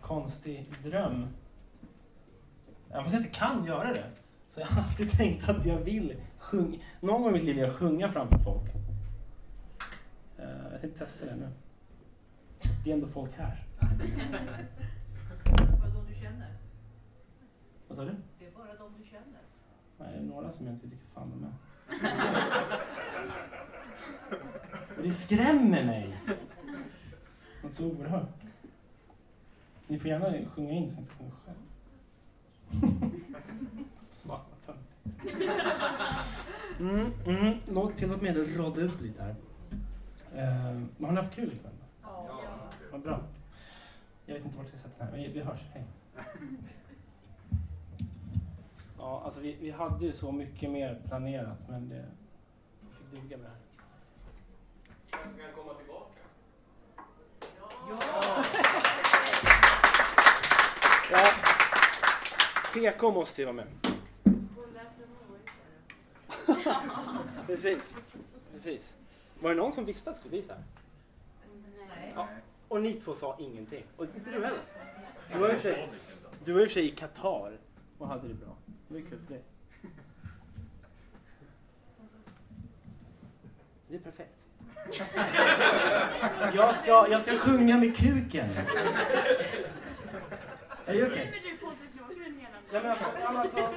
konstig 0.00 0.72
dröm. 0.82 1.26
Även 2.90 3.04
fast 3.04 3.12
jag 3.12 3.22
inte 3.22 3.38
kan 3.38 3.64
göra 3.64 3.92
det, 3.92 4.04
så 4.50 4.60
jag 4.60 4.66
har 4.66 4.82
alltid 4.82 5.10
tänkt 5.18 5.48
att 5.48 5.66
jag 5.66 5.78
vill 5.78 6.16
sjunga. 6.38 6.78
Någon 7.00 7.22
gång 7.22 7.30
i 7.30 7.32
mitt 7.32 7.42
liv 7.42 7.54
vill 7.54 7.64
jag 7.64 7.74
sjunga 7.74 8.12
framför 8.12 8.38
folk. 8.38 8.74
Uh, 10.38 10.72
jag 10.72 10.80
tänkte 10.80 10.98
testa 10.98 11.26
det 11.26 11.36
nu. 11.36 11.48
Det 12.84 12.90
är 12.90 12.94
ändå 12.94 13.06
folk 13.06 13.30
här. 13.36 13.66
Bara 15.80 15.90
de 15.90 16.06
du 16.08 16.14
känner. 16.14 16.54
Vad 17.88 17.98
sa 17.98 18.04
du? 18.04 18.16
Det 18.38 18.46
är 18.46 18.50
bara 18.50 18.74
de 18.78 18.92
du 18.98 19.04
känner. 19.04 19.40
Nej, 19.98 20.08
det 20.12 20.18
är 20.18 20.22
några 20.22 20.50
som 20.50 20.66
jag 20.66 20.74
inte 20.74 20.86
vilka 20.86 21.04
fan 21.14 21.30
de 21.30 21.44
är. 21.44 21.52
Och 24.96 25.02
det 25.02 25.14
skrämmer 25.14 25.84
mig! 25.84 26.14
Något 27.62 27.74
så 27.74 27.84
oerhört. 27.84 28.28
Ni 29.86 29.98
får 29.98 30.08
gärna 30.08 30.50
sjunga 30.50 30.70
in 30.70 30.90
så 30.90 30.96
jag 30.96 31.02
inte 31.02 31.14
sjunger 31.14 31.32
själv. 31.44 31.56
Va, 34.22 34.40
vad. 34.66 34.76
Mm, 36.80 37.12
mm. 37.26 37.58
Låt, 37.68 37.96
tillåt 37.96 38.22
mig 38.22 38.30
att 38.30 38.56
råda 38.56 38.82
upp 38.82 39.00
lite 39.00 39.22
här. 39.22 39.34
Uh, 40.34 40.82
har 41.00 41.12
ni 41.12 41.16
haft 41.16 41.34
kul 41.34 41.52
ikväll? 41.52 41.72
Ja. 42.02 42.40
Vad 42.92 43.00
bra. 43.00 43.20
Jag 44.26 44.34
vet 44.34 44.44
inte 44.44 44.56
vart 44.56 44.66
jag 44.72 44.80
ska 44.80 44.88
sätta 44.88 45.04
den 45.04 45.14
här, 45.14 45.22
men 45.22 45.32
vi 45.32 45.40
hörs. 45.40 45.60
Hej. 45.72 45.84
Ja, 49.02 49.22
alltså 49.24 49.40
vi, 49.40 49.56
vi 49.60 49.70
hade 49.70 50.04
ju 50.04 50.12
så 50.12 50.32
mycket 50.32 50.70
mer 50.70 51.00
planerat, 51.08 51.58
men 51.68 51.88
det 51.88 52.04
fick 52.98 53.10
duga 53.22 53.36
med 53.36 53.46
det 53.46 53.50
här. 53.50 53.58
Kan 55.10 55.44
jag 55.44 55.54
komma 55.54 55.74
tillbaka? 55.74 56.20
Ja. 61.10 61.32
PK 62.74 63.10
måste 63.10 63.42
ju 63.42 63.44
vara 63.44 63.56
med. 63.56 63.66
Precis. 67.46 67.98
Precis. 68.52 68.96
Var 69.40 69.50
det 69.50 69.56
någon 69.56 69.72
som 69.72 69.84
visste 69.84 70.10
att 70.10 70.16
det 70.16 70.20
skulle 70.20 70.30
bli 70.30 70.42
så 70.42 70.52
här? 70.52 70.62
Nej. 71.88 72.12
Ja. 72.14 72.28
Och 72.68 72.82
ni 72.82 73.00
två 73.00 73.14
sa 73.14 73.36
ingenting. 73.38 73.84
Och 73.96 74.04
inte 74.04 74.30
du 74.30 74.44
heller. 74.44 74.62
Du 75.32 75.38
var 75.38 76.60
i 76.60 76.64
och 76.64 76.68
för 76.68 76.74
sig 76.74 76.86
i 76.86 76.90
Qatar 76.90 77.58
och 77.98 78.08
hade 78.08 78.28
det 78.28 78.34
bra. 78.34 78.56
Det 78.92 79.02
kul 79.02 79.18
för 79.26 79.34
dig. 79.34 79.42
Det 83.88 83.94
är 83.94 83.98
perfekt. 84.00 84.30
Jag 86.54 86.76
ska, 86.76 87.06
jag 87.10 87.22
ska 87.22 87.38
sjunga 87.38 87.78
med 87.78 87.96
kuken. 87.96 88.48
Är 90.86 90.94
det 90.94 91.06
okej? 91.06 91.32
hela 92.12 92.48
Nej 92.72 92.82
men 92.82 92.90
alltså, 92.90 93.06
kan 93.22 93.34
man, 93.34 93.42
alltså, 93.42 93.68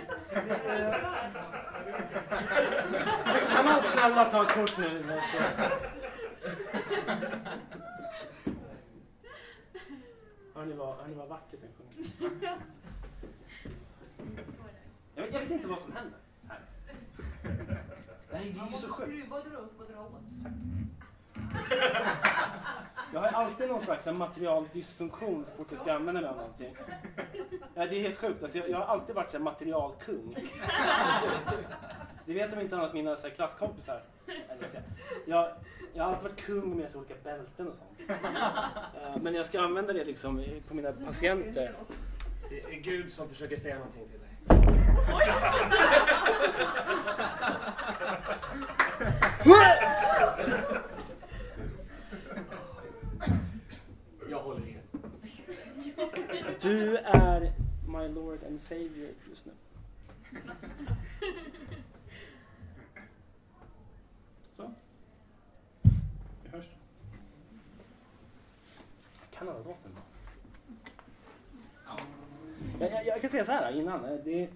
kan 3.55 3.65
man 3.65 3.81
snälla 3.83 4.29
ta 4.29 4.41
ett 4.41 4.51
kort 4.51 4.77
nu? 4.77 5.13
Alltså. 5.13 5.37
Hör 10.55 10.65
ni 10.65 10.73
vad, 10.73 10.97
hör 10.97 11.07
ni 11.07 11.13
vad 11.13 11.27
vackert 11.27 11.59
den 11.61 11.71
sjunger? 12.19 12.57
Jag 15.15 15.23
vet, 15.23 15.33
jag 15.33 15.39
vet 15.39 15.51
inte 15.51 15.67
vad 15.67 15.79
som 15.81 15.91
händer 15.91 16.17
här. 16.49 16.59
Nej, 18.31 18.53
det 18.55 18.59
är 18.59 18.71
ju 18.71 18.77
så 18.77 18.87
sjukt. 18.87 19.11
skruva 19.11 19.35
och 19.37 19.49
dra 19.49 19.57
upp 19.57 19.79
och 19.79 19.85
dra 19.91 20.01
åt. 20.01 20.21
Jag 23.13 23.19
har 23.19 23.27
alltid 23.27 23.67
någon 23.67 23.81
slags 23.81 24.05
material 24.05 24.67
dysfunktion 24.73 25.45
så 25.49 25.55
fort 25.57 25.67
jag 25.71 25.79
ska 25.79 25.93
använda 25.93 26.21
mig 26.21 26.29
av 26.29 26.35
någonting. 26.37 26.75
Ja, 27.75 27.85
det 27.85 27.95
är 27.97 28.01
helt 28.01 28.17
sjukt. 28.17 28.43
Alltså, 28.43 28.57
jag, 28.57 28.69
jag 28.69 28.77
har 28.77 28.85
alltid 28.85 29.15
varit 29.15 29.31
så 29.31 29.37
här 29.37 29.43
materialkung. 29.43 30.35
Det 32.25 32.33
vet 32.33 32.51
de 32.51 32.59
inte 32.61 32.75
annat 32.77 32.93
mina 32.93 33.15
så 33.15 33.27
här, 33.27 33.35
klasskompisar. 33.35 34.03
Eller, 34.49 34.67
så, 34.67 34.77
jag, 35.25 35.51
jag 35.93 36.03
har 36.03 36.09
alltid 36.11 36.23
varit 36.31 36.41
kung 36.45 36.77
med 36.77 36.91
så 36.91 36.97
olika 36.97 37.13
bälten 37.23 37.67
och 37.67 37.75
sånt. 37.75 38.09
Eh, 38.09 39.17
Men 39.21 39.33
jag 39.35 39.47
ska 39.47 39.61
använda 39.61 39.93
det 39.93 40.03
liksom 40.05 40.39
i- 40.39 40.61
på 40.67 40.73
mina 40.75 40.91
patienter. 40.91 41.73
Det 42.49 42.63
är 42.63 42.79
Gud 42.79 43.13
som 43.13 43.29
försöker 43.29 43.57
säga 43.57 43.75
någonting 43.75 44.07
till 44.09 44.19
dig. 44.19 44.29
Jag 54.29 54.39
håller 54.39 54.67
er. 54.67 54.81
Du 56.61 56.97
är 56.97 57.53
my 57.87 58.07
lord 58.07 58.43
and 58.47 58.61
savior 58.61 59.09
just 59.29 59.45
nu. 59.45 59.51
Så. 64.57 64.73
Vi 66.43 66.49
hörs 66.49 66.65
kan 69.31 69.49
alla 69.49 69.57
låten 69.57 69.91
då. 69.95 70.01
Jag, 72.79 72.91
jag, 72.91 73.05
jag 73.05 73.21
kan 73.21 73.29
säga 73.29 73.45
så 73.45 73.51
här 73.51 73.71
innan. 73.71 74.01
Det, 74.23 74.49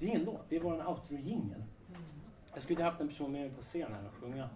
det 0.00 0.06
är 0.06 0.08
ingen 0.08 0.24
låt, 0.24 0.48
det 0.48 0.56
är 0.56 0.60
vår 0.60 0.88
outro-jingel. 0.88 1.62
Jag 2.54 2.62
skulle 2.62 2.84
haft 2.84 3.00
en 3.00 3.08
person 3.08 3.32
med 3.32 3.40
mig 3.40 3.50
på 3.50 3.62
scen 3.62 3.92
här 3.92 4.06
och 4.06 4.14
sjunga. 4.14 4.48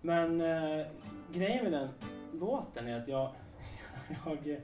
Men 0.00 0.40
eh, 0.40 0.86
grejen 1.32 1.64
med 1.64 1.72
den 1.72 1.88
låten 2.32 2.88
är 2.88 3.00
att 3.00 3.08
jag, 3.08 3.32
jag, 4.24 4.48
eh, 4.48 4.58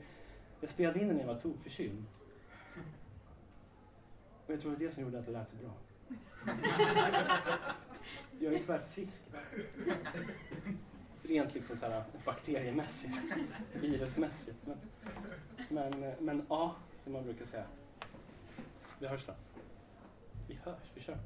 jag 0.61 0.69
spelade 0.69 0.99
in 0.99 1.07
den 1.07 1.17
när 1.17 1.23
jag 1.23 1.33
var 1.33 1.41
tokförkyld. 1.41 2.03
Och 4.45 4.53
jag 4.53 4.61
tror 4.61 4.73
är 4.73 4.77
det 4.77 4.91
som 4.91 5.03
gjorde 5.03 5.19
att 5.19 5.25
det 5.25 5.31
lät 5.31 5.47
så 5.47 5.55
bra. 5.55 5.71
Jag 8.39 8.53
är 8.53 8.59
tyvärr 8.59 8.79
frisk. 8.79 9.23
Rent 11.23 11.53
liksom 11.53 11.77
så 11.77 11.85
här 11.85 12.03
bakteriemässigt, 12.25 13.17
virusmässigt. 13.73 14.57
Men, 14.65 14.77
men, 15.69 16.13
men 16.19 16.45
ja, 16.49 16.75
som 17.03 17.13
man 17.13 17.23
brukar 17.23 17.45
säga. 17.45 17.65
Vi 18.99 19.07
hörs 19.07 19.25
då. 19.25 19.33
Vi 20.49 20.59
hörs, 20.63 20.91
vi 20.93 21.01
kör. 21.01 21.17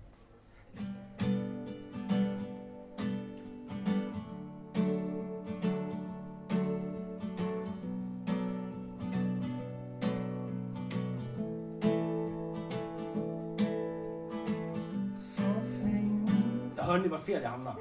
Hör 16.77 16.97
ni 16.97 17.07
vad 17.07 17.21
fel 17.21 17.41
jag 17.43 17.49
hamnade? 17.49 17.77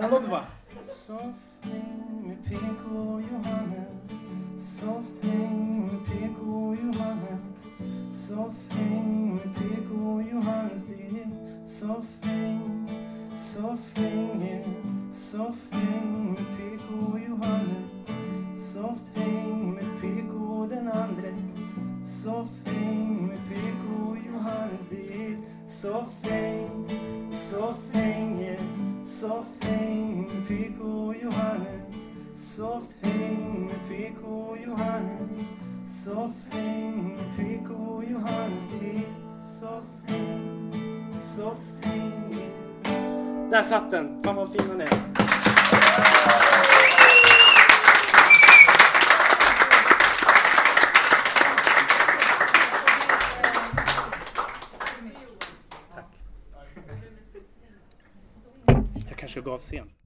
Den 0.00 0.10
låter 0.10 0.28
bara... 0.28 0.46
Med 2.22 2.44
PK 2.44 3.20
Johannes 3.30 4.78
Soffhäng 4.78 5.86
med 5.86 6.06
PK 6.06 6.44
Johannes 6.82 7.59
Soffhäng 8.14 9.34
med 9.34 9.54
PK 9.54 9.90
Johannes 10.32 10.82
Det 10.88 11.20
är 11.20 11.30
soffhäng 11.66 12.88
Soffhäng 13.36 14.64
Soffhäng 15.12 16.30
med 16.30 16.46
PK 16.56 17.18
Johannes 17.28 18.72
Softhäng 18.72 19.74
med 19.74 20.00
PK 20.00 20.66
den 20.70 20.88
andre 20.88 21.34
Soffhäng 22.04 23.26
med 23.26 23.38
PK 23.48 24.16
Johannes 24.26 24.88
Det 24.90 25.26
är 25.26 25.38
soffhäng 25.68 26.88
Soffhäng 27.32 28.58
Soffhäng 29.06 30.22
med 30.22 30.48
PK 30.48 31.14
Johannes 31.22 31.94
Softhäng 32.36 33.66
med 33.66 33.88
PK 33.88 34.56
Johannes 34.66 35.30
med 35.90 37.18
PK 37.36 38.02
Johannes 38.10 38.72
är 38.82 39.02
soffhäng 39.60 41.14
Soffhäng 41.20 42.50
Där 43.50 43.62
satt 43.62 43.90
den! 43.90 44.22
Fan 44.24 44.36
vad 44.36 44.48
fin 44.48 44.68
den 44.68 44.80
är. 44.80 44.88
Jag 59.08 59.18
kanske 59.18 59.40
gav 59.40 59.58
sent. 59.58 59.99